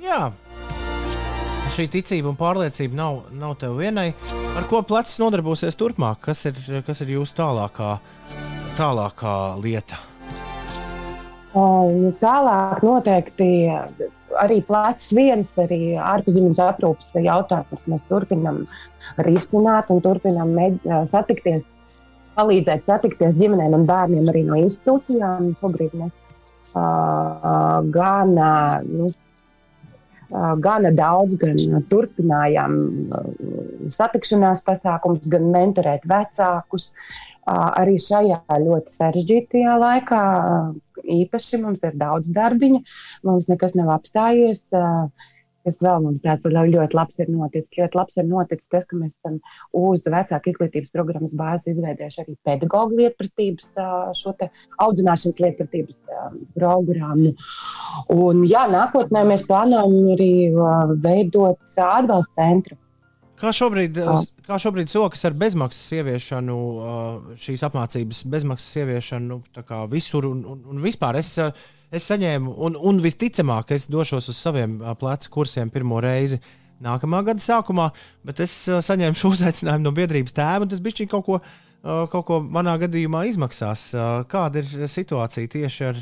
[0.00, 0.30] Jā.
[1.70, 4.10] Šī ticība un pārliecība nav, nav tev vienai.
[4.58, 6.18] Ar ko plecs nodarbosies turpmāk?
[6.26, 6.56] Kas ir,
[6.86, 7.94] kas ir jūsu tālākā,
[8.78, 10.00] tālākā lieta?
[11.50, 13.50] Uh, tālāk noteikti
[14.38, 17.86] arī plecs viens, arī ārpusdzīves aprūpes jautājums.
[17.90, 18.64] Mēs turpinām
[19.26, 20.54] risināt un turpinām
[21.14, 21.62] satikties
[22.36, 25.52] palīdzēt satikties ģimenēm un bērniem arī no institūcijām.
[25.60, 26.12] Šobrīd mēs
[26.74, 29.10] uh, gan, uh, nu,
[30.64, 31.58] gana daudz gan
[31.90, 32.76] turpinājām
[33.94, 36.92] satikšanās pasākumus, gan mentorēt vecākus.
[37.50, 40.22] Arī šajā ļoti sarežģītajā laikā
[41.10, 42.80] īpaši mums ir daudz darbiņa,
[43.26, 44.62] mums nekas nav apstājies.
[44.70, 45.08] Uh,
[45.66, 47.70] kas vēl mums tāds ļoti labs ir noticis.
[47.78, 49.38] Ļoti labs ir noticis tas, ka mēs esam
[49.76, 53.72] uz vecāku izglītības programmas bāzes izveidojuši arī pedagoģu lietpratības,
[54.20, 54.34] šo
[54.86, 55.96] audzināšanas lietpratības
[56.56, 57.34] programmu.
[58.16, 60.32] Un, jā, nākotnē mēs plānojam arī
[61.02, 62.80] veidot atbalsta centru.
[63.40, 63.96] Kā šobrīd,
[64.44, 66.56] kā šobrīd sokas ar bezmaksas ieviešanu,
[67.40, 69.38] šīs apmācības bezmaksas ieviešanu
[69.88, 71.16] visur un, un, un vispār?
[71.16, 71.38] Es,
[71.94, 76.40] es saņēmu, un, un visticamāk, es došos uz saviem plecu kursiem pirmo reizi
[76.80, 77.90] nākamā gada sākumā,
[78.26, 81.42] bet es saņēmu šo uzaicinājumu no biedrības tēva, un tas bija kaut ko.
[81.80, 83.86] Kaut ko manā gadījumā izmaksās.
[84.28, 86.00] Kāda ir situācija tieši ar,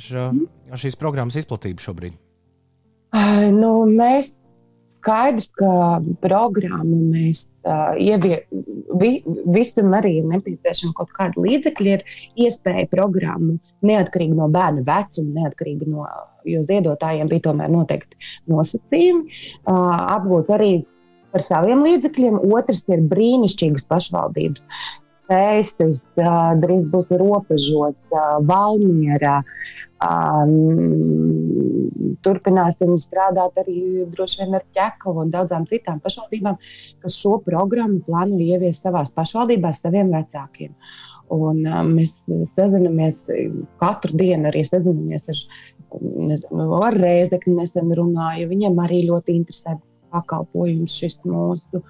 [0.74, 2.16] ar šīs programmas izplatību šobrīd?
[3.54, 4.32] Nu, mēs
[4.98, 5.70] skaidrs, ka
[6.22, 8.64] programmu mēs uh, ieviešam,
[9.00, 9.10] vi,
[9.54, 15.88] visam arī ir nepieciešama kaut kāda līdzekļa, ir iespēja programmu neatkarīgi no bērna vecuma, neatkarīgi
[15.88, 16.06] no,
[16.48, 18.18] jo ziedotājiem bija tomēr noteikti
[18.50, 20.72] nosacījumi, uh, apgūt arī
[21.34, 22.40] par saviem līdzekļiem.
[22.56, 24.64] Otrs ir brīnišķīgas pašvaldības.
[25.28, 27.96] Pēstis, drīz būs robežos,
[28.48, 29.42] Valmierā.
[29.98, 31.67] Um,
[32.24, 36.58] turpināsim strādāt arī droši vien ar ķekavu un daudzām citām pašvaldībām,
[37.02, 40.74] kas šo programmu plāno ieviest savās pašvaldībās saviem vecākiem.
[41.34, 42.22] Un, um, mēs
[42.54, 43.26] sazinamies
[43.82, 45.42] katru dienu, arī sazinamies ar,
[46.00, 48.48] nezinu, ar Rēzekni, nesen runāju.
[48.48, 49.76] Viņiem arī ļoti interesē
[50.14, 51.84] pakalpojums šis mūsu.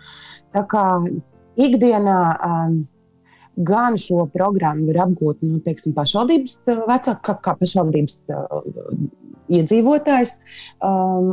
[0.56, 0.84] Tā kā
[1.58, 2.20] ikdienā.
[2.50, 2.86] Um,
[3.58, 8.60] gan šo programmu var apgūt nu, teiksim, pašvaldības uh, vecāki, kā, kā pašvaldības uh,
[9.52, 10.34] iedzīvotājs,
[10.84, 11.32] um,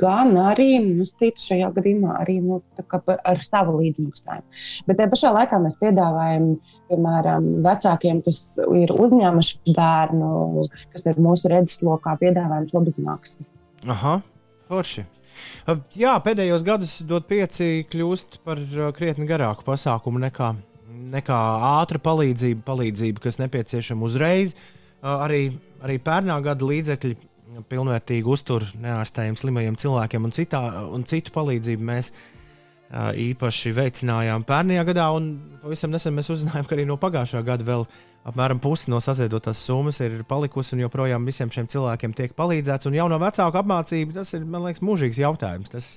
[0.00, 4.64] gan arī nu, šajā gadījumā arī, nu, ar savu līdzmaksājumu.
[4.88, 6.48] Bet tajā pašā laikā mēs piedāvājam,
[6.88, 8.42] piemēram, vecākiem, kas
[8.82, 13.54] ir uzņēmuši bērnu, kas ir mūsu redzeslokā, piedāvājam šo bezmaksas.
[13.88, 14.18] Aha,
[14.70, 15.06] forši.
[15.68, 20.56] Uh, jā, pēdējos gados dot pieci kļūst par uh, krietni garāku pasākumu nekā
[21.12, 21.38] nekā
[21.78, 24.54] ātra palīdzība, palīdzība, kas nepieciešama uzreiz.
[24.98, 25.52] Arī,
[25.84, 27.16] arī pērnā gada līdzekļi
[27.68, 30.60] pilnvērtīgi uztur neārstējiem slimajiem cilvēkiem un, citā,
[30.92, 32.12] un citu palīdzību mēs
[33.28, 35.08] īpaši veicinājām pērnajā gadā.
[35.62, 37.84] Pavisam nesen mēs uzzinājām, ka arī no pagājušā gada vēl
[38.28, 42.88] apmēram pusi no saziedotās summas ir palikusi, un joprojām visiem šiem cilvēkiem tiek palīdzēts.
[42.88, 45.72] Un jauno vecāku apmācība tas ir, man liekas, mūžīgs jautājums.
[45.72, 45.90] Tas,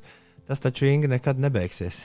[0.47, 2.03] tas taču Inga nekad nebeigsies.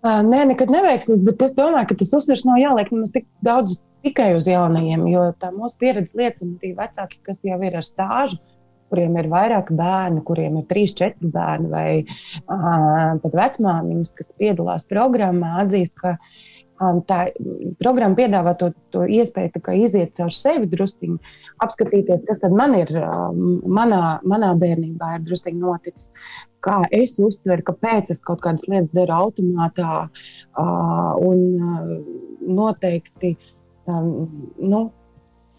[0.00, 4.30] Nē, nekad neveiksies, bet es domāju, ka tas uzsvers nav jāliek nemaz tik daudz tikai
[4.36, 8.40] uz jaunajiem, jo tā mūsu pieredze liecina, ka vecāki, kas jau ir ar stāžu,
[8.90, 14.86] kuriem ir vairāk bērnu, kuriem ir trīs, četri bērni, vai uh, pat vecmāmiņas, kas piedalās
[14.90, 16.16] programmā, atzīst, ka
[16.82, 17.20] um, tā
[17.78, 21.20] programma piedāvā to, to iespēju iziet caur sevi druskuļi,
[21.62, 26.10] apskatīties, kas man ir um, manā, manā bērnībā ir druskuļi noticis
[26.64, 30.02] kā es uztveru, kāpēc es kaut kādas lietas daru automātā.
[30.58, 31.94] Uh, un uh,
[32.60, 33.34] noteikti
[33.90, 34.28] um,
[34.62, 34.82] nu,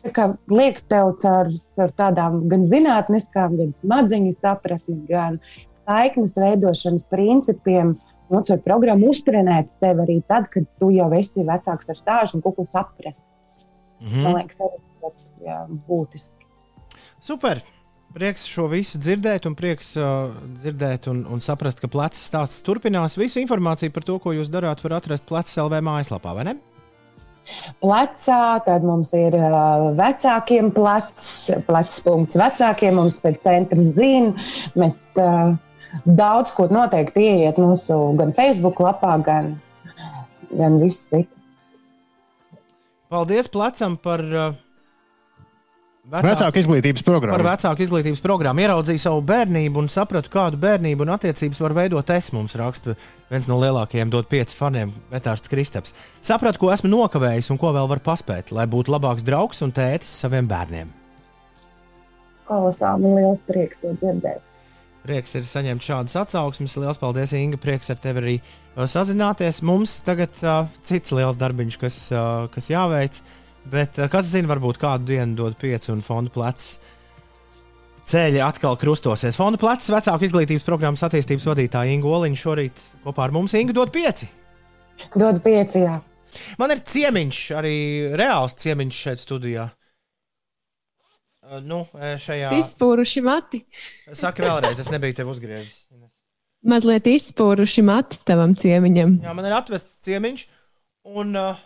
[0.05, 5.41] tā kā liek tev caur, caur tādām gan zinātniskām, gan smadzeņu sapratni, gan
[5.83, 7.97] saiknes veidošanas principiem.
[8.31, 12.45] Nu, caur programmu uztrenēt sevi arī tad, kad tu jau esi vecāks ar stāžu un
[12.45, 13.19] kuklu saprast.
[14.01, 14.23] Mhm.
[14.23, 14.57] Man liekas,
[15.01, 15.13] tas
[15.43, 16.49] ir būtiski.
[17.21, 17.61] Super!
[18.11, 23.15] Prieks šo visu dzirdēt, un prieks uh, dzirdēt un, un saprast, ka plecs stāsts turpinās.
[23.15, 26.57] Visu informāciju par to, ko jūs darāt, var atrast plecs LV mājaslapā, vai ne?
[27.81, 31.33] Plecā, tad mums ir uh, vecākiem plecs,
[31.67, 34.31] plecs punkts vecākiem, mums ir centrs zina.
[34.77, 35.53] Mēs uh,
[36.05, 39.55] daudz ko noteikti ieiet mūsu gan Facebook lapā, gan,
[40.53, 41.33] gan visu citu.
[43.11, 44.53] Paldies plecam par uh,
[46.01, 47.45] Vecāku izglītības Par programmu.
[47.45, 52.31] vecāku izglītības programmu ieraudzīju savu bērnību un sapratu, kādu bērnību un attiecības var veidot es.
[52.33, 52.95] Mums raksta
[53.29, 55.93] viens no lielākajiem dot pieci faniem, Vetārds Kristaps.
[56.25, 60.09] Sapratu, ko esmu nokavējis un ko vēl var paspēt, lai būtu labāks draugs un tētis
[60.23, 60.89] saviem bērniem.
[62.49, 64.41] Kolosāli man liels prieks to dzirdēt.
[65.05, 66.75] Prieks ir saņemt šādas atsauksmes.
[66.77, 67.57] Lielas paldies, Inga.
[67.61, 69.61] Prieks ar tevi arī uh, sazināties.
[69.65, 73.21] Mums tagad uh, cits liels darbiņš, kas, uh, kas jāveic.
[73.69, 76.75] Bet uh, kas zina, varbūt kādu dienu dod pieci un fonda plecs.
[78.11, 79.37] Ceļi atkal krustosies.
[79.37, 83.93] Fonda plecs vecāku izglītības programmas attīstības vadītāja Inga Oliņa šorīt kopā ar mums Inga dod
[83.93, 84.29] pieci.
[85.13, 85.99] Dod pieci, jā.
[86.57, 87.75] Man ir ciemiņš, arī
[88.17, 89.67] reāls ciemiņš šeit studijā.
[89.69, 89.77] Uh,
[91.59, 92.53] Nu, eh, šajā.
[92.61, 93.65] Izspūruši mati.
[94.15, 95.81] Saka vēlreiz, es nebiju tev uzgriezis.
[96.63, 99.17] Mazliet izspūruši mati tavam ciemiņam.
[99.25, 100.45] Jā, man ir atvests ciemiņš,
[101.17, 101.59] un uh,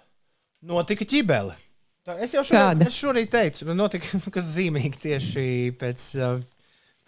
[0.64, 1.58] notika ķibele.
[2.06, 5.46] Tā, es jau šorīt, es šorīt teicu, man notika kas zīmīgi tieši
[5.80, 6.36] pēc, uh,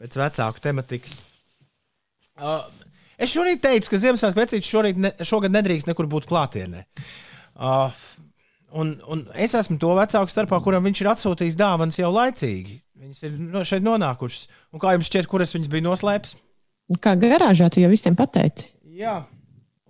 [0.02, 1.14] pēc vecāku tematikas.
[2.38, 2.66] Uh,
[3.22, 6.82] es šorīt teicu, ka Ziemassvētku vecītis ne, šogad nedrīkst nekur būt klātienē.
[7.54, 7.94] Uh,
[8.74, 12.80] un, un es esmu to vecāku starpā, kuram viņš ir atsūtījis dāvanas jau laicīgi.
[12.98, 14.50] Viņas ir no šeit nonākušas.
[14.74, 16.40] Un kā jums šķiet, kuras viņas bija noslēptas?
[17.04, 18.72] Kā garāžā tu jau visiem pateici?
[18.98, 19.20] Jā,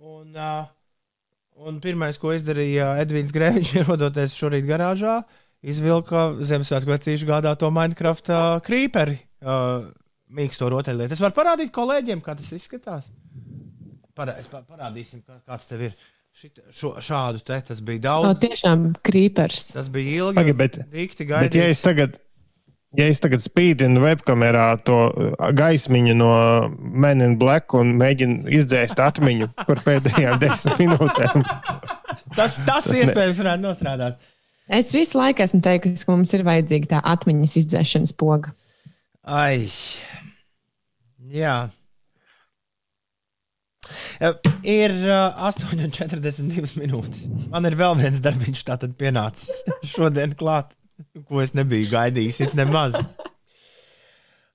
[0.04, 0.68] un, uh,
[1.66, 5.20] un pirmais, ko izdarīja Edvīns Grēviņš, ierodoties šorīt garāžā,
[5.66, 8.30] izvilka Ziemassvētku vecīšu gādāto Minecraft
[8.66, 9.18] krīperi.
[9.42, 9.88] Uh,
[10.28, 11.14] Mīksto rotaļlietu.
[11.16, 13.06] Es varu parādīt kolēģiem, kā tas izskatās.
[14.18, 15.94] Parā, pa- parādīsim, kā, kāds tev ir.
[16.38, 18.42] Šit, šo, šādu te tas bija daudz.
[18.42, 19.70] tiešām krīpers.
[19.74, 20.36] Tas bija ilgi.
[20.36, 21.82] Pagaid, bet- dikti Bet, ja es gaidīts.
[21.86, 22.18] tagad,
[22.96, 26.30] ja es tagad spīdinu webkamerā to uh, gaismiņu no
[26.78, 31.44] Men in Black un mēģinu izdzēst atmiņu par pēdējām desmit minūtēm,
[32.36, 34.18] Tas, tas ne- iespējams varētu nostrādāt.
[34.68, 38.52] Es visu laiku esmu teikusi, ka mums ir vajadzīga tā atmiņas izdzēšanas poga.
[39.24, 39.64] Ai,
[41.32, 41.54] jā.
[44.66, 47.28] Ir uh, 8,42 minūtes.
[47.52, 49.62] Man ir vēl viens darbiņš, tātad pienācis
[49.94, 50.74] šodien klāt,
[51.26, 52.98] ko es nebiju gaidījis it nemaz.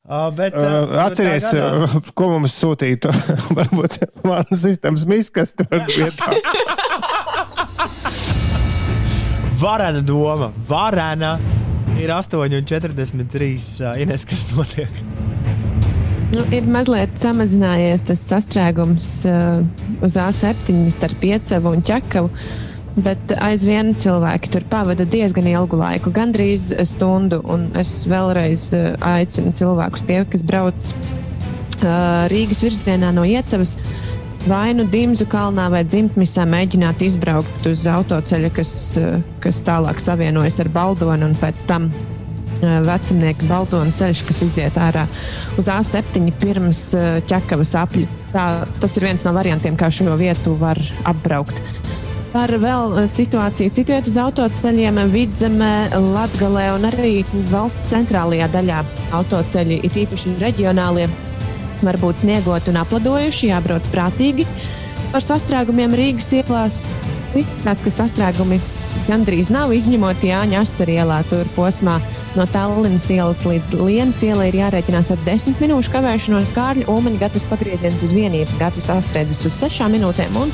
[0.03, 3.11] Uh, bet, uh, uh, atceries, uh, ko mums sūtītu.
[3.57, 6.33] Varbūt mana sistēmas miskasta var vietā.
[9.63, 11.37] Varena doma, varena
[11.95, 13.53] ir 8,43.
[13.79, 14.91] Uh, Ines, kas notiek?
[16.33, 19.61] Nu, ir mazliet samazinājies tas sastrēgums uh,
[20.03, 22.31] uz A7 starp Piecevu un Čekavu.
[22.93, 27.39] Bet aizvien cilvēki tur pavada diezgan ilgu laiku, gandrīz stundu.
[27.49, 33.73] un Es vēlreiz uh, aicinu cilvēkus, tie, kas brauc uh, Rīgas virzienā no Iecavas,
[34.45, 40.61] vai nu Dimzu kalnā vai Dzimtmisā, mēģināt izbraukt uz autoceļa, kas, uh, kas tālāk savienojas
[40.61, 41.89] ar Baldonu un pēc tam
[42.63, 45.01] vecumnieka Baldona ceļš, kas iziet ārā
[45.59, 46.85] uz A7 pirms
[47.27, 48.21] ķekavas apļa.
[48.31, 48.45] Tā,
[48.79, 50.79] tas ir viens no variantiem, kā šo vietu var
[51.09, 51.59] apbraukt.
[52.33, 57.19] Par vēl uh, situāciju citviet uz autoceļiem, vidzemē, Latgalē un arī
[57.51, 58.79] valsts centrālajā daļā
[59.19, 61.05] autoceļi, it īpaši reģionālie,
[61.85, 64.47] var būt sniegot un apladojuši, jābrauc prātīgi.
[65.13, 66.79] Par sastrēgumiem Rīgas ieplās
[67.37, 68.57] izskatās, ka sastrēgumi
[69.05, 71.99] gandrīz nav izņemot Jāņa Asari ielā tur posmā.
[72.33, 77.45] No Tallinas ielas līdz Lienas ielai ir jārēķinās ar 10 minūšu kavēšanos kārļu, Ulmaņa gatavs
[77.51, 80.53] pagrieziens uz vienības, gatavs astrēdzis uz 6 minūtēm un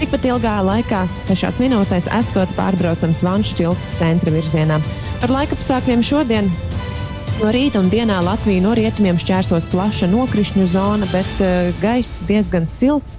[0.00, 4.80] tikpat ilgā laikā, 6 minūtēs, esot pārbraucams Vanšu tilts centra virzienā.
[5.20, 6.48] Par laikapstākļiem šodien
[7.40, 12.66] No rīta un dienā Latviju no rietumiem šķērsos plaša nokrišņu zona, bet uh, gaiss diezgan
[12.68, 13.16] silts.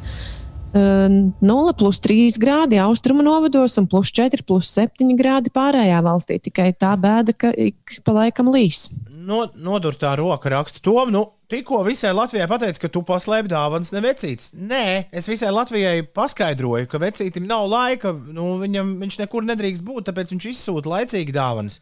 [0.71, 6.37] Uh, 0 plus 3 grādi austrumu novados un plus 4, plus 7 grādi pārējā valstī.
[6.37, 8.91] Tikai tā bēda, ka ik pa laikam līs.
[9.21, 11.21] No, nodurtā roka raksta to, nu,
[11.51, 14.51] tikko visai Latvijai pateica, ka tu paslēp dāvanas nevecīts.
[14.57, 20.07] Nē, es visai Latvijai paskaidroju, ka vecītim nav laika, nu, viņam, viņš nekur nedrīkst būt,
[20.09, 21.81] tāpēc viņš izsūta laicīgi dāvanas.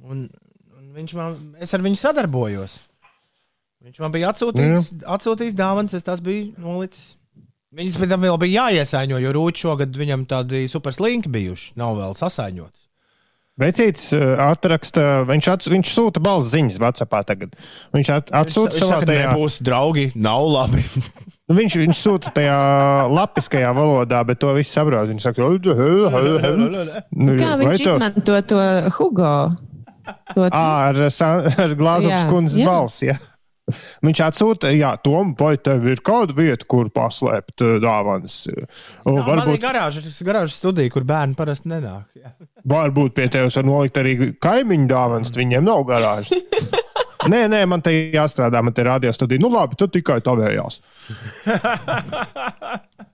[0.00, 0.26] Un,
[0.78, 2.78] un viņš man, es ar viņu sadarbojos.
[3.84, 7.14] Viņš man bija atsūtījis, atsūtījis dāvanas, es tās biju nolicis.
[7.76, 11.76] Viņas pēc tam vēl bija jāiesaiņo, jo rūķi šogad viņam tādi super slinki bijuši.
[11.78, 12.79] Nav vēl sasaiņotas.
[13.60, 17.56] Vecītis uh, atraksta, viņš, ats, viņš sūta balss ziņas Vācijā tagad.
[17.92, 19.24] Viņš at, atsūta Viņš savā saka, tajā.
[19.26, 20.84] nebūs draugi, nav labi.
[21.50, 22.56] Nu, viņš, viņš sūta tajā
[23.10, 25.08] lapiskajā valodā, bet to viss saprot.
[25.10, 25.48] Viņš saka.
[25.50, 28.60] Nu, Kā viņš to- izmanto to
[28.94, 29.32] Hugo?
[30.30, 32.66] To, ar, ar glāzes Jā, kundzes jā.
[32.70, 33.10] balsi.
[33.10, 33.18] Ja.
[34.06, 38.42] Viņš atsūta, jā, Tom, vai tev ir kāda vieta, kur paslēpt uh, dāvanas?
[38.50, 42.06] O, Jā, man ir varbūt, garāža, garāža studija, kur bērni parasti nenāk.
[42.18, 42.34] Jā.
[42.68, 46.34] varbūt pie tevis var nolikt arī kaimiņu dāvanas, viņiem nav garāžas.
[47.28, 49.42] Nē, nē, man te jāstrādā, man te rādījās studija.
[49.42, 50.80] Nu, labi, tad tikai tavējās.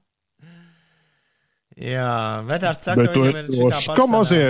[1.77, 4.45] Jā, Bet ka tu viņam ir ka mazie,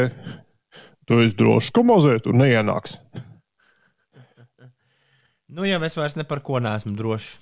[1.09, 3.01] tu esi drošs, ka mazie tur neienāks.
[5.57, 7.39] Nu, jau es vairs ne par ko neesmu drošs.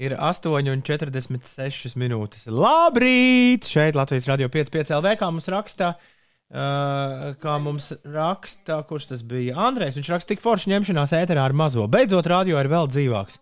[0.00, 2.46] Ir 8,46 minūtes.
[2.52, 3.68] Labrīt!
[3.68, 5.14] Šeit Latvijas radio 5,5 LV.
[5.20, 9.56] Kā mums raksta, uh, kā mums raksta, kurš tas bija?
[9.68, 9.96] Andrejs.
[9.96, 11.84] Viņš raksta, tik forši ņemšanās ēterā ar mazo.
[11.88, 13.40] Beidzot, radio ir vēl dzīvāks.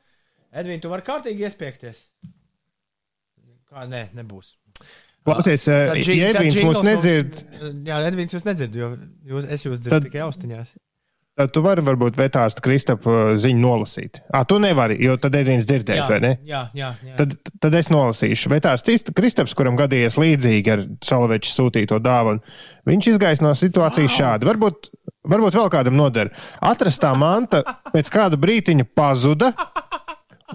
[0.54, 2.04] Edvīna, tu vari kārtīgi iespiekties.
[3.68, 4.54] Kā nē, nebūs.
[5.28, 7.42] Klausies, Edvīns mūs nedzird,
[7.86, 8.94] Jā, Edvīns jūs nedzird, jo
[9.28, 10.70] jūs, es jūs dzirdu Tad- tikai austiņās.
[11.38, 14.20] Tad tu vari varbūt vetārsta Kristapa ziņu nolasīt.
[14.34, 16.32] Ah, tu nevari, jo tad Edvīns dzirdēs, vai ne?
[16.48, 17.14] jā, jā, jā.
[17.20, 18.50] Tad, tad es nolasīšu.
[18.52, 18.84] Vetārs
[19.14, 22.42] Kristaps, kuram gadījies līdzīgi ar Salveča sūtīto dāvanu,
[22.88, 24.48] viņš izgaisa no situācijas šādi.
[24.50, 24.90] Varbūt,
[25.30, 26.32] varbūt vēl kādam noder.
[26.64, 27.62] Atrastā manta
[27.92, 29.54] pēc kāda brītiņa pazuda.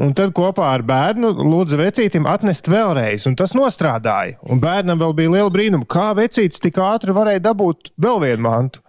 [0.02, 4.40] Un tad kopā ar bērnu lūdza vecītim atnest vēlreiz, un tas nostrādāja.
[4.50, 8.82] Un bērnam vēl bija liela brīnuma, kā vecītis tik ātri varēja dabūt vēl vienu mantu.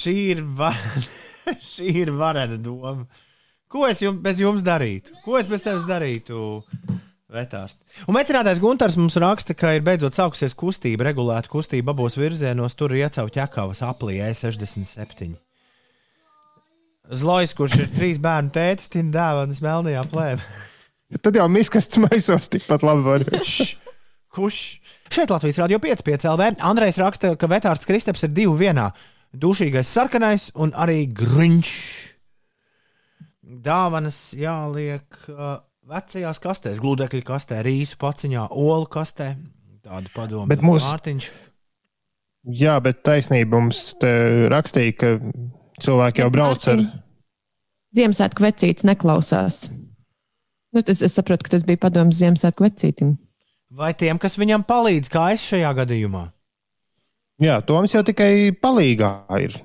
[0.00, 0.74] Šī ir, va...
[1.72, 3.08] Šī ir varena doma.
[3.70, 5.16] Ko es jums, bez jums darītu?
[5.24, 6.60] Ko es bez tevis darītu?
[7.30, 7.80] Vetārst.
[8.10, 12.74] Un metrādājs Gunārs mums raksta, ka ir beidzot sākusies kustība, regulēta kustība abos virzienos.
[12.76, 15.38] Tur ir iecauts ķekavas aplī E67.
[17.10, 20.60] Zlojas, kurš ir trīs bērnu tētis, ir dēvanas melnajā plēvē.
[21.18, 23.24] Tad jau miskasts maisos tikpat labi
[24.30, 24.58] Kurš?
[25.10, 26.60] Šeit Latvijas Rādio 5,5 LV.
[26.62, 28.92] Andrejs raksta, ka vetārsts Kristaps ir divi vienā.
[29.34, 31.74] Dušīgais sarkanais un arī grunčs.
[33.42, 35.02] Dāvanas jāliek
[35.34, 35.58] uh,
[35.90, 39.32] vecajās kastēs, gludekļu kastē, rīsu paciņā, olu kastē.
[39.82, 40.46] Tāda padoma.
[40.50, 41.30] Bet mūs- Mārtiņš.
[42.56, 45.08] Jā, bet taisnība mums rakstīja, ka
[45.84, 46.82] cilvēki jau brauc ar.
[47.96, 49.64] Ziemassvētku vecītis neklausās.
[50.70, 53.16] Nu, tas, es saprotu, ka tas bija padoms Ziemassvētku vecītim.
[53.70, 56.28] Vai tiem, kas viņam palīdz, kā es šajā gadījumā?
[57.40, 59.56] Jā, Toms jau tikai palīgā ir.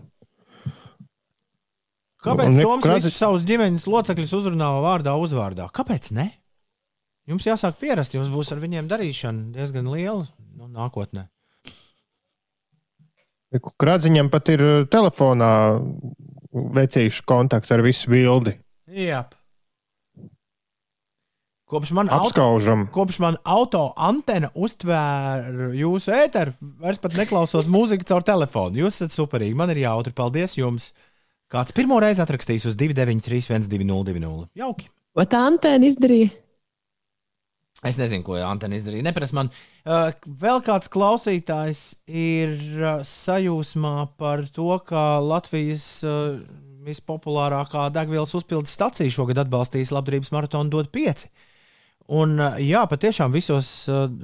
[2.26, 5.68] Kāpēc Toms Krasi- visus savus ģimenes locekļus uzrunā vārdā, uzvārdā?
[5.70, 6.32] Kāpēc ne?
[7.30, 10.26] Jums jāsāk pierast, jums būs ar viņiem darīšana diezgan liela
[10.56, 11.28] nu, nākotnē.
[13.62, 15.50] Kradziņam pat ir uh, telefonā
[16.76, 18.56] vecīšu kontakti ar visu bildi.
[18.96, 19.26] Jā.
[21.66, 22.86] Kopš man, auto, Apskaužam.
[22.94, 28.84] kopš man auto antena uztvēra jūsu ēteru, vairs pat neklausos mūziku caur telefonu.
[28.84, 30.14] Jūs esat superīgi, man ir jautri.
[30.14, 30.92] Paldies jums!
[31.52, 34.46] Kāds pirmo reizi atrakstīs uz 293, 1202?
[34.62, 34.92] Jauki!
[35.16, 36.30] Ko tā antēna izdarīja?
[37.86, 39.06] Es nezinu, ko Antena izdarīja.
[39.06, 39.52] Neprasa man.
[39.86, 40.10] Uh,
[40.42, 46.40] vēl kāds klausītājs ir uh, sajūsmā par to, ka Latvijas uh,
[46.86, 51.30] vispopulārākā degvielas uzpildes stacija šogad atbalstīs labdarības maratonu dod pieci.
[52.06, 53.68] Un, jā, patiešām visos,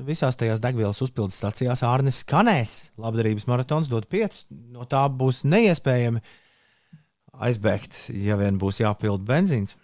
[0.05, 2.73] visās tajās degvielas uzpildes stacijās Ārnis skanēs.
[3.01, 4.43] Labdarības maratons dod pieci.
[4.69, 6.21] No tā būs neiespējami
[7.41, 9.79] aizbēgt, ja vien būs jāpild benzīns.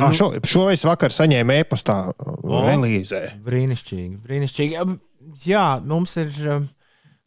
[0.00, 1.96] Ah, šo, šo es vakar saņēmu e-pastā
[2.72, 3.22] Elīzē.
[3.44, 4.84] Brīnišķīgi, brīnišķīgi.
[5.44, 6.68] Jā, mums ir, um,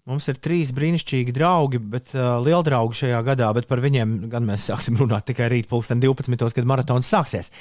[0.09, 4.47] mums ir trīs brīnišķīgi draugi, bet uh, liela draugi šajā gadā, bet par viņiem gan
[4.47, 6.47] mēs sāksim runāt tikai rīt, pulksten 12.
[6.57, 7.51] kad maratons sāksies.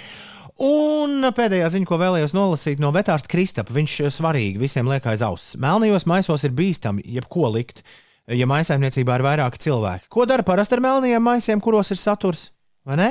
[0.65, 5.57] Un pēdējā ziņa, ko vēlējos nolasīt no vetārsta Kristapa, viņš svarīgi visiem liek aiz auss.
[5.61, 7.83] Melnajos maisos ir bīstami jebko likt,
[8.31, 10.09] ja maisaimniecībā ir vairāki cilvēki.
[10.15, 12.53] Ko dara parasti ar melnajiem maisiem, kuros ir saturs?
[12.87, 13.11] Vai ne?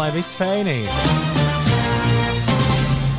[0.00, 0.88] Lai viss fēnīgi.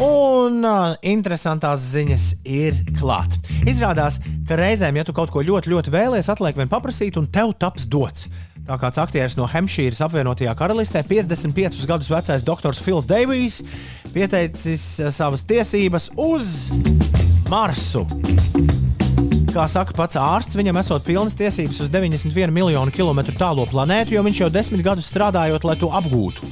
[0.01, 3.35] Un uh, interesantās ziņas ir klāt.
[3.69, 4.17] Izrādās,
[4.49, 7.85] ka reizēm, ja tu kaut ko ļoti, ļoti vēlies, atliek vien paprasīt, un tev taps
[7.85, 8.25] dots.
[8.65, 13.61] Tā kāds aktieris no Hempšīras apvienotajā karalistē, 55 gadus vecais doktors Fils Deivijs,
[14.15, 16.71] pieteicis uh, savas tiesības uz
[17.53, 18.07] Marsu.
[19.51, 24.23] Kā saka pats ārsts, viņam esot pilnas tiesības uz 91 miljonu kilometru tālo planētu, jo
[24.23, 26.47] viņš jau desmit gadus strādājot, lai to apgūtu.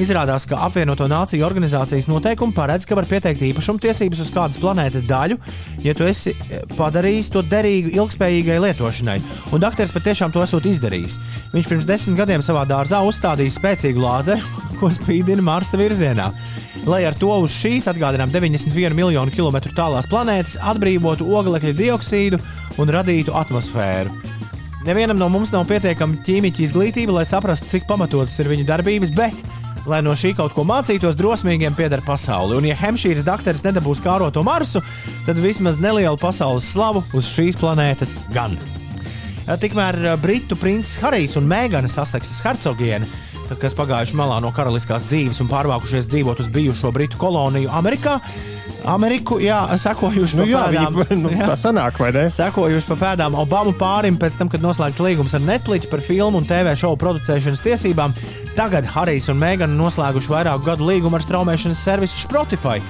[0.00, 5.36] Izrādās, ka apvienoto nāciju organizācijas noteikumi paredz, ka var pieteikt īpašumtiesības uz kādas planētas daļu,
[5.84, 9.18] ja tu esi eh, padarījis to derīgu ilgspējīgai lietošanai.
[9.52, 11.18] Un doktors patiešām to esot izdarījis.
[11.52, 16.30] Viņš pirms desmit gadiem savā dārzā uzstādīja spēcīgu lāzeru, ko spīdina Marsa virzienā.
[16.88, 22.40] Lai ar to uz šīs, atgādinām, 91 miljonu kilometru tālās planētas atbrīvotu oglekļa dioksīdu
[22.80, 24.40] un radītu atmosfēru.
[24.82, 29.44] Nevienam no mums nav pietiekama ķīmiķa izglītība, lai saprastu, cik pamatotas ir viņa darbības, bet,
[29.86, 32.58] lai no šī kaut ko mācītos, drosmīgiem pieder pasauli.
[32.58, 34.82] Un, ja Hemšīras dakteris nedabūs kāroto Marsu,
[35.26, 38.56] tad vismaz nelielu pasaules slavu uz šīs planētas gan.
[39.42, 43.08] Tikmēr eh, Britu princis Harijs un Mēgana Saseksas hercogiene,
[43.60, 48.18] kas pagājuši malā no karaliskās dzīves un pārvākušies dzīvot uz bijušo Britu koloniju Amerikā,
[48.88, 50.96] Ameriku, jā, sekojuši Nu, jā, pēdām.
[51.02, 51.46] viņi, nu, Jā.
[51.52, 52.24] tā sanāk, vai ne?
[52.34, 56.48] Sekojuši pa pēdām Obama pārim pēc tam, kad noslēgts līgums ar Netflix par filmu un
[56.48, 58.14] TV šovu producēšanas tiesībām.
[58.58, 62.80] Tagad Harijs un Megana noslēguši vairāku gadu līgumu ar straumēšanas servisu Spotify,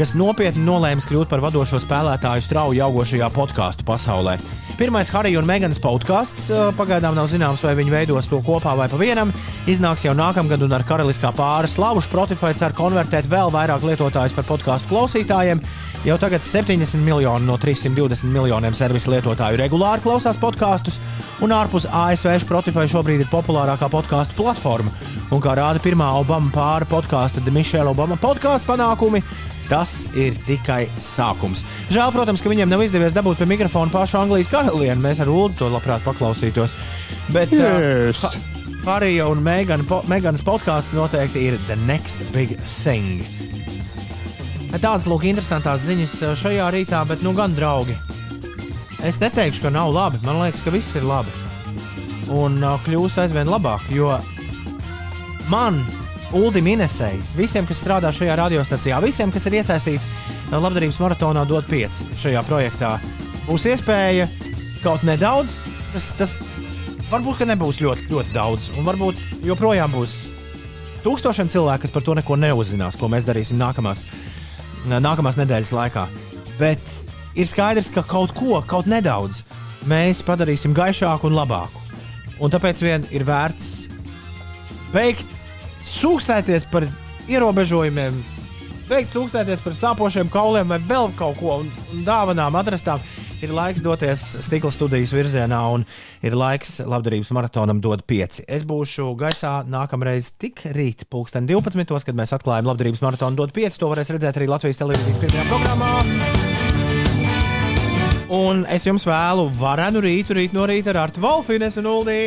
[0.00, 4.38] kas nopietni nolēma kļūt par vadošo spēlētāju strauji augošajā podkāstu pasaulē.
[4.78, 8.86] Pirmais Harija un Meganas podkāsts uh, pagaidām nav zināms, vai viņi veidos to kopā vai
[8.88, 9.28] pa vienam.
[9.68, 14.48] Iznāks jau nākamgad, un ar karaliskā pāra slavu Spotify cer konvertēt vēl vairāk lietotājus par
[14.48, 15.60] podkāstu klausītājiem.
[16.08, 20.96] Jau tagad 70 miljoni no 320 miljoniem servisu lietotāju regulāri klausās podkāstus,
[21.44, 24.96] un ārpus ASV Spotify šobrīd ir populārākā podkāstu platforma.
[25.30, 29.20] Un kā rāda pirmā Obama pāra podkāsta, The Michelle Obama podkāstu panākumi,
[29.70, 31.62] Tas ir tikai sākums.
[31.94, 34.98] Žēl, protams, ka viņiem nav izdevies dabūt pie mikrofona pašu Anglijas karalieni.
[35.04, 36.74] Mēs ar Ulu to labprāt paklausītos.
[37.30, 38.24] Bet Yes.
[38.26, 38.34] uh,
[38.82, 43.22] Harija un Megana, po, Meganas podkāsts noteikti ir The Next Big Thing.
[44.74, 47.94] Tādas lūk, interesantas ziņas uh, šajā rītā, bet nu gan draugi.
[49.06, 50.18] Es neteikšu, ka nav labi.
[50.26, 51.30] Man liekas, ka viss ir labi.
[52.34, 54.12] Un uh, kļūs aizvien labāk, jo
[55.50, 55.80] man,
[56.36, 61.66] Uldim Inesei, visiem, kas strādā šajā radiostacijā, visiem, kas ir iesaistīti uh, labdarības maratonā, dot
[61.66, 62.92] pieci šajā projektā,
[63.48, 64.28] būs iespēja
[64.84, 65.58] kaut nedaudz.
[65.90, 66.36] Tas, tas
[67.10, 70.20] varbūt nebūs ļoti, ļoti daudz, un varbūt joprojām būs
[71.02, 74.04] tūkstošiem cilvēku, kas par to neko neuzzinās, ko mēs darīsim nākamās,
[74.86, 76.06] nākamās nedēļas laikā.
[76.60, 76.94] Bet
[77.34, 79.42] ir skaidrs, ka kaut ko, kaut nedaudz
[79.90, 81.86] mēs padarīsim gaišāku un labāku.
[82.40, 83.88] Un tāpēc vien ir vērts
[84.94, 85.39] beigt
[85.86, 86.86] sūkstēties par
[87.30, 88.20] ierobežojumiem,
[88.90, 91.70] beigt sūkstēties par sāpošiem kauliem vai vēl kaut ko un,
[92.06, 93.02] dāvanām atrastām.
[93.40, 95.86] Ir laiks doties stikla studijas virzienā, un
[96.26, 98.44] ir laiks labdarības maratonam dot pieci.
[98.44, 102.04] Es būšu gaisā nākamreiz tik rīt, pulksten 12.
[102.04, 103.80] kad mēs atklājam labdarības maratonu dot pieci.
[103.80, 106.49] To varēs redzēt arī Latvijas televīzijas pirmajā programmā.
[108.30, 112.18] Un es jums vēlu varenu rītu, rīt no rīta ar Artu Volfines un Uldī.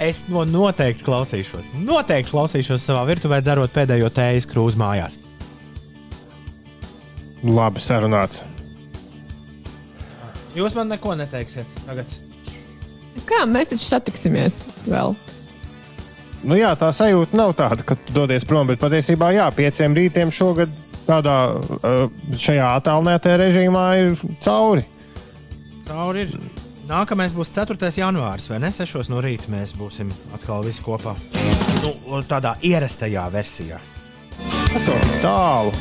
[0.00, 1.74] Es no noteikti klausīšos.
[1.76, 5.18] Noteikti klausīšos savā virtuvē, dzerot pēdējo tējas krūzu mājās.
[7.44, 8.40] Labi, sarunāts.
[10.56, 12.16] Jūs man neko neteiksiet tagad.
[13.28, 15.12] Kā mēs taču satiksimies vēl?
[16.48, 20.32] Nu, jā, tā sajūta nav tāda, ka tu dodies prom, bet patiesībā jā, pieciem rītiem
[20.32, 20.72] šogad
[21.04, 24.88] tādā uh, šajā attālinātajā režīmā ir cauri.
[25.86, 26.32] Cauri ir.
[26.86, 27.88] Nākamais būs 4.
[27.98, 28.70] janvāris, vai ne?
[28.74, 29.08] 6.
[29.10, 31.16] no rīta mēs būsim atkal visi kopā.
[31.82, 33.80] Nu, tādā ierastajā versijā.
[34.70, 35.72] Tas ir tālu.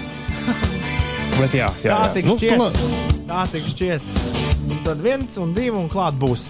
[1.40, 2.10] Bet jā, jā, Tā jā.
[2.16, 2.58] tik Nu, šķiet.
[2.58, 4.10] nu, Tā tik šķiet.
[4.66, 6.48] Un tad viens un divi un klāt būs.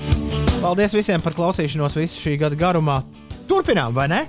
[0.61, 3.02] Paldies visiem par klausīšanos visu šī gada garumā.
[3.49, 4.22] Turpinām, vai ne?